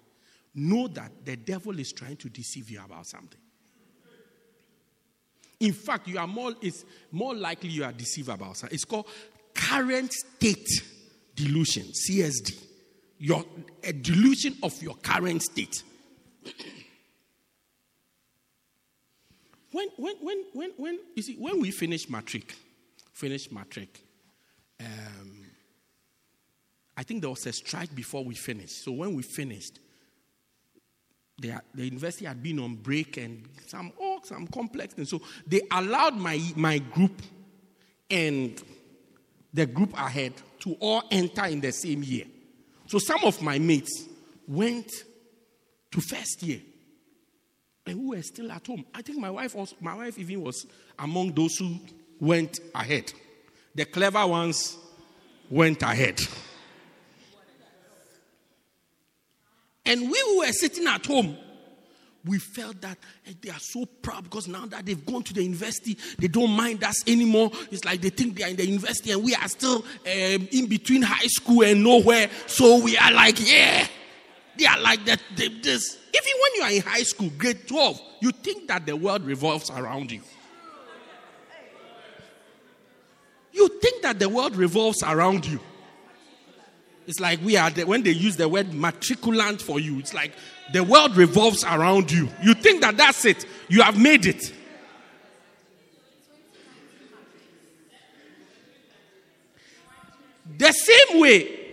know 0.55 0.87
that 0.87 1.11
the 1.23 1.35
devil 1.35 1.77
is 1.79 1.91
trying 1.91 2.15
to 2.17 2.29
deceive 2.29 2.69
you 2.69 2.81
about 2.83 3.05
something. 3.05 3.39
In 5.59 5.73
fact, 5.73 6.07
you 6.07 6.17
are 6.17 6.27
more, 6.27 6.53
it's 6.61 6.85
more 7.11 7.35
likely 7.35 7.69
you 7.69 7.83
are 7.83 7.91
deceived 7.91 8.29
about 8.29 8.57
something. 8.57 8.73
It's 8.73 8.85
called 8.85 9.07
current 9.53 10.13
state 10.13 10.67
delusion, 11.35 11.83
CSD. 11.83 12.63
Your, 13.19 13.43
a 13.83 13.91
delusion 13.91 14.55
of 14.63 14.81
your 14.81 14.95
current 14.95 15.41
state. 15.41 15.83
When, 19.77 19.89
when, 19.97 20.15
when, 20.21 20.43
when, 20.53 20.71
when, 20.77 20.99
you 21.15 21.21
see, 21.21 21.35
when 21.35 21.61
we 21.61 21.69
finish 21.69 22.09
matric, 22.09 22.55
finish 23.13 23.51
matric, 23.51 24.01
um, 24.79 25.45
I 26.95 27.03
think 27.03 27.21
there 27.21 27.29
was 27.29 27.45
a 27.45 27.53
strike 27.53 27.93
before 27.93 28.23
we 28.23 28.33
finished. 28.33 28.83
So 28.83 28.91
when 28.93 29.13
we 29.13 29.21
finished, 29.21 29.79
the, 31.39 31.61
the 31.75 31.85
university 31.85 32.25
had 32.25 32.41
been 32.41 32.57
on 32.57 32.73
break 32.73 33.17
and 33.17 33.43
some 33.67 33.93
oh, 34.01 34.19
some 34.23 34.47
complex 34.47 34.95
things. 34.95 35.11
So 35.11 35.21
they 35.45 35.61
allowed 35.71 36.15
my, 36.15 36.41
my 36.55 36.79
group 36.79 37.21
and 38.09 38.59
the 39.53 39.67
group 39.67 39.93
ahead 39.93 40.33
to 40.61 40.75
all 40.79 41.03
enter 41.11 41.45
in 41.45 41.61
the 41.61 41.71
same 41.71 42.01
year. 42.01 42.25
So 42.87 42.97
some 42.97 43.23
of 43.25 43.43
my 43.43 43.59
mates 43.59 44.07
went 44.47 44.91
to 45.91 46.01
first 46.01 46.41
year 46.41 46.61
and 47.87 47.99
we 47.99 48.17
were 48.17 48.21
still 48.21 48.51
at 48.51 48.65
home. 48.65 48.85
I 48.93 49.01
think 49.01 49.19
my 49.19 49.29
wife 49.29 49.55
was 49.55 49.73
my 49.79 49.95
wife 49.95 50.17
even 50.19 50.41
was 50.41 50.65
among 50.99 51.33
those 51.33 51.57
who 51.57 51.79
went 52.19 52.59
ahead. 52.75 53.11
The 53.75 53.85
clever 53.85 54.25
ones 54.25 54.77
went 55.49 55.81
ahead. 55.83 56.21
And 59.85 60.01
we 60.11 60.19
who 60.19 60.39
were 60.39 60.51
sitting 60.51 60.85
at 60.85 61.05
home, 61.05 61.37
we 62.25 62.39
felt 62.39 62.81
that 62.81 62.97
eh, 63.25 63.31
they 63.41 63.49
are 63.49 63.59
so 63.59 63.85
proud 63.85 64.25
because 64.25 64.47
now 64.47 64.65
that 64.65 64.85
they've 64.85 65.05
gone 65.05 65.23
to 65.23 65.33
the 65.33 65.41
university, 65.41 65.97
they 66.19 66.27
don't 66.27 66.51
mind 66.51 66.83
us 66.83 67.07
anymore. 67.07 67.51
It's 67.71 67.85
like 67.85 68.01
they 68.01 68.09
think 68.09 68.35
they 68.35 68.43
are 68.43 68.49
in 68.49 68.57
the 68.57 68.65
university 68.65 69.11
and 69.11 69.23
we 69.23 69.33
are 69.33 69.47
still 69.47 69.77
um, 69.77 70.47
in 70.51 70.67
between 70.67 71.03
high 71.03 71.27
school 71.27 71.63
and 71.63 71.81
nowhere. 71.81 72.29
So 72.47 72.83
we 72.83 72.97
are 72.97 73.11
like, 73.11 73.49
yeah. 73.49 73.87
They 74.57 74.65
are 74.65 74.79
like 74.79 75.05
that. 75.05 75.21
They, 75.35 75.49
this. 75.49 75.97
Even 76.13 76.41
when 76.41 76.55
you 76.55 76.61
are 76.63 76.71
in 76.71 76.81
high 76.81 77.03
school, 77.03 77.29
grade 77.37 77.67
12, 77.67 78.01
you 78.21 78.31
think 78.31 78.67
that 78.67 78.85
the 78.85 78.95
world 78.95 79.23
revolves 79.23 79.69
around 79.69 80.11
you. 80.11 80.21
You 83.53 83.67
think 83.81 84.03
that 84.03 84.19
the 84.19 84.29
world 84.29 84.55
revolves 84.55 85.03
around 85.03 85.45
you. 85.45 85.59
It's 87.07 87.19
like 87.19 87.39
we 87.41 87.55
are, 87.55 87.69
the, 87.69 87.85
when 87.85 88.03
they 88.03 88.11
use 88.11 88.35
the 88.35 88.49
word 88.49 88.71
matriculant 88.71 89.61
for 89.61 89.79
you, 89.79 89.97
it's 89.97 90.13
like 90.13 90.33
the 90.73 90.83
world 90.83 91.15
revolves 91.15 91.63
around 91.63 92.11
you. 92.11 92.29
You 92.43 92.53
think 92.53 92.81
that 92.81 92.97
that's 92.97 93.25
it. 93.25 93.45
You 93.69 93.81
have 93.81 93.99
made 93.99 94.25
it. 94.25 94.53
The 100.57 100.71
same 100.71 101.21
way, 101.21 101.66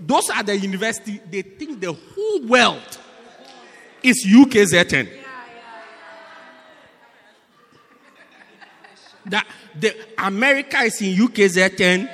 those 0.00 0.30
at 0.30 0.46
the 0.46 0.56
university, 0.56 1.20
they 1.30 1.42
think 1.42 1.80
the 1.80 1.92
whole 1.92 2.46
world 2.46 2.98
is 4.02 4.26
UKZN. 4.26 5.08
That 9.26 9.46
the 9.78 9.94
America 10.18 10.78
is 10.78 11.00
in 11.02 11.16
UKZN. 11.16 12.10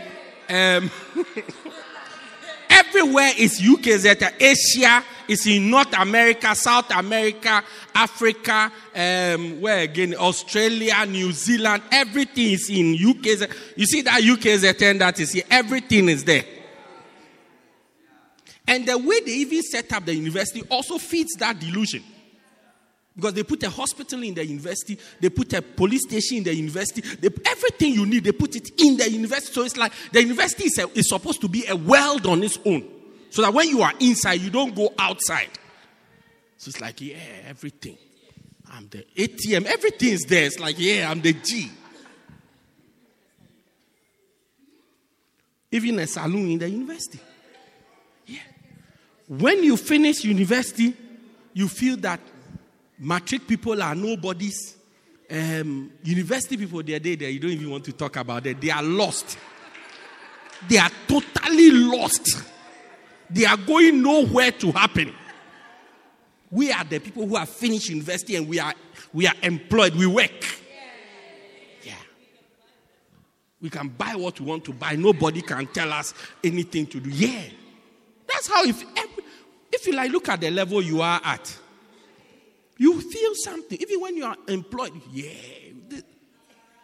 Um, 0.48 0.90
Everywhere 2.68 3.30
is 3.38 3.60
UKZ. 3.60 4.34
Asia 4.40 5.02
is 5.28 5.46
in 5.46 5.70
North 5.70 5.96
America, 5.98 6.54
South 6.54 6.90
America, 6.90 7.62
Africa, 7.94 8.70
um, 8.94 9.60
where 9.60 9.78
again, 9.80 10.14
Australia, 10.14 11.06
New 11.06 11.32
Zealand. 11.32 11.82
Everything 11.90 12.52
is 12.52 12.68
in 12.68 12.96
UKZ. 12.96 13.50
You 13.76 13.86
see 13.86 14.02
that 14.02 14.20
UKZ 14.20 14.98
that 14.98 15.20
is 15.20 15.32
here. 15.32 15.44
Everything 15.50 16.08
is 16.08 16.24
there. 16.24 16.44
And 18.68 18.86
the 18.86 18.98
way 18.98 19.20
they 19.20 19.32
even 19.32 19.62
set 19.62 19.92
up 19.92 20.04
the 20.04 20.14
university 20.14 20.62
also 20.68 20.98
feeds 20.98 21.34
that 21.38 21.58
delusion. 21.58 22.02
Because 23.14 23.32
they 23.32 23.44
put 23.44 23.62
a 23.62 23.70
hospital 23.70 24.22
in 24.22 24.34
the 24.34 24.44
university, 24.44 24.98
they 25.20 25.30
put 25.30 25.52
a 25.54 25.62
police 25.62 26.02
station 26.02 26.38
in 26.38 26.44
the 26.44 26.54
university, 26.54 27.00
they, 27.00 27.30
everything 27.46 27.94
you 27.94 28.04
need, 28.04 28.24
they 28.24 28.32
put 28.32 28.54
it 28.56 28.68
in 28.78 28.98
the 28.98 29.10
university. 29.10 29.52
So 29.52 29.62
it's 29.62 29.76
like 29.76 29.92
the 30.12 30.20
university 30.22 30.64
is, 30.64 30.78
a, 30.78 30.88
is 30.98 31.08
supposed 31.08 31.40
to 31.40 31.48
be 31.48 31.66
a 31.66 31.74
world 31.74 32.26
on 32.26 32.42
its 32.42 32.58
own. 32.66 32.86
So 33.30 33.40
that 33.42 33.54
when 33.54 33.68
you 33.68 33.80
are 33.80 33.92
inside, 34.00 34.40
you 34.40 34.50
don't 34.50 34.74
go 34.74 34.92
outside. 34.98 35.48
So 36.58 36.68
it's 36.68 36.80
like, 36.80 37.00
yeah, 37.00 37.16
everything. 37.46 37.96
I'm 38.70 38.88
the 38.88 39.06
ATM, 39.16 39.64
everything 39.64 40.10
is 40.10 40.24
there. 40.24 40.46
It's 40.46 40.58
like, 40.58 40.78
yeah, 40.78 41.10
I'm 41.10 41.22
the 41.22 41.32
G. 41.32 41.70
Even 45.70 45.98
a 46.00 46.06
saloon 46.06 46.50
in 46.50 46.58
the 46.58 46.68
university. 46.68 47.20
When 49.28 49.64
you 49.64 49.76
finish 49.76 50.24
university, 50.24 50.94
you 51.52 51.68
feel 51.68 51.96
that 51.98 52.20
Matric 52.98 53.46
people 53.46 53.82
are 53.82 53.94
nobodies. 53.94 54.76
Um, 55.28 55.90
university 56.04 56.56
people, 56.56 56.82
they're 56.82 57.00
there, 57.00 57.28
you 57.28 57.40
don't 57.40 57.50
even 57.50 57.70
want 57.70 57.84
to 57.84 57.92
talk 57.92 58.16
about 58.16 58.46
it. 58.46 58.60
They 58.60 58.70
are 58.70 58.82
lost. 58.82 59.36
They 60.68 60.78
are 60.78 60.90
totally 61.08 61.70
lost. 61.70 62.44
They 63.28 63.44
are 63.44 63.56
going 63.56 64.02
nowhere 64.02 64.52
to 64.52 64.72
happen. 64.72 65.12
We 66.50 66.70
are 66.70 66.84
the 66.84 67.00
people 67.00 67.26
who 67.26 67.34
have 67.36 67.48
finished 67.48 67.88
university 67.88 68.36
and 68.36 68.48
we 68.48 68.60
are 68.60 68.72
we 69.12 69.26
are 69.26 69.34
employed. 69.42 69.96
We 69.96 70.06
work. 70.06 70.44
Yeah. 71.82 71.94
We 73.60 73.68
can 73.68 73.88
buy 73.88 74.14
what 74.14 74.38
we 74.38 74.46
want 74.46 74.64
to 74.66 74.72
buy. 74.72 74.94
Nobody 74.94 75.42
can 75.42 75.66
tell 75.66 75.92
us 75.92 76.14
anything 76.44 76.86
to 76.86 77.00
do. 77.00 77.10
Yeah. 77.10 77.42
That's 78.36 78.48
how 78.48 78.64
if 78.64 78.84
if 79.72 79.86
you 79.86 79.94
like 79.94 80.12
look 80.12 80.28
at 80.28 80.42
the 80.42 80.50
level 80.50 80.82
you 80.82 81.00
are 81.00 81.20
at 81.24 81.56
you 82.76 83.00
feel 83.00 83.34
something. 83.34 83.78
Even 83.80 84.00
when 84.02 84.16
you 84.16 84.24
are 84.26 84.36
employed, 84.48 84.92
yeah. 85.10 85.30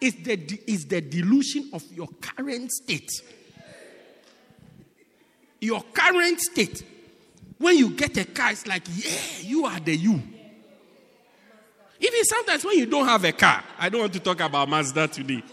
It's 0.00 0.16
the, 0.24 0.32
it's 0.66 0.84
the 0.84 1.02
delusion 1.02 1.68
of 1.74 1.84
your 1.92 2.08
current 2.20 2.72
state. 2.72 3.10
Your 5.60 5.82
current 5.92 6.40
state. 6.40 6.82
When 7.58 7.76
you 7.76 7.90
get 7.90 8.16
a 8.16 8.24
car, 8.24 8.52
it's 8.52 8.66
like, 8.66 8.84
yeah, 8.96 9.42
you 9.42 9.66
are 9.66 9.78
the 9.78 9.94
you. 9.94 10.20
Even 12.00 12.24
sometimes 12.24 12.64
when 12.64 12.78
you 12.78 12.86
don't 12.86 13.06
have 13.06 13.22
a 13.24 13.32
car, 13.32 13.62
I 13.78 13.90
don't 13.90 14.00
want 14.00 14.12
to 14.14 14.20
talk 14.20 14.40
about 14.40 14.68
Mazda 14.70 15.08
today. 15.08 15.44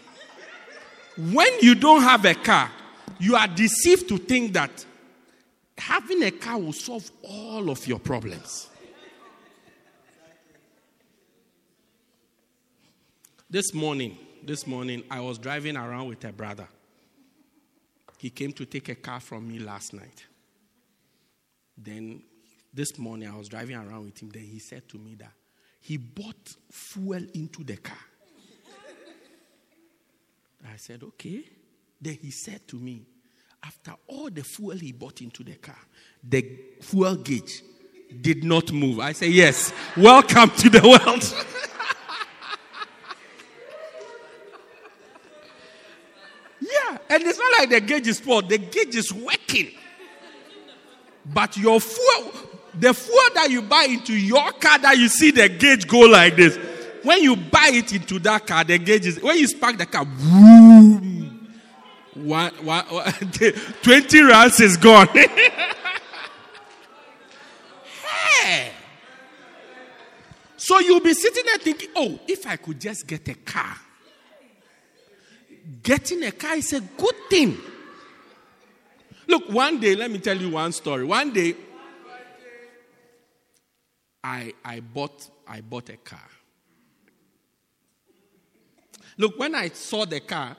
When 1.16 1.60
you 1.60 1.76
don't 1.76 2.02
have 2.02 2.24
a 2.24 2.34
car, 2.34 2.72
you 3.20 3.36
are 3.36 3.48
deceived 3.48 4.08
to 4.08 4.18
think 4.18 4.54
that 4.54 4.86
having 5.80 6.24
a 6.24 6.32
car 6.32 6.58
will 6.58 6.74
solve 6.74 7.10
all 7.24 7.70
of 7.70 7.88
your 7.88 8.00
problems. 8.00 8.68
This 13.50 13.74
morning, 13.74 14.18
this 14.44 14.68
morning, 14.68 15.04
I 15.10 15.22
was 15.22 15.40
driving 15.40 15.76
around 15.76 16.08
with 16.08 16.24
a 16.24 16.32
brother. 16.32 16.68
He 18.20 18.30
came 18.30 18.52
to 18.54 18.66
take 18.66 18.90
a 18.90 18.96
car 18.96 19.20
from 19.20 19.48
me 19.48 19.60
last 19.60 19.94
night. 19.94 20.26
Then 21.76 22.22
this 22.74 23.00
morning, 23.00 23.30
I 23.30 23.36
was 23.36 23.48
driving 23.48 23.76
around 23.76 24.06
with 24.06 24.22
him. 24.22 24.30
Then 24.30 24.44
he 24.44 24.60
said 24.60 24.88
to 24.90 24.98
me 24.98 25.16
that 25.16 25.32
he 25.80 25.98
bought 25.98 26.56
fuel 26.70 27.24
into 27.34 27.64
the 27.64 27.78
car. 27.78 27.98
I 30.72 30.76
said, 30.76 31.02
okay. 31.04 31.44
Then 32.02 32.18
he 32.22 32.32
said 32.32 32.68
to 32.68 32.76
me, 32.76 33.06
after 33.64 33.94
all 34.08 34.30
the 34.30 34.44
fuel 34.44 34.78
he 34.78 34.92
bought 34.92 35.22
into 35.22 35.44
the 35.44 35.56
car, 35.56 35.78
the 36.24 36.46
fuel 36.82 37.16
gauge 37.16 37.64
did 38.22 38.44
not 38.44 38.72
move. 38.72 39.00
I 39.00 39.14
said, 39.14 39.30
yes, 39.30 39.72
welcome 39.96 40.50
to 40.52 40.70
the 40.70 40.82
world. 40.82 41.24
yeah, 46.62 46.98
and 47.10 47.24
it's 47.24 47.38
not 47.38 47.60
like 47.60 47.70
the 47.70 47.82
gauge 47.82 48.08
is 48.08 48.20
poor, 48.20 48.42
the 48.42 48.58
gauge 48.58 48.96
is 48.96 49.14
working. 49.14 49.72
But 51.26 51.58
your 51.58 51.80
fuel, 51.80 52.32
the 52.74 52.94
fuel 52.94 53.30
that 53.36 53.50
you 53.52 53.62
buy 53.62 53.84
into 53.90 54.14
your 54.14 54.52
car 54.54 54.80
that 54.80 54.98
you 54.98 55.08
see 55.10 55.32
the 55.32 55.48
gauge 55.50 55.88
go 55.88 56.00
like 56.00 56.36
this, 56.36 56.58
when 57.04 57.22
you 57.22 57.36
buy 57.36 57.70
it 57.74 57.94
into 57.94 58.20
that 58.20 58.48
car, 58.48 58.64
the 58.64 58.78
gauge 58.78 59.06
is, 59.06 59.22
when 59.22 59.38
you 59.38 59.48
spark 59.48 59.78
the 59.78 59.86
car, 59.86 60.06
one, 62.26 62.54
one, 62.66 62.86
one, 62.86 63.14
20 63.82 64.22
rounds 64.22 64.60
is 64.60 64.78
gone. 64.78 65.08
hey. 68.42 68.72
So 70.58 70.80
you'll 70.80 71.00
be 71.02 71.14
sitting 71.14 71.46
there 71.46 71.58
thinking, 71.58 71.90
oh, 71.96 72.20
if 72.28 72.46
I 72.46 72.58
could 72.58 72.80
just 72.80 73.08
get 73.08 73.28
a 73.28 73.36
car. 73.36 73.76
Getting 75.84 76.24
a 76.24 76.32
car 76.32 76.56
is 76.56 76.74
a 76.74 76.82
good 76.82 77.16
thing. 77.30 77.58
Look, 79.28 79.50
one 79.50 79.80
day, 79.80 79.96
let 79.96 80.10
me 80.10 80.18
tell 80.18 80.36
you 80.36 80.50
one 80.50 80.72
story. 80.72 81.06
One 81.06 81.32
day, 81.32 81.56
I, 84.24 84.54
I, 84.66 84.80
bought, 84.80 85.30
I 85.48 85.62
bought 85.62 85.90
a 85.90 85.98
car. 85.98 86.20
Look, 89.18 89.38
when 89.38 89.54
I 89.54 89.70
saw 89.70 90.06
the 90.06 90.22
car, 90.22 90.56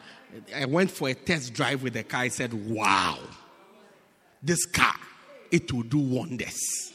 I 0.54 0.64
went 0.64 0.90
for 0.90 1.08
a 1.08 1.14
test 1.14 1.52
drive 1.52 1.82
with 1.82 1.94
the 1.94 2.02
car. 2.02 2.22
I 2.22 2.28
said, 2.28 2.52
Wow, 2.52 3.18
this 4.42 4.64
car, 4.66 4.94
it 5.50 5.72
will 5.72 5.82
do 5.82 5.98
wonders. 5.98 6.92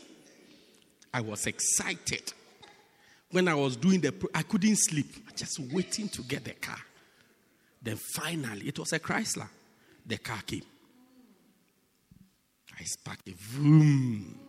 I 1.13 1.21
was 1.21 1.47
excited. 1.47 2.33
When 3.31 3.47
I 3.47 3.55
was 3.55 3.75
doing 3.75 4.01
the, 4.01 4.13
I 4.33 4.43
couldn't 4.43 4.77
sleep, 4.77 5.36
just 5.36 5.59
waiting 5.71 6.09
to 6.09 6.21
get 6.21 6.43
the 6.43 6.53
car. 6.53 6.77
Then 7.81 7.97
finally, 7.97 8.67
it 8.67 8.79
was 8.79 8.93
a 8.93 8.99
Chrysler. 8.99 9.47
The 10.05 10.17
car 10.17 10.41
came. 10.45 10.63
I 12.79 12.83
sparked 12.83 13.27
it. 13.27 13.36
Vroom. 13.36 14.39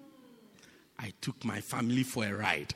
I 0.98 1.12
took 1.20 1.44
my 1.44 1.60
family 1.60 2.02
for 2.02 2.24
a 2.24 2.32
ride. 2.32 2.74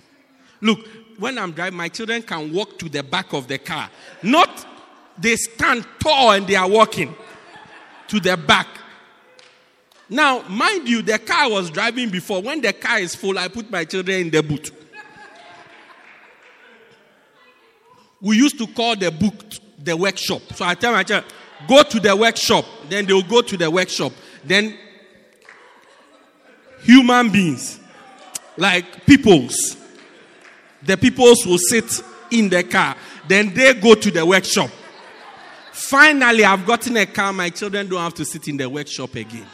Look, 0.61 0.86
when 1.18 1.38
I'm 1.38 1.52
driving, 1.52 1.78
my 1.78 1.88
children 1.88 2.22
can 2.22 2.52
walk 2.52 2.78
to 2.80 2.88
the 2.88 3.02
back 3.02 3.32
of 3.32 3.48
the 3.48 3.58
car. 3.58 3.90
Not 4.22 4.66
they 5.20 5.36
stand 5.36 5.86
tall 5.98 6.32
and 6.32 6.46
they 6.46 6.56
are 6.56 6.68
walking 6.68 7.14
to 8.08 8.20
the 8.20 8.36
back. 8.36 8.66
Now, 10.08 10.42
mind 10.48 10.88
you, 10.88 11.02
the 11.02 11.18
car 11.18 11.44
I 11.44 11.46
was 11.46 11.70
driving 11.70 12.10
before, 12.10 12.42
when 12.42 12.60
the 12.60 12.72
car 12.72 12.98
is 12.98 13.14
full, 13.14 13.38
I 13.38 13.48
put 13.48 13.70
my 13.70 13.84
children 13.84 14.22
in 14.22 14.30
the 14.30 14.42
boot. 14.42 14.72
We 18.20 18.36
used 18.36 18.58
to 18.58 18.66
call 18.66 18.96
the 18.96 19.10
book 19.10 19.34
the 19.78 19.96
workshop. 19.96 20.42
So 20.54 20.64
I 20.64 20.74
tell 20.74 20.92
my 20.92 21.04
child, 21.04 21.24
go 21.68 21.82
to 21.82 22.00
the 22.00 22.14
workshop. 22.14 22.64
Then 22.88 23.06
they'll 23.06 23.22
go 23.22 23.40
to 23.40 23.56
the 23.56 23.70
workshop. 23.70 24.12
Then 24.44 24.76
human 26.82 27.30
beings, 27.30 27.78
like 28.56 29.06
peoples, 29.06 29.76
the 30.82 30.96
peoples 30.96 31.46
will 31.46 31.58
sit 31.58 32.02
in 32.30 32.48
the 32.48 32.62
car. 32.62 32.96
Then 33.28 33.54
they 33.54 33.74
go 33.74 33.94
to 33.94 34.10
the 34.10 34.26
workshop. 34.26 34.70
Finally, 35.80 36.44
I've 36.44 36.66
gotten 36.66 36.96
a 36.98 37.06
car. 37.06 37.32
My 37.32 37.48
children 37.48 37.88
don't 37.88 38.00
have 38.00 38.14
to 38.14 38.24
sit 38.24 38.48
in 38.48 38.58
the 38.58 38.68
workshop 38.68 39.14
again. 39.14 39.46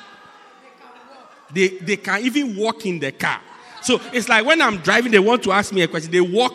They, 1.53 1.69
they 1.69 1.97
can 1.97 2.21
even 2.23 2.57
walk 2.57 2.85
in 2.85 2.99
the 2.99 3.13
car. 3.13 3.41
So 3.81 4.01
it's 4.13 4.29
like 4.29 4.45
when 4.45 4.61
I'm 4.61 4.79
driving, 4.79 5.13
they 5.13 5.21
want 5.21 5.45
to 5.45 5.53
ask 5.53 5.73
me 5.73 5.83
a 5.83 5.89
question. 5.89 6.11
They 6.11 6.21
walk 6.21 6.53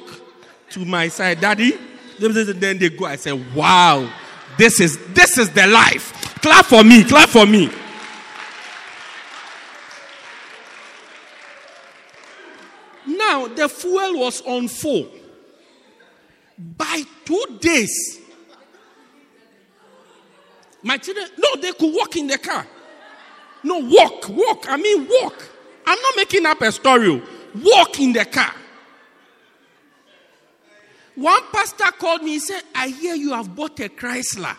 to 0.71 0.85
my 0.85 1.07
side, 1.07 1.39
Daddy. 1.39 1.77
Then 2.19 2.77
they 2.77 2.89
go. 2.89 3.05
I 3.05 3.15
say, 3.15 3.31
Wow, 3.31 4.11
this 4.57 4.81
is 4.81 4.97
this 5.13 5.37
is 5.37 5.49
the 5.51 5.65
life. 5.67 6.35
Clap 6.41 6.65
for 6.65 6.83
me, 6.83 7.05
clap 7.05 7.29
for 7.29 7.45
me. 7.45 7.69
Now 13.07 13.47
the 13.47 13.69
fuel 13.69 14.19
was 14.19 14.41
on 14.41 14.67
full. 14.67 15.07
By 16.57 17.03
two 17.25 17.57
days, 17.59 18.20
my 20.83 20.97
children, 20.97 21.27
no, 21.37 21.61
they 21.61 21.71
could 21.73 21.93
walk 21.93 22.15
in 22.15 22.27
the 22.27 22.37
car. 22.37 22.65
No, 23.63 23.79
walk, 23.79 24.29
walk. 24.29 24.65
I 24.67 24.77
mean, 24.77 25.07
walk. 25.07 25.47
I'm 25.85 25.99
not 26.01 26.15
making 26.15 26.45
up 26.45 26.61
a 26.61 26.71
story. 26.71 27.09
Oh. 27.09 27.21
Walk 27.55 27.99
in 27.99 28.13
the 28.13 28.25
car. 28.25 28.53
One 31.15 31.41
pastor 31.51 31.91
called 31.99 32.23
me. 32.23 32.31
He 32.31 32.39
said, 32.39 32.61
I 32.73 32.87
hear 32.87 33.15
you 33.15 33.33
have 33.33 33.53
bought 33.55 33.79
a 33.79 33.89
Chrysler. 33.89 34.55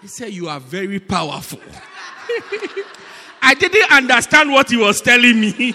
He 0.00 0.08
said, 0.08 0.32
You 0.32 0.48
are 0.48 0.60
very 0.60 1.00
powerful. 1.00 1.60
I 3.42 3.54
didn't 3.54 3.90
understand 3.92 4.50
what 4.50 4.70
he 4.70 4.76
was 4.76 5.00
telling 5.00 5.40
me 5.40 5.74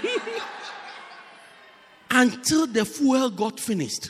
until 2.12 2.68
the 2.68 2.86
fuel 2.86 3.30
got 3.30 3.60
finished. 3.60 4.10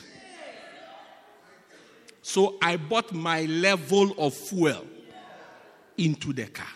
So 2.22 2.56
I 2.62 2.76
bought 2.76 3.12
my 3.12 3.42
level 3.42 4.12
of 4.18 4.34
fuel 4.34 4.86
into 5.98 6.32
the 6.32 6.46
car. 6.46 6.66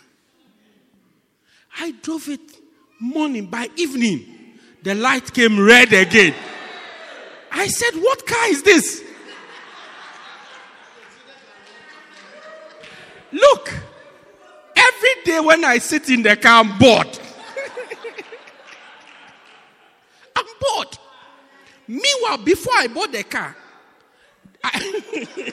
I 1.79 1.93
drove 2.03 2.29
it 2.29 2.41
morning 3.01 3.47
by 3.47 3.69
evening. 3.77 4.25
The 4.83 4.95
light 4.95 5.33
came 5.33 5.59
red 5.61 5.93
again. 5.93 6.35
I 7.51 7.67
said, 7.69 7.95
What 8.01 8.27
car 8.27 8.49
is 8.49 8.63
this? 8.63 9.03
Look, 13.33 13.73
every 14.75 15.23
day 15.25 15.41
when 15.41 15.65
I 15.65 15.79
sit 15.79 16.09
in 16.09 16.23
the 16.23 16.37
car, 16.37 16.65
I'm 16.65 16.79
bored. 16.79 17.07
I'm 20.37 20.47
bored. 20.61 20.99
Meanwhile, 21.89 22.39
before 22.39 22.75
I 22.77 22.87
bought 22.89 23.13
the 23.13 23.25
car, 23.25 23.57
I, 24.63 25.53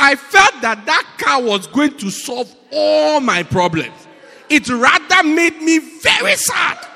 I 0.00 0.14
felt 0.14 0.62
that 0.62 0.86
that 0.86 1.16
car 1.18 1.42
was 1.42 1.66
going 1.66 1.96
to 1.98 2.10
solve 2.10 2.54
all 2.72 3.20
my 3.20 3.42
problems. 3.42 4.06
It 4.48 4.68
rather 4.68 5.28
made 5.28 5.60
me 5.60 5.80
very 6.00 6.36
sad. 6.36 6.86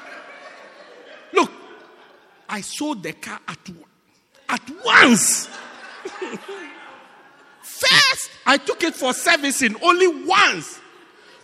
Look, 1.33 1.51
I 2.49 2.61
sold 2.61 3.03
the 3.03 3.13
car 3.13 3.41
at, 3.49 3.59
at 4.49 4.71
once. 4.85 5.49
First, 7.63 8.31
I 8.47 8.57
took 8.57 8.85
it 8.85 8.95
for 8.95 9.13
servicing 9.13 9.75
only 9.83 10.25
once. 10.25 10.79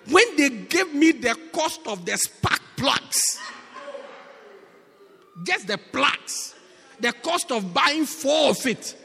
When 0.09 0.37
they 0.37 0.51
gave 0.51 0.95
me 0.95 1.11
the 1.11 1.37
cost 1.53 1.81
of 1.89 2.07
the 2.07 2.17
spark 2.17 2.61
plugs, 2.77 3.21
just 5.43 5.67
the 5.67 5.77
plugs, 5.77 6.55
the 7.01 7.13
cost 7.13 7.51
of 7.51 7.75
buying 7.75 8.07
four 8.07 8.51
of 8.51 8.65
it. 8.65 8.97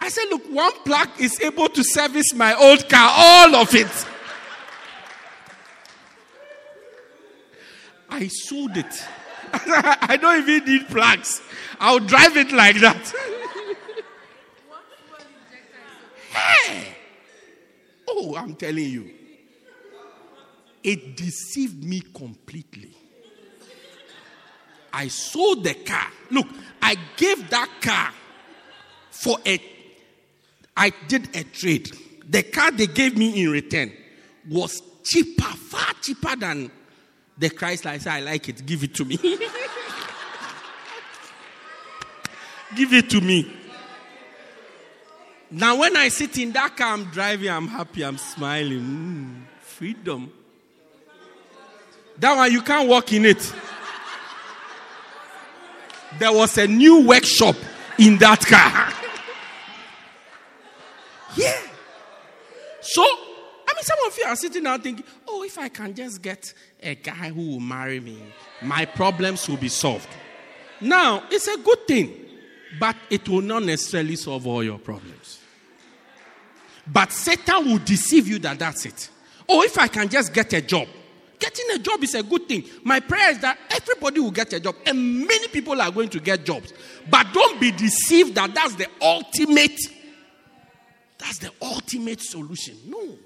I 0.00 0.08
said, 0.08 0.24
look, 0.30 0.44
one 0.46 0.72
plug 0.84 1.08
is 1.18 1.40
able 1.40 1.68
to 1.68 1.84
service 1.84 2.32
my 2.34 2.54
old 2.54 2.88
car, 2.88 3.12
all 3.14 3.56
of 3.56 3.74
it. 3.74 4.06
I 8.08 8.26
sold 8.28 8.76
it. 8.76 9.06
I 9.52 10.18
don't 10.20 10.48
even 10.48 10.64
need 10.64 10.88
plugs. 10.88 11.42
I'll 11.78 12.00
drive 12.00 12.36
it 12.36 12.52
like 12.52 12.76
that. 12.80 13.14
hey! 16.32 16.96
Oh, 18.08 18.36
I'm 18.36 18.54
telling 18.54 18.84
you. 18.84 19.10
It 20.82 21.16
deceived 21.16 21.84
me 21.84 22.00
completely. 22.00 22.90
I 24.92 25.08
sold 25.08 25.62
the 25.62 25.74
car. 25.74 26.06
Look, 26.30 26.48
I 26.82 26.96
gave 27.16 27.48
that 27.50 27.70
car 27.80 28.12
for 29.10 29.38
a, 29.46 29.60
I 30.80 30.90
did 31.08 31.36
a 31.36 31.44
trade. 31.44 31.94
The 32.26 32.42
car 32.42 32.70
they 32.70 32.86
gave 32.86 33.14
me 33.14 33.42
in 33.42 33.50
return 33.50 33.92
was 34.48 34.80
cheaper, 35.04 35.42
far 35.42 35.92
cheaper 36.00 36.34
than 36.36 36.70
the 37.36 37.50
Chrysler. 37.50 37.90
I 37.90 37.98
said, 37.98 38.12
I 38.14 38.20
like 38.20 38.48
it, 38.48 38.64
give 38.64 38.82
it 38.82 38.94
to 38.94 39.04
me. 39.04 39.16
give 42.74 42.94
it 42.94 43.10
to 43.10 43.20
me. 43.20 43.54
Now, 45.50 45.76
when 45.76 45.98
I 45.98 46.08
sit 46.08 46.38
in 46.38 46.52
that 46.52 46.74
car, 46.76 46.94
I'm 46.94 47.04
driving, 47.06 47.50
I'm 47.50 47.66
happy, 47.68 48.02
I'm 48.02 48.16
smiling. 48.16 48.80
Mm, 48.80 49.42
freedom. 49.60 50.32
That 52.18 52.36
one, 52.36 52.52
you 52.52 52.62
can't 52.62 52.88
walk 52.88 53.12
in 53.12 53.26
it. 53.26 53.52
There 56.18 56.32
was 56.32 56.56
a 56.56 56.66
new 56.66 57.06
workshop 57.06 57.56
in 57.98 58.16
that 58.18 58.46
car. 58.46 58.94
yeah. 61.36 61.60
So, 62.80 63.02
I 63.02 63.74
mean, 63.74 63.82
some 63.82 63.98
of 64.10 64.18
you 64.18 64.24
are 64.24 64.36
sitting 64.36 64.64
now 64.64 64.76
thinking, 64.78 65.04
oh, 65.28 65.42
if 65.44 65.58
I 65.58 65.68
can 65.68 65.94
just 65.94 66.20
get 66.20 66.52
a 66.82 66.94
guy 66.94 67.30
who 67.30 67.52
will 67.52 67.60
marry 67.60 68.00
me, 68.00 68.22
my 68.62 68.84
problems 68.84 69.48
will 69.48 69.56
be 69.56 69.68
solved. 69.68 70.08
Now, 70.80 71.22
it's 71.30 71.46
a 71.46 71.58
good 71.58 71.86
thing, 71.86 72.14
but 72.78 72.96
it 73.08 73.28
will 73.28 73.42
not 73.42 73.62
necessarily 73.62 74.16
solve 74.16 74.46
all 74.46 74.64
your 74.64 74.78
problems. 74.78 75.38
But 76.86 77.12
Satan 77.12 77.66
will 77.66 77.78
deceive 77.78 78.26
you 78.26 78.38
that 78.40 78.58
that's 78.58 78.86
it. 78.86 79.10
Oh, 79.48 79.62
if 79.62 79.78
I 79.78 79.88
can 79.88 80.08
just 80.08 80.32
get 80.32 80.52
a 80.52 80.60
job. 80.60 80.88
Getting 81.38 81.66
a 81.74 81.78
job 81.78 82.02
is 82.02 82.14
a 82.14 82.22
good 82.22 82.48
thing. 82.48 82.64
My 82.84 83.00
prayer 83.00 83.30
is 83.30 83.38
that 83.38 83.58
everybody 83.70 84.20
will 84.20 84.30
get 84.30 84.52
a 84.52 84.60
job, 84.60 84.74
and 84.84 85.26
many 85.26 85.48
people 85.48 85.80
are 85.80 85.90
going 85.90 86.10
to 86.10 86.20
get 86.20 86.44
jobs. 86.44 86.72
But 87.08 87.28
don't 87.32 87.60
be 87.60 87.70
deceived 87.70 88.34
that 88.34 88.54
that's 88.54 88.74
the 88.74 88.88
ultimate. 89.00 89.80
That's 91.18 91.38
the 91.38 91.50
ultimate 91.62 92.20
solution. 92.20 92.76
No. 92.86 93.16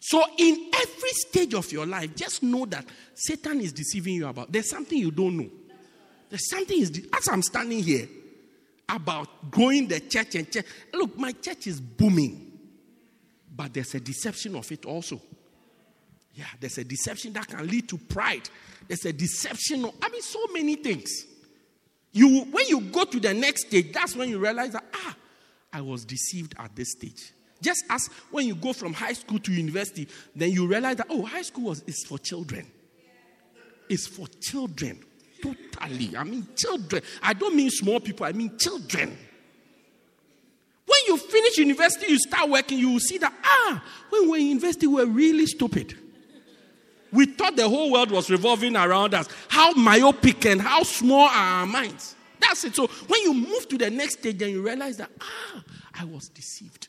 So, 0.00 0.24
in 0.38 0.70
every 0.74 1.10
stage 1.10 1.52
of 1.52 1.70
your 1.70 1.84
life, 1.84 2.16
just 2.16 2.42
know 2.42 2.64
that 2.66 2.86
Satan 3.14 3.60
is 3.60 3.72
deceiving 3.72 4.14
you 4.14 4.26
about. 4.26 4.50
There's 4.50 4.70
something 4.70 4.98
you 4.98 5.10
don't 5.10 5.36
know. 5.36 5.50
There's 6.30 6.48
something 6.48 6.80
is 6.80 7.06
as 7.12 7.28
I'm 7.28 7.42
standing 7.42 7.82
here 7.82 8.08
about 8.88 9.50
growing 9.50 9.88
the 9.88 10.00
church 10.00 10.36
and 10.36 10.50
church. 10.50 10.64
Look, 10.94 11.18
my 11.18 11.32
church 11.32 11.66
is 11.66 11.80
booming, 11.80 12.58
but 13.54 13.74
there's 13.74 13.94
a 13.94 14.00
deception 14.00 14.56
of 14.56 14.72
it 14.72 14.86
also. 14.86 15.20
Yeah, 16.34 16.46
there's 16.58 16.78
a 16.78 16.84
deception 16.84 17.34
that 17.34 17.48
can 17.48 17.66
lead 17.66 17.88
to 17.90 17.98
pride. 17.98 18.48
There's 18.88 19.04
a 19.04 19.12
deception 19.12 19.84
of, 19.84 19.94
I 20.00 20.08
mean, 20.08 20.22
so 20.22 20.46
many 20.52 20.76
things. 20.76 21.26
You, 22.12 22.44
when 22.44 22.66
you 22.68 22.80
go 22.80 23.04
to 23.04 23.20
the 23.20 23.34
next 23.34 23.66
stage, 23.66 23.92
that's 23.92 24.16
when 24.16 24.30
you 24.30 24.38
realize 24.38 24.72
that, 24.72 24.84
ah, 24.94 25.16
I 25.72 25.80
was 25.82 26.04
deceived 26.04 26.54
at 26.58 26.74
this 26.74 26.92
stage. 26.92 27.32
Just 27.60 27.84
as 27.90 28.08
when 28.30 28.46
you 28.46 28.54
go 28.54 28.72
from 28.72 28.92
high 28.92 29.12
school 29.12 29.38
to 29.40 29.52
university, 29.52 30.08
then 30.34 30.50
you 30.50 30.66
realize 30.66 30.96
that, 30.96 31.06
oh, 31.10 31.24
high 31.24 31.42
school 31.42 31.64
was, 31.64 31.82
is 31.86 32.04
for 32.06 32.18
children. 32.18 32.66
It's 33.88 34.06
for 34.06 34.26
children. 34.40 35.00
Totally. 35.42 36.16
I 36.16 36.24
mean, 36.24 36.46
children. 36.56 37.02
I 37.22 37.32
don't 37.32 37.56
mean 37.56 37.70
small 37.70 38.00
people, 38.00 38.26
I 38.26 38.32
mean 38.32 38.56
children. 38.58 39.16
When 40.86 40.98
you 41.06 41.16
finish 41.18 41.58
university, 41.58 42.12
you 42.12 42.18
start 42.18 42.48
working, 42.48 42.78
you 42.78 42.90
will 42.92 43.00
see 43.00 43.18
that, 43.18 43.32
ah, 43.44 43.84
when 44.10 44.22
we 44.22 44.28
were 44.28 44.36
in 44.38 44.46
university, 44.46 44.86
we 44.86 45.04
were 45.04 45.10
really 45.10 45.46
stupid. 45.46 45.96
We 47.12 47.26
thought 47.26 47.56
the 47.56 47.68
whole 47.68 47.90
world 47.90 48.10
was 48.10 48.30
revolving 48.30 48.76
around 48.76 49.14
us. 49.14 49.28
How 49.48 49.72
myopic 49.72 50.46
and 50.46 50.60
how 50.60 50.82
small 50.82 51.28
are 51.28 51.60
our 51.60 51.66
minds. 51.66 52.14
That's 52.40 52.64
it. 52.64 52.74
So 52.74 52.86
when 52.86 53.20
you 53.22 53.34
move 53.34 53.68
to 53.68 53.78
the 53.78 53.90
next 53.90 54.20
stage, 54.20 54.38
then 54.38 54.50
you 54.50 54.62
realize 54.62 54.96
that, 54.96 55.10
ah, 55.20 55.62
I 55.94 56.04
was 56.04 56.28
deceived. 56.28 56.88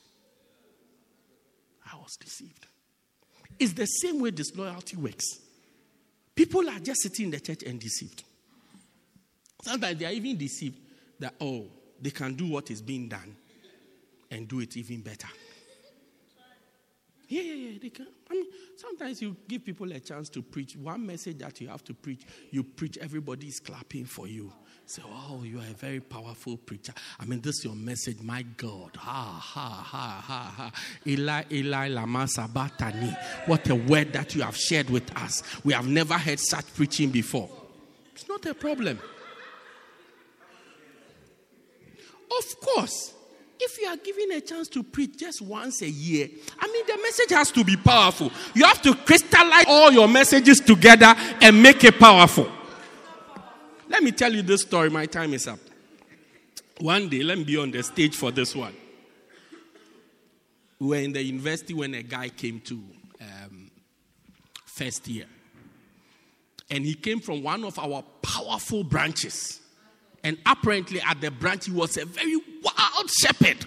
Was 2.12 2.18
deceived. 2.18 2.68
It's 3.58 3.72
the 3.72 3.86
same 3.86 4.20
way 4.20 4.32
disloyalty 4.32 4.98
works. 4.98 5.40
People 6.36 6.70
are 6.70 6.80
just 6.80 7.04
sitting 7.04 7.26
in 7.26 7.32
the 7.32 7.40
church 7.40 7.64
and 7.64 7.80
deceived. 7.80 8.24
Sometimes 9.64 9.98
they 9.98 10.06
are 10.06 10.12
even 10.12 10.38
deceived 10.38 10.78
that, 11.20 11.36
oh, 11.40 11.68
they 12.02 12.10
can 12.10 12.34
do 12.34 12.48
what 12.48 12.70
is 12.70 12.82
being 12.82 13.08
done 13.08 13.34
and 14.30 14.46
do 14.46 14.60
it 14.60 14.76
even 14.76 15.00
better. 15.00 15.30
Yeah, 17.30 17.44
yeah, 17.44 17.54
yeah, 17.54 17.80
they 17.82 17.90
can. 17.92 18.08
I 18.30 18.34
mean, 18.34 18.46
sometimes 18.76 19.22
you 19.22 19.38
give 19.48 19.64
people 19.64 19.90
a 19.94 20.00
chance 20.02 20.28
to 20.30 20.42
preach. 20.42 20.76
One 20.76 21.06
message 21.06 21.38
that 21.38 21.62
you 21.62 21.70
have 21.70 21.84
to 21.86 21.94
preach, 21.94 22.24
you 22.50 22.64
preach, 22.64 22.98
everybody 22.98 23.48
is 23.48 23.62
clapping 23.62 24.04
for 24.04 24.28
you. 24.28 24.52
Say, 24.86 25.02
oh, 25.06 25.44
you 25.44 25.58
are 25.60 25.62
a 25.62 25.74
very 25.74 26.02
powerful 26.02 26.58
preacher. 26.58 26.94
I 27.18 27.24
mean, 27.24 27.40
this 27.40 27.60
is 27.60 27.66
your 27.66 27.76
message, 27.76 28.22
my 28.22 28.42
God. 28.58 28.92
Ha, 28.98 29.40
ha, 29.42 29.70
ha, 29.70 30.24
ha, 30.26 30.54
ha. 30.58 30.72
Eli, 31.08 31.44
Eli, 31.50 31.88
lama 31.88 32.28
sabachthani. 32.28 33.16
What 33.46 33.70
a 33.70 33.76
word 33.76 34.12
that 34.12 34.36
you 34.36 34.42
have 34.42 34.58
shared 34.58 34.90
with 34.90 35.16
us. 35.18 35.44
We 35.64 35.72
have 35.74 35.88
never 35.88 36.16
heard 36.16 36.42
such 36.42 36.74
preaching 36.74 37.10
before. 37.10 37.50
It's 38.14 38.28
not 38.28 38.46
a 38.46 38.54
problem. 38.54 39.00
Of 42.38 42.60
course, 42.60 43.14
if 43.60 43.80
you 43.80 43.88
are 43.88 43.98
given 43.98 44.32
a 44.32 44.42
chance 44.42 44.68
to 44.70 44.84
preach 44.84 45.18
just 45.18 45.42
once 45.42 45.82
a 45.84 45.90
year, 45.90 46.28
I 46.60 46.68
mean, 46.68 46.86
the 46.88 46.98
message 47.02 47.30
has 47.30 47.52
to 47.52 47.64
be 47.64 47.78
powerful. 47.78 48.32
You 48.54 48.66
have 48.66 48.82
to 48.82 48.96
crystallize 48.96 49.66
all 49.68 49.92
your 49.92 50.08
messages 50.08 50.60
together 50.60 51.14
and 51.42 51.62
make 51.62 51.84
it 51.84 52.00
powerful. 52.00 52.52
Let 53.92 54.04
me 54.04 54.14
tell 54.14 54.34
you 54.34 54.42
this 54.42 54.62
story. 54.62 54.90
My 54.90 55.06
time 55.06 55.34
is 55.34 55.48
up. 55.48 55.60
One 56.80 57.10
day, 57.10 57.24
let 57.24 57.38
me 57.38 57.44
be 57.44 57.58
on 57.58 57.72
the 57.72 57.84
stage 57.84 58.16
for 58.16 58.32
this 58.32 58.56
one. 58.56 58.74
We 60.80 60.88
were 60.88 60.96
in 60.96 61.12
the 61.12 61.22
university 61.22 61.74
when 61.74 61.94
a 61.94 62.02
guy 62.02 62.30
came 62.30 62.62
to 62.62 62.82
um, 63.20 63.70
first 64.66 65.10
year. 65.10 65.26
And 66.70 66.86
he 66.86 66.94
came 66.94 67.20
from 67.20 67.44
one 67.44 67.66
of 67.66 67.78
our 67.78 68.02
powerful 68.22 68.86
branches. 68.86 69.60
And 70.24 70.38
apparently, 70.46 71.02
at 71.02 71.20
the 71.20 71.30
branch, 71.30 71.66
he 71.66 71.74
was 71.74 71.98
a 71.98 72.06
very 72.06 72.38
wild 72.64 73.10
shepherd. 73.22 73.66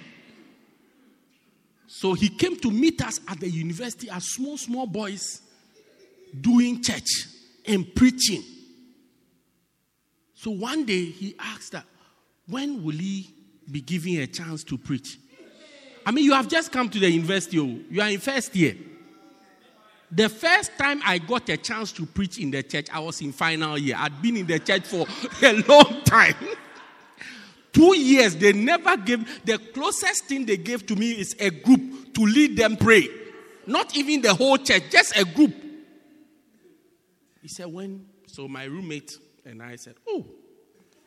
So 1.87 2.14
he 2.14 2.31
came 2.31 2.57
to 2.61 2.70
meet 2.70 3.03
us 3.03 3.20
at 3.29 3.41
the 3.41 3.51
university 3.51 4.09
as 4.09 4.25
small, 4.25 4.57
small 4.57 4.87
boys 4.87 5.43
doing 6.41 6.83
church 6.83 7.27
and 7.66 7.95
preaching. 7.95 8.43
So 10.45 10.51
one 10.51 10.84
day 10.84 11.07
he 11.07 11.34
asked 11.38 11.72
that, 11.72 11.86
when 12.47 12.84
will 12.84 12.92
he 12.92 13.32
be 13.70 13.80
given 13.80 14.18
a 14.18 14.26
chance 14.26 14.62
to 14.64 14.76
preach? 14.76 15.18
I 16.05 16.11
mean, 16.11 16.22
you 16.22 16.34
have 16.34 16.49
just 16.49 16.70
come 16.70 16.90
to 16.90 16.99
the 16.99 17.11
university, 17.11 17.59
oh, 17.59 17.80
you 17.90 18.03
are 18.03 18.11
in 18.11 18.20
first 18.20 18.55
year. 18.55 18.76
The 20.11 20.28
first 20.28 20.76
time 20.76 21.01
I 21.03 21.16
got 21.16 21.49
a 21.49 21.57
chance 21.57 21.92
to 21.92 22.05
preach 22.05 22.38
in 22.38 22.51
the 22.51 22.62
church, 22.62 22.88
I 22.92 22.99
was 22.99 23.22
in 23.22 23.32
final 23.32 23.78
year. 23.78 23.97
I'd 23.99 24.20
been 24.20 24.36
in 24.36 24.47
the 24.47 24.59
church 24.59 24.82
for 24.82 25.07
a 25.42 25.53
long 25.62 26.03
time. 26.03 26.34
Two 27.72 27.97
years, 27.97 28.36
they 28.36 28.53
never 28.53 28.99
gave, 28.99 29.47
the 29.47 29.57
closest 29.57 30.26
thing 30.26 30.45
they 30.45 30.59
gave 30.59 30.84
to 30.88 30.95
me 30.95 31.12
is 31.12 31.34
a 31.40 31.49
group 31.49 32.12
to 32.12 32.20
lead 32.20 32.59
them 32.59 32.76
pray. 32.76 33.09
Not 33.66 33.97
even 33.97 34.20
the 34.20 34.34
whole 34.34 34.59
church, 34.59 34.82
just 34.90 35.16
a 35.16 35.24
group. 35.24 35.55
He 37.40 37.49
said, 37.49 37.72
when, 37.72 38.05
so 38.26 38.47
my 38.47 38.64
roommate 38.64 39.16
and 39.45 39.62
I 39.62 39.76
said, 39.76 39.95
oh, 40.09 40.26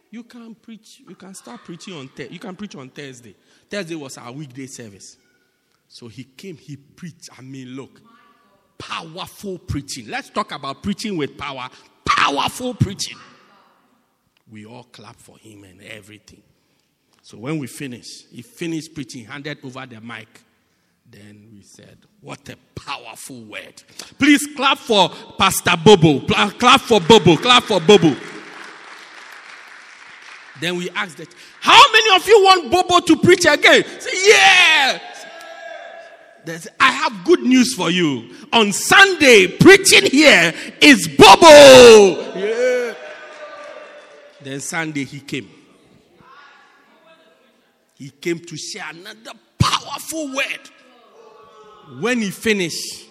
you 0.10 0.24
can 0.24 0.56
preach, 0.56 1.02
you 1.08 1.16
can 1.16 1.34
start 1.34 1.64
preaching 1.64 1.94
on, 1.94 2.08
th- 2.10 2.32
you 2.32 2.40
can 2.40 2.56
preach 2.56 2.76
on 2.76 2.90
Thursday. 2.90 3.36
Thursday 3.70 3.96
was 3.96 4.18
our 4.18 4.32
weekday 4.32 4.68
service. 4.68 5.18
So 5.88 6.08
he 6.08 6.24
came, 6.24 6.58
he 6.58 6.76
preached. 6.76 7.30
I 7.38 7.42
mean, 7.42 7.70
look, 7.70 8.02
powerful 8.78 9.58
preaching. 9.58 10.08
Let's 10.08 10.30
talk 10.30 10.52
about 10.52 10.84
preaching 10.84 11.18
with 11.18 11.38
power. 11.38 11.70
Powerful 12.06 12.74
preaching. 12.74 13.18
We 14.50 14.66
all 14.66 14.84
clap 14.84 15.18
for 15.18 15.38
him 15.38 15.64
and 15.64 15.82
everything. 15.82 16.42
So 17.22 17.38
when 17.38 17.58
we 17.58 17.68
finished, 17.68 18.28
he 18.32 18.42
finished 18.42 18.94
preaching, 18.94 19.26
handed 19.26 19.58
over 19.64 19.86
the 19.86 20.00
mic. 20.00 20.42
Then 21.10 21.50
we 21.54 21.62
said, 21.62 21.98
What 22.22 22.50
a 22.50 22.58
powerful 22.76 23.44
word. 23.46 23.82
Please 24.20 24.48
clap 24.56 24.78
for 24.78 25.10
Pastor 25.38 25.76
Bobo. 25.84 26.20
Clap 26.26 26.82
for 26.82 27.00
Bobo. 27.00 27.38
Clap 27.38 27.64
for 27.64 27.80
Bobo. 27.80 28.16
Then 30.60 30.78
we 30.78 30.90
asked 30.92 31.18
that, 31.18 31.34
How 31.62 31.82
many 31.92 32.16
of 32.16 32.28
you 32.28 32.44
want 32.44 32.72
Bobo 32.72 33.00
to 33.00 33.16
preach 33.18 33.46
again? 33.46 33.84
Say, 34.00 34.30
Yeah. 34.30 35.00
I 36.80 36.92
have 36.92 37.26
good 37.26 37.42
news 37.42 37.74
for 37.74 37.92
you. 37.92 38.34
On 38.54 38.72
Sunday, 38.72 39.48
preaching 39.48 40.10
here 40.10 40.54
is 40.82 41.08
Bobo. 41.08 42.38
Yeah. 42.38 42.94
Then 44.42 44.60
Sunday 44.62 45.04
he 45.04 45.20
came. 45.20 45.50
He 47.96 48.12
came 48.12 48.40
to 48.40 48.56
share 48.56 48.86
another 48.92 49.32
powerful 49.60 50.34
word. 50.34 50.70
When 52.00 52.22
he 52.22 52.30
finished, 52.30 53.08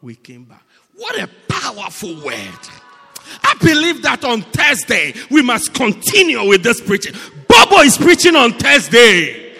we 0.00 0.14
came 0.14 0.44
back. 0.44 0.62
What 0.94 1.18
a 1.20 1.28
powerful 1.48 2.14
word. 2.24 2.58
I 3.42 3.54
believe 3.60 4.02
that 4.02 4.24
on 4.24 4.42
Thursday 4.42 5.14
we 5.30 5.42
must 5.42 5.74
continue 5.74 6.46
with 6.48 6.62
this 6.62 6.80
preaching. 6.80 7.14
Bobo 7.48 7.78
is 7.80 7.98
preaching 7.98 8.36
on 8.36 8.52
Thursday. 8.52 9.56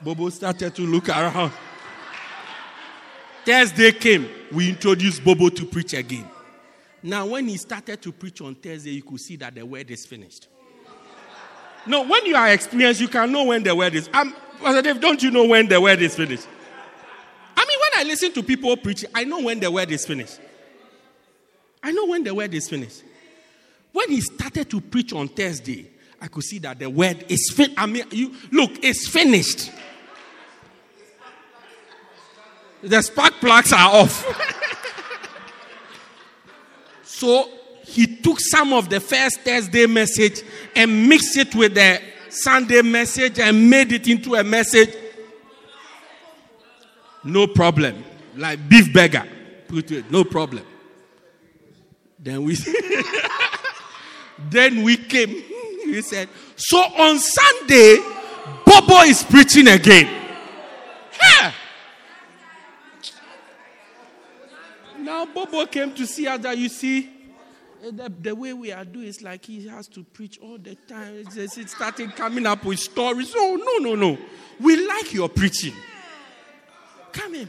Bobo 0.00 0.28
started 0.30 0.74
to 0.76 0.82
look 0.82 1.08
around. 1.08 1.52
Thursday 3.44 3.92
came, 3.92 4.28
we 4.52 4.70
introduced 4.70 5.24
Bobo 5.24 5.48
to 5.48 5.66
preach 5.66 5.94
again. 5.94 6.28
Now, 7.02 7.26
when 7.26 7.46
he 7.46 7.56
started 7.56 8.02
to 8.02 8.12
preach 8.12 8.40
on 8.40 8.54
Thursday, 8.56 8.90
you 8.90 9.02
could 9.02 9.20
see 9.20 9.36
that 9.36 9.54
the 9.54 9.64
word 9.64 9.90
is 9.90 10.04
finished. 10.04 10.48
No, 11.86 12.02
when 12.02 12.26
you 12.26 12.34
are 12.34 12.48
experienced, 12.48 13.00
you 13.00 13.06
can 13.06 13.30
know 13.30 13.44
when 13.44 13.62
the 13.62 13.74
word 13.74 13.94
is. 13.94 14.10
Um, 14.12 14.34
Pastor 14.60 14.82
Dave, 14.82 15.00
don't 15.00 15.22
you 15.22 15.30
know 15.30 15.44
when 15.46 15.68
the 15.68 15.80
word 15.80 16.00
is 16.00 16.14
finished? 16.14 16.46
I 17.56 17.64
mean, 17.64 17.78
when 17.80 18.06
I 18.06 18.08
listen 18.08 18.32
to 18.32 18.42
people 18.42 18.76
preaching, 18.76 19.10
I 19.14 19.24
know 19.24 19.40
when 19.40 19.60
the 19.60 19.70
word 19.70 19.90
is 19.90 20.06
finished. 20.06 20.40
I 21.82 21.92
know 21.92 22.06
when 22.06 22.24
the 22.24 22.34
word 22.34 22.52
is 22.54 22.68
finished. 22.68 23.02
When 23.92 24.10
he 24.10 24.20
started 24.20 24.68
to 24.70 24.80
preach 24.80 25.12
on 25.12 25.28
Thursday, 25.28 25.90
I 26.20 26.28
could 26.28 26.44
see 26.44 26.58
that 26.58 26.78
the 26.78 26.90
word 26.90 27.24
is 27.28 27.52
finished. 27.54 27.78
I 27.78 27.86
mean, 27.86 28.04
you 28.10 28.34
look, 28.50 28.72
it's 28.82 29.08
finished. 29.08 29.70
The 32.82 33.02
spark 33.02 33.34
plugs 33.34 33.72
are 33.72 33.94
off. 33.94 34.24
so 37.04 37.48
he 37.84 38.16
took 38.16 38.38
some 38.40 38.72
of 38.72 38.88
the 38.88 39.00
first 39.00 39.40
Thursday 39.40 39.86
message 39.86 40.42
and 40.74 41.08
mixed 41.08 41.36
it 41.36 41.54
with 41.54 41.74
the 41.74 42.00
Sunday 42.28 42.82
message 42.82 43.38
and 43.38 43.70
made 43.70 43.92
it 43.92 44.08
into 44.08 44.34
a 44.34 44.44
message. 44.44 44.94
No 47.24 47.46
problem. 47.46 48.04
Like 48.36 48.68
beef 48.68 48.92
burger. 48.92 49.24
Put 49.68 49.90
it, 49.90 50.10
no 50.10 50.24
problem. 50.24 50.64
Then 52.18 52.44
we 52.44 52.56
then 54.50 54.82
we 54.82 54.96
came. 54.96 55.42
We 55.86 56.02
said, 56.02 56.28
so 56.56 56.78
on 56.78 57.16
Sunday, 57.20 57.98
Bobo 58.66 59.02
is 59.02 59.22
preaching 59.22 59.68
again. 59.68 60.06
Yeah. 61.22 61.52
Now 64.98 65.26
Bobo 65.26 65.64
came 65.66 65.94
to 65.94 66.04
see 66.04 66.26
us 66.26 66.40
that 66.40 66.58
you 66.58 66.68
see 66.68 67.15
the, 67.90 68.12
the, 68.20 68.34
way 68.34 68.52
we 68.52 68.72
are 68.72 68.84
doing 68.84 69.06
is 69.06 69.22
like 69.22 69.44
he 69.44 69.66
has 69.68 69.88
to 69.88 70.02
preach 70.02 70.38
all 70.40 70.58
the 70.58 70.74
time. 70.74 71.24
It's, 71.36 71.56
it's 71.56 71.72
starting 71.72 72.10
coming 72.10 72.46
up 72.46 72.64
with 72.64 72.78
stories. 72.78 73.32
Oh, 73.36 73.78
no, 73.80 73.90
no, 73.90 73.94
no. 73.94 74.18
We 74.60 74.86
like 74.86 75.12
your 75.12 75.28
preaching. 75.28 75.74
Come 77.12 77.34
in. 77.34 77.48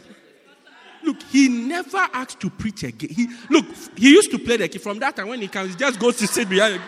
Look, 1.04 1.22
he 1.24 1.48
never 1.48 2.06
asked 2.14 2.40
to 2.42 2.50
preach 2.50 2.84
again. 2.84 3.10
He, 3.10 3.28
look, 3.50 3.66
he 3.96 4.12
used 4.12 4.32
to 4.32 4.40
play 4.40 4.58
the 4.58 4.68
key. 4.68 4.80
From 4.80 5.00
that 5.00 5.16
time 5.16 5.30
when 5.30 5.42
he 5.42 5.48
comes, 5.48 5.72
he 5.72 5.78
just 5.78 6.00
goes 6.00 6.18
to 6.18 6.28
sit 6.28 6.50
behind. 6.50 6.82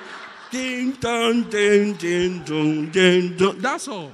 Ding, 0.51 0.91
dong, 0.93 1.43
ding, 1.43 1.93
ding, 1.93 2.43
dong, 2.43 2.89
ding, 2.89 3.37
dong. 3.37 3.59
That's 3.59 3.87
all. 3.87 4.11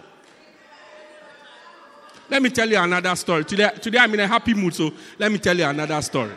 Let 2.30 2.42
me 2.42 2.50
tell 2.50 2.70
you 2.70 2.78
another 2.78 3.16
story. 3.16 3.46
Today, 3.46 3.72
today 3.82 4.00
I'm 4.00 4.14
in 4.14 4.20
a 4.20 4.28
happy 4.28 4.54
mood, 4.54 4.74
so 4.74 4.92
let 5.18 5.32
me 5.32 5.38
tell 5.38 5.58
you 5.58 5.66
another 5.66 6.02
story. 6.02 6.34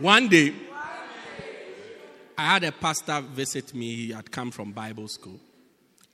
One 0.00 0.28
day, 0.28 0.54
I 2.38 2.54
had 2.54 2.64
a 2.64 2.72
pastor 2.72 3.20
visit 3.20 3.74
me. 3.74 3.94
He 3.94 4.12
had 4.12 4.30
come 4.30 4.50
from 4.50 4.72
Bible 4.72 5.08
school, 5.08 5.38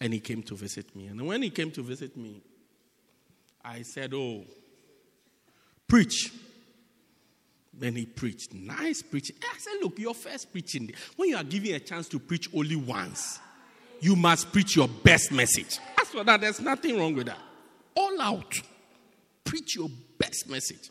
and 0.00 0.12
he 0.12 0.18
came 0.18 0.42
to 0.42 0.56
visit 0.56 0.96
me. 0.96 1.06
And 1.06 1.24
when 1.24 1.40
he 1.40 1.50
came 1.50 1.70
to 1.70 1.82
visit 1.82 2.16
me, 2.16 2.42
I 3.64 3.82
said, 3.82 4.12
Oh, 4.12 4.42
preach. 5.86 6.32
Then 7.78 7.94
he 7.94 8.06
preached. 8.06 8.54
Nice 8.54 9.02
preaching. 9.02 9.36
I 9.40 9.56
said, 9.58 9.74
Look, 9.80 10.00
your 10.00 10.14
first 10.14 10.50
preaching, 10.50 10.90
when 11.14 11.28
you 11.28 11.36
are 11.36 11.44
given 11.44 11.76
a 11.76 11.78
chance 11.78 12.08
to 12.08 12.18
preach 12.18 12.48
only 12.52 12.74
once, 12.74 13.38
you 14.00 14.16
must 14.16 14.50
preach 14.52 14.74
your 14.74 14.88
best 14.88 15.30
message. 15.30 15.78
As 16.00 16.08
for 16.08 16.24
that, 16.24 16.40
there's 16.40 16.60
nothing 16.60 16.98
wrong 16.98 17.14
with 17.14 17.26
that. 17.26 17.38
All 17.94 18.20
out. 18.20 18.52
Preach 19.44 19.76
your 19.76 19.88
best 20.18 20.50
message. 20.50 20.90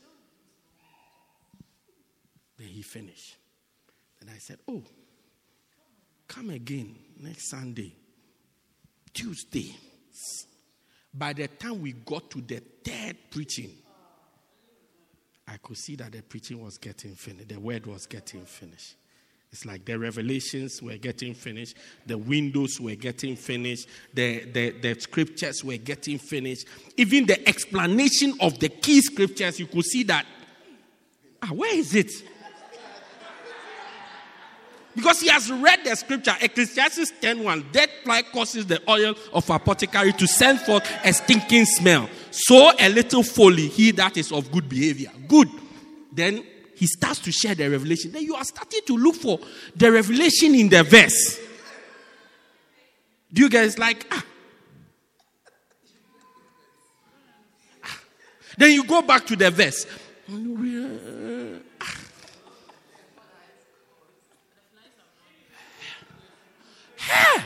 He 2.67 2.81
finished. 2.81 3.35
Then 4.19 4.33
I 4.33 4.39
said, 4.39 4.57
Oh, 4.67 4.83
come 6.27 6.49
again 6.49 6.95
next 7.19 7.49
Sunday, 7.49 7.93
Tuesday. 9.13 9.75
By 11.13 11.33
the 11.33 11.47
time 11.47 11.81
we 11.81 11.93
got 11.93 12.29
to 12.31 12.41
the 12.41 12.61
third 12.83 13.17
preaching, 13.29 13.71
I 15.47 15.57
could 15.57 15.77
see 15.77 15.95
that 15.95 16.11
the 16.11 16.21
preaching 16.21 16.61
was 16.61 16.77
getting 16.77 17.15
finished, 17.15 17.49
the 17.49 17.59
word 17.59 17.85
was 17.85 18.05
getting 18.05 18.45
finished. 18.45 18.95
It's 19.51 19.65
like 19.65 19.85
the 19.85 19.97
revelations 19.97 20.81
were 20.81 20.97
getting 20.97 21.33
finished, 21.33 21.77
the 22.05 22.17
windows 22.17 22.81
were 22.81 22.95
getting 22.95 23.37
finished, 23.37 23.87
the, 24.13 24.43
the, 24.51 24.71
the 24.71 24.99
scriptures 24.99 25.63
were 25.63 25.77
getting 25.77 26.17
finished. 26.17 26.67
Even 26.97 27.25
the 27.25 27.47
explanation 27.47 28.33
of 28.41 28.59
the 28.59 28.67
key 28.67 28.99
scriptures, 29.01 29.57
you 29.59 29.67
could 29.67 29.85
see 29.85 30.03
that. 30.03 30.25
Ah, 31.41 31.53
where 31.53 31.73
is 31.73 31.95
it? 31.95 32.11
Because 34.95 35.19
he 35.19 35.27
has 35.27 35.51
read 35.51 35.83
the 35.83 35.95
scripture, 35.95 36.35
Ecclesiastes 36.41 37.11
10:1. 37.21 37.71
Death 37.71 37.89
like 38.05 38.31
causes 38.31 38.65
the 38.65 38.81
oil 38.89 39.15
of 39.33 39.49
apothecary 39.49 40.13
to 40.13 40.25
send 40.25 40.61
forth 40.61 40.89
a 41.03 41.11
stinking 41.11 41.65
smell. 41.65 42.09
So 42.31 42.71
a 42.79 42.89
little 42.89 43.23
folly, 43.23 43.67
he 43.67 43.91
that 43.91 44.15
is 44.15 44.31
of 44.31 44.51
good 44.51 44.69
behavior. 44.69 45.11
Good. 45.27 45.49
Then 46.13 46.45
he 46.75 46.87
starts 46.87 47.19
to 47.19 47.31
share 47.31 47.55
the 47.55 47.69
revelation. 47.69 48.11
Then 48.11 48.23
you 48.23 48.35
are 48.35 48.43
starting 48.45 48.81
to 48.87 48.97
look 48.97 49.15
for 49.15 49.39
the 49.75 49.91
revelation 49.91 50.55
in 50.55 50.69
the 50.69 50.83
verse. 50.83 51.39
Do 53.33 53.41
you 53.41 53.49
guys 53.49 53.77
like 53.77 54.07
ah? 54.11 54.25
ah. 57.83 57.99
Then 58.57 58.71
you 58.71 58.85
go 58.85 59.01
back 59.01 59.25
to 59.27 59.35
the 59.35 59.51
verse. 59.51 59.85
Eh! 67.11 67.41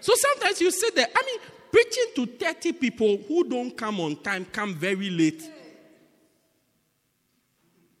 So 0.00 0.12
sometimes 0.14 0.60
you 0.60 0.70
sit 0.70 0.94
there. 0.94 1.08
I 1.14 1.22
mean, 1.24 1.40
preaching 1.72 2.06
to 2.14 2.26
30 2.26 2.72
people 2.74 3.18
who 3.26 3.44
don't 3.48 3.76
come 3.76 4.00
on 4.00 4.16
time, 4.16 4.44
come 4.44 4.74
very 4.74 5.10
late. 5.10 5.42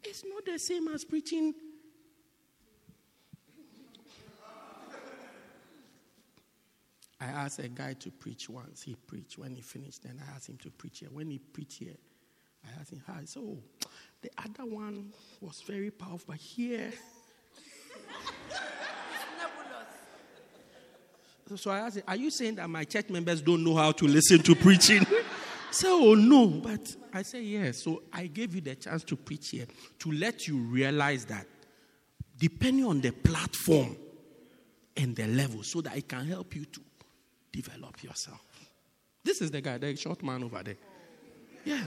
It's 0.04 0.24
not 0.24 0.44
the 0.44 0.58
same 0.58 0.88
as 0.88 1.04
preaching. 1.04 1.52
I 7.20 7.24
asked 7.24 7.58
a 7.58 7.68
guy 7.68 7.94
to 7.94 8.10
preach 8.10 8.48
once. 8.48 8.82
He 8.82 8.94
preached. 8.94 9.38
When 9.38 9.54
he 9.54 9.62
finished, 9.62 10.02
then 10.02 10.22
I 10.24 10.36
asked 10.36 10.48
him 10.48 10.58
to 10.58 10.70
preach 10.70 11.00
here. 11.00 11.08
When 11.10 11.30
he 11.30 11.38
preached 11.38 11.78
here, 11.78 11.96
I 12.64 12.80
asked 12.80 12.92
him 12.92 13.02
how. 13.06 13.14
So 13.24 13.58
the 14.20 14.30
other 14.38 14.64
one 14.64 15.12
was 15.40 15.62
very 15.66 15.90
powerful, 15.90 16.20
but 16.28 16.36
here. 16.36 16.92
So 21.54 21.70
I 21.70 21.78
asked 21.80 22.02
Are 22.06 22.16
you 22.16 22.30
saying 22.30 22.56
that 22.56 22.68
my 22.68 22.84
church 22.84 23.08
members 23.08 23.40
don't 23.40 23.62
know 23.62 23.76
how 23.76 23.92
to 23.92 24.06
listen 24.06 24.40
to 24.40 24.54
preaching? 24.54 25.06
so, 25.70 26.10
oh, 26.10 26.14
no. 26.14 26.46
But 26.48 26.94
I 27.12 27.22
said, 27.22 27.44
Yes. 27.44 27.84
So 27.84 28.02
I 28.12 28.26
gave 28.26 28.54
you 28.54 28.60
the 28.60 28.74
chance 28.74 29.04
to 29.04 29.16
preach 29.16 29.50
here 29.50 29.66
to 30.00 30.12
let 30.12 30.48
you 30.48 30.56
realize 30.56 31.24
that 31.26 31.46
depending 32.38 32.84
on 32.84 33.00
the 33.00 33.12
platform 33.12 33.96
and 34.96 35.14
the 35.14 35.26
level, 35.26 35.62
so 35.62 35.80
that 35.82 35.96
it 35.96 36.08
can 36.08 36.26
help 36.26 36.54
you 36.56 36.64
to 36.64 36.80
develop 37.52 38.02
yourself. 38.02 38.40
This 39.22 39.40
is 39.40 39.50
the 39.50 39.60
guy, 39.60 39.78
the 39.78 39.94
short 39.96 40.22
man 40.22 40.42
over 40.44 40.62
there. 40.62 40.76
Yeah. 41.64 41.82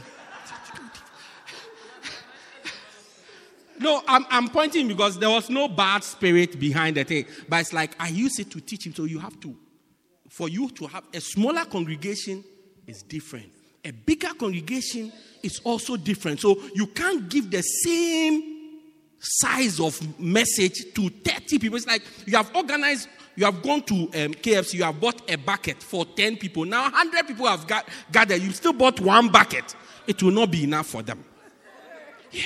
No, 3.80 4.04
I'm, 4.08 4.26
I'm 4.30 4.50
pointing 4.50 4.88
because 4.88 5.18
there 5.18 5.30
was 5.30 5.50
no 5.50 5.68
bad 5.68 6.04
spirit 6.04 6.60
behind 6.60 6.98
the 6.98 7.06
thing. 7.06 7.26
But 7.48 7.62
it's 7.62 7.74
like 7.74 7.96
I 8.00 8.10
use 8.10 8.38
it 8.40 8.52
to 8.52 8.60
teach 8.60 8.86
him. 8.86 8.94
So 8.94 9.06
you 9.06 9.20
have 9.20 9.40
to, 9.40 9.56
for 10.30 10.50
you 10.50 10.70
to 10.72 10.88
have 10.88 11.06
a 11.14 11.22
smaller 11.22 11.66
congregation 11.66 12.44
is 12.86 13.02
different. 13.04 13.52
A 13.86 13.92
bigger 13.92 14.34
congregation 14.34 15.12
is 15.42 15.62
also 15.64 15.96
different. 15.96 16.42
So 16.42 16.58
you 16.76 16.88
can't 16.88 17.30
give 17.30 17.50
the 17.50 17.62
same 17.62 18.60
size 19.20 19.80
of 19.80 20.20
message 20.20 20.94
to 20.94 21.10
30 21.10 21.60
people. 21.60 21.78
It's 21.78 21.88
like 21.88 22.04
you 22.26 22.36
have 22.36 22.54
organized, 22.54 23.08
you 23.36 23.46
have 23.46 23.62
gone 23.62 23.82
to 23.84 23.96
um, 23.96 24.34
KFC, 24.34 24.76
you 24.76 24.84
have 24.84 25.00
bought 25.00 25.30
a 25.30 25.38
bucket 25.38 25.82
for 25.82 26.06
10 26.06 26.36
people. 26.36 26.66
Now 26.66 26.84
100 26.84 27.28
people 27.28 27.48
have 27.48 27.66
got, 27.66 27.88
gathered. 28.12 28.42
You 28.42 28.52
still 28.52 28.74
bought 28.74 29.00
one 29.00 29.30
bucket. 29.30 29.74
It 30.06 30.22
will 30.22 30.32
not 30.32 30.52
be 30.52 30.66
enough 30.66 30.88
for 30.88 31.02
them. 31.02 31.24
Yeah. 32.32 32.44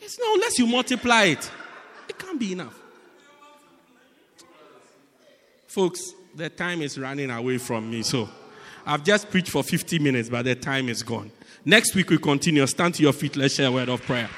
It's 0.00 0.18
not 0.18 0.34
unless 0.34 0.58
you 0.58 0.66
multiply 0.66 1.24
it. 1.24 1.50
It 2.08 2.18
can't 2.18 2.38
be 2.38 2.52
enough. 2.52 2.78
Folks, 5.66 6.12
the 6.34 6.48
time 6.48 6.82
is 6.82 6.98
running 6.98 7.30
away 7.30 7.58
from 7.58 7.90
me, 7.90 8.02
so 8.02 8.28
I've 8.84 9.04
just 9.04 9.30
preached 9.30 9.50
for 9.50 9.62
50 9.62 9.98
minutes, 9.98 10.28
but 10.28 10.44
the 10.44 10.54
time 10.54 10.88
is 10.88 11.02
gone. 11.02 11.30
Next 11.64 11.94
week 11.94 12.10
we 12.10 12.18
continue. 12.18 12.66
Stand 12.66 12.94
to 12.94 13.02
your 13.02 13.12
feet. 13.12 13.36
Let's 13.36 13.54
share 13.54 13.68
a 13.68 13.72
word 13.72 13.88
of 13.88 14.02
prayer. 14.02 14.28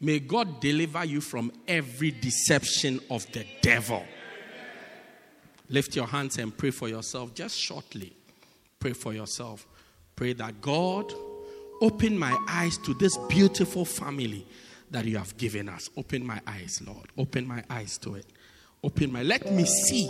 May 0.00 0.20
God 0.20 0.60
deliver 0.60 1.04
you 1.04 1.20
from 1.20 1.50
every 1.66 2.10
deception 2.10 3.00
of 3.10 3.30
the 3.32 3.46
devil. 3.62 4.04
Lift 5.70 5.96
your 5.96 6.06
hands 6.06 6.38
and 6.38 6.56
pray 6.56 6.70
for 6.70 6.88
yourself 6.88 7.34
just 7.34 7.58
shortly. 7.58 8.12
Pray 8.78 8.92
for 8.92 9.14
yourself. 9.14 9.66
Pray 10.16 10.32
that 10.34 10.60
God 10.60 11.12
open 11.80 12.18
my 12.18 12.36
eyes 12.48 12.78
to 12.78 12.94
this 12.94 13.16
beautiful 13.28 13.84
family 13.84 14.46
that 14.90 15.04
you 15.04 15.18
have 15.18 15.36
given 15.36 15.68
us. 15.68 15.90
Open 15.96 16.24
my 16.26 16.40
eyes, 16.46 16.80
Lord. 16.86 17.08
Open 17.18 17.46
my 17.46 17.62
eyes 17.68 17.98
to 17.98 18.14
it. 18.14 18.26
Open 18.82 19.12
my 19.12 19.22
let 19.22 19.50
me 19.50 19.64
see. 19.64 20.08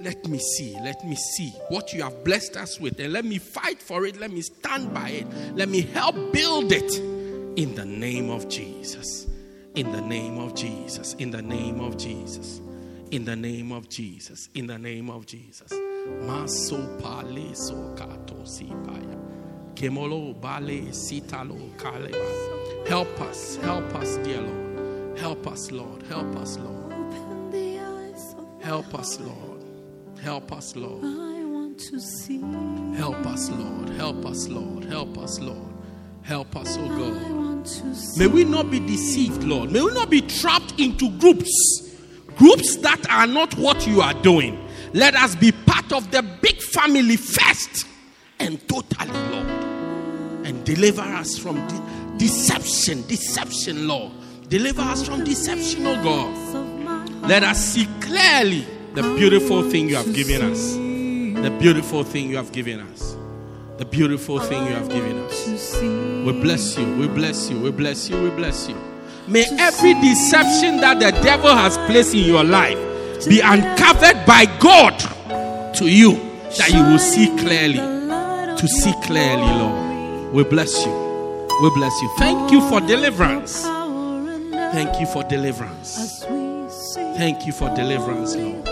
Let 0.00 0.26
me 0.26 0.38
see. 0.38 0.76
Let 0.80 1.04
me 1.04 1.16
see 1.16 1.50
what 1.68 1.92
you 1.92 2.02
have 2.02 2.24
blessed 2.24 2.56
us 2.56 2.80
with 2.80 2.98
and 2.98 3.12
let 3.12 3.24
me 3.24 3.38
fight 3.38 3.82
for 3.82 4.06
it. 4.06 4.18
Let 4.18 4.30
me 4.30 4.40
stand 4.40 4.94
by 4.94 5.10
it. 5.10 5.26
Let 5.54 5.68
me 5.68 5.82
help 5.82 6.14
build 6.32 6.72
it 6.72 6.98
in 7.58 7.74
the 7.74 7.84
name 7.84 8.30
of 8.30 8.48
Jesus. 8.48 9.26
In 9.74 9.92
the 9.92 10.00
name 10.00 10.38
of 10.38 10.54
Jesus. 10.54 11.14
In 11.14 11.30
the 11.30 11.42
name 11.42 11.80
of 11.80 11.98
Jesus. 11.98 12.60
In 13.10 13.24
the 13.24 13.36
name 13.36 13.72
of 13.72 13.88
Jesus. 13.88 14.48
In 14.54 14.66
the 14.66 14.78
name 14.78 15.10
of 15.10 15.26
Jesus. 15.26 15.72
Maso 16.26 16.98
pale 16.98 17.54
so 17.54 17.94
kato 17.96 18.34
sipaya. 18.44 19.18
Kemolo 19.74 20.34
bale 20.40 20.92
sitalo 20.92 21.58
kaleba. 21.76 22.88
Help 22.88 23.20
us, 23.20 23.56
help 23.56 23.94
us, 23.94 24.16
dear 24.18 24.40
Lord. 24.40 25.18
Help 25.18 25.46
us, 25.46 25.70
Lord. 25.70 26.02
Help 26.04 26.36
us, 26.36 26.58
Lord. 26.58 26.92
Open 26.92 27.50
the 27.50 27.78
eyes 27.78 28.34
of 28.38 28.62
Help 28.62 28.94
us, 28.94 29.20
Lord. 29.20 29.62
Help 30.22 30.52
us, 30.52 30.76
Lord. 30.76 31.04
I 31.04 31.44
want 31.44 31.78
to 31.78 32.00
see. 32.00 32.40
Help 32.96 33.26
us, 33.26 33.50
Lord. 33.50 33.88
Help 33.90 34.24
us, 34.26 34.48
Lord. 34.48 34.84
Help 34.84 35.18
us, 35.18 35.38
Lord. 35.40 35.70
Help 36.22 36.56
us, 36.56 36.76
oh 36.78 36.88
God. 36.88 37.30
want 37.32 37.66
to 37.66 37.94
see. 37.94 38.20
May 38.20 38.26
we 38.26 38.44
not 38.44 38.70
be 38.70 38.80
deceived, 38.80 39.44
Lord. 39.44 39.70
May 39.72 39.82
we 39.82 39.92
not 39.92 40.10
be 40.10 40.20
trapped 40.20 40.78
into 40.78 41.10
groups. 41.18 41.50
Groups 42.36 42.76
that 42.76 43.08
are 43.10 43.26
not 43.26 43.56
what 43.58 43.86
you 43.86 44.00
are 44.00 44.14
doing. 44.14 44.58
Let 44.92 45.14
us 45.14 45.36
be 45.36 45.52
part 45.52 45.92
of 45.92 46.10
the 46.10 46.22
big 46.22 46.60
family 46.60 47.16
first 47.16 47.86
and 48.38 48.66
totally, 48.68 49.12
Lord. 49.30 49.46
And 50.46 50.64
deliver 50.64 51.02
us 51.02 51.38
from 51.38 51.56
de- 51.68 52.18
deception. 52.18 53.06
Deception, 53.06 53.86
Lord. 53.86 54.12
Deliver 54.48 54.82
us 54.82 55.06
from 55.06 55.22
deception, 55.22 55.86
oh 55.86 56.02
God. 56.02 57.28
Let 57.28 57.44
us 57.44 57.64
see 57.64 57.86
clearly 58.00 58.66
the 58.94 59.02
beautiful 59.02 59.62
thing 59.70 59.88
you 59.88 59.94
have 59.94 60.12
given 60.12 60.42
us. 60.42 60.74
The 60.74 61.56
beautiful 61.60 62.02
thing 62.02 62.28
you 62.28 62.36
have 62.36 62.50
given 62.50 62.80
us. 62.80 63.16
The 63.78 63.84
beautiful 63.84 64.40
thing 64.40 64.66
you 64.66 64.72
have 64.72 64.88
given 64.90 65.18
us. 65.20 65.80
We 65.80 66.32
bless 66.32 66.76
you. 66.76 66.96
We 66.96 67.06
bless 67.06 67.48
you. 67.48 67.60
We 67.60 67.70
bless 67.70 68.10
you. 68.10 68.20
We 68.20 68.30
bless 68.30 68.68
you. 68.68 68.76
May 69.28 69.46
every 69.58 69.94
deception 69.94 70.78
that 70.78 70.98
the 70.98 71.12
devil 71.22 71.54
has 71.54 71.78
placed 71.86 72.14
in 72.14 72.24
your 72.24 72.42
life 72.42 72.78
be 73.28 73.40
uncovered 73.40 74.24
by 74.26 74.46
God 74.58 74.98
to 75.74 75.86
you 75.86 76.14
that 76.58 76.70
you 76.70 76.82
will 76.82 76.98
see 76.98 77.26
clearly. 77.38 77.78
To 77.78 78.68
see 78.68 78.92
clearly, 79.02 79.42
Lord. 79.42 80.32
We 80.32 80.44
bless 80.44 80.84
you. 80.84 81.48
We 81.62 81.70
bless 81.70 82.00
you. 82.02 82.10
Thank 82.18 82.52
you 82.52 82.60
for 82.68 82.80
deliverance. 82.80 83.62
Thank 84.72 85.00
you 85.00 85.06
for 85.06 85.22
deliverance. 85.24 86.24
Thank 87.16 87.46
you 87.46 87.52
for 87.52 87.74
deliverance, 87.74 88.36
Lord. 88.36 88.66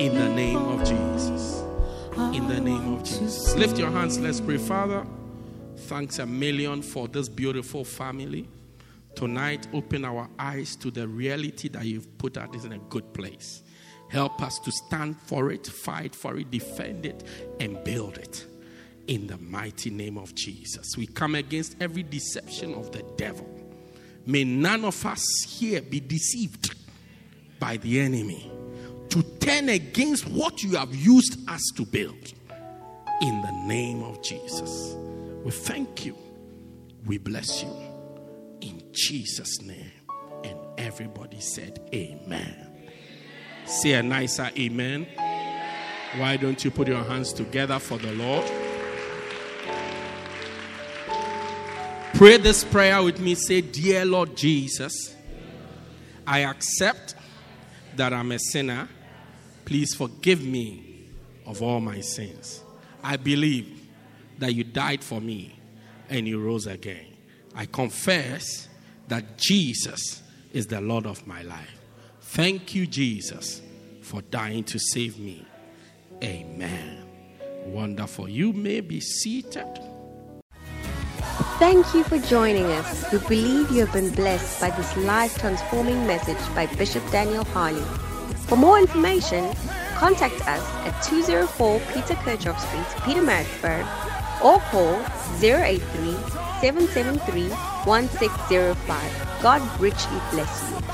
In 0.00 0.14
the 0.14 0.28
name 0.28 0.58
of 0.58 0.80
Jesus. 0.80 1.62
In 2.36 2.46
the 2.48 2.60
name 2.60 2.94
of 2.94 3.02
Jesus. 3.04 3.54
Lift 3.56 3.78
your 3.78 3.90
hands. 3.90 4.18
Let's 4.18 4.40
pray. 4.40 4.58
Father, 4.58 5.04
thanks 5.76 6.18
a 6.18 6.26
million 6.26 6.82
for 6.82 7.08
this 7.08 7.28
beautiful 7.28 7.84
family. 7.84 8.48
Tonight, 9.14 9.66
open 9.72 10.04
our 10.04 10.28
eyes 10.38 10.76
to 10.76 10.90
the 10.90 11.08
reality 11.08 11.68
that 11.68 11.84
you've 11.84 12.16
put 12.18 12.36
us 12.36 12.64
in 12.64 12.72
a 12.72 12.78
good 12.78 13.12
place. 13.12 13.62
Help 14.08 14.40
us 14.42 14.58
to 14.60 14.72
stand 14.72 15.16
for 15.16 15.50
it, 15.50 15.66
fight 15.66 16.14
for 16.14 16.36
it, 16.38 16.50
defend 16.50 17.04
it, 17.04 17.24
and 17.60 17.82
build 17.84 18.16
it. 18.18 18.46
In 19.06 19.26
the 19.26 19.38
mighty 19.38 19.90
name 19.90 20.18
of 20.18 20.34
Jesus. 20.34 20.96
We 20.96 21.06
come 21.06 21.34
against 21.34 21.76
every 21.80 22.02
deception 22.02 22.74
of 22.74 22.92
the 22.92 23.02
devil. 23.16 23.48
May 24.26 24.44
none 24.44 24.84
of 24.84 25.04
us 25.06 25.24
here 25.48 25.80
be 25.80 26.00
deceived 26.00 26.74
by 27.58 27.78
the 27.78 28.00
enemy 28.00 28.50
to 29.08 29.22
turn 29.40 29.70
against 29.70 30.28
what 30.28 30.62
you 30.62 30.76
have 30.76 30.94
used 30.94 31.48
us 31.48 31.62
to 31.76 31.86
build. 31.86 32.34
In 33.22 33.42
the 33.42 33.52
name 33.66 34.02
of 34.02 34.22
Jesus. 34.22 34.94
We 35.42 35.50
thank 35.50 36.04
you. 36.04 36.16
We 37.06 37.18
bless 37.18 37.62
you. 37.62 37.87
Jesus' 38.98 39.62
name. 39.62 39.92
And 40.42 40.58
everybody 40.76 41.40
said, 41.40 41.80
Amen. 41.94 42.66
Say 43.64 43.92
a 43.92 44.02
nicer 44.02 44.50
amen. 44.58 45.06
Why 46.16 46.36
don't 46.36 46.64
you 46.64 46.70
put 46.70 46.88
your 46.88 47.04
hands 47.04 47.32
together 47.32 47.78
for 47.78 47.98
the 47.98 48.12
Lord? 48.12 48.44
Pray 52.14 52.38
this 52.38 52.64
prayer 52.64 53.00
with 53.02 53.20
me. 53.20 53.36
Say, 53.36 53.60
Dear 53.60 54.04
Lord 54.04 54.36
Jesus, 54.36 55.14
I 56.26 56.40
accept 56.40 57.14
that 57.94 58.12
I'm 58.12 58.32
a 58.32 58.38
sinner. 58.38 58.88
Please 59.64 59.94
forgive 59.94 60.42
me 60.42 61.06
of 61.46 61.62
all 61.62 61.80
my 61.80 62.00
sins. 62.00 62.62
I 63.04 63.16
believe 63.16 63.86
that 64.38 64.54
you 64.54 64.64
died 64.64 65.04
for 65.04 65.20
me 65.20 65.60
and 66.08 66.26
you 66.26 66.40
rose 66.40 66.66
again. 66.66 67.06
I 67.54 67.66
confess 67.66 68.67
that 69.08 69.38
Jesus 69.38 70.22
is 70.52 70.66
the 70.66 70.80
Lord 70.80 71.06
of 71.06 71.26
my 71.26 71.42
life. 71.42 71.78
Thank 72.20 72.74
you, 72.74 72.86
Jesus, 72.86 73.62
for 74.02 74.22
dying 74.22 74.64
to 74.64 74.78
save 74.78 75.18
me. 75.18 75.44
Amen. 76.22 77.04
Wonderful. 77.66 78.28
You 78.28 78.52
may 78.52 78.80
be 78.80 79.00
seated. 79.00 79.66
Thank 81.58 81.92
you 81.94 82.04
for 82.04 82.18
joining 82.18 82.66
us. 82.66 83.10
We 83.12 83.18
believe 83.18 83.70
you 83.70 83.84
have 83.84 83.92
been 83.92 84.14
blessed 84.14 84.60
by 84.60 84.70
this 84.70 84.96
life 84.98 85.38
transforming 85.38 86.06
message 86.06 86.38
by 86.54 86.66
Bishop 86.76 87.02
Daniel 87.10 87.44
Harley. 87.44 87.82
For 88.46 88.56
more 88.56 88.78
information, 88.78 89.52
contact 89.96 90.40
us 90.46 90.64
at 90.86 91.00
204 91.02 91.80
Peter 91.92 92.14
Kerchhoff 92.14 92.58
Street, 92.60 93.02
Pietermaritzburg, 93.02 93.84
or 94.42 94.60
call 94.70 95.02
083 95.40 96.47
773 96.60 97.50
1605. 97.84 99.42
God 99.42 99.80
richly 99.80 100.18
bless 100.30 100.70
you. 100.70 100.87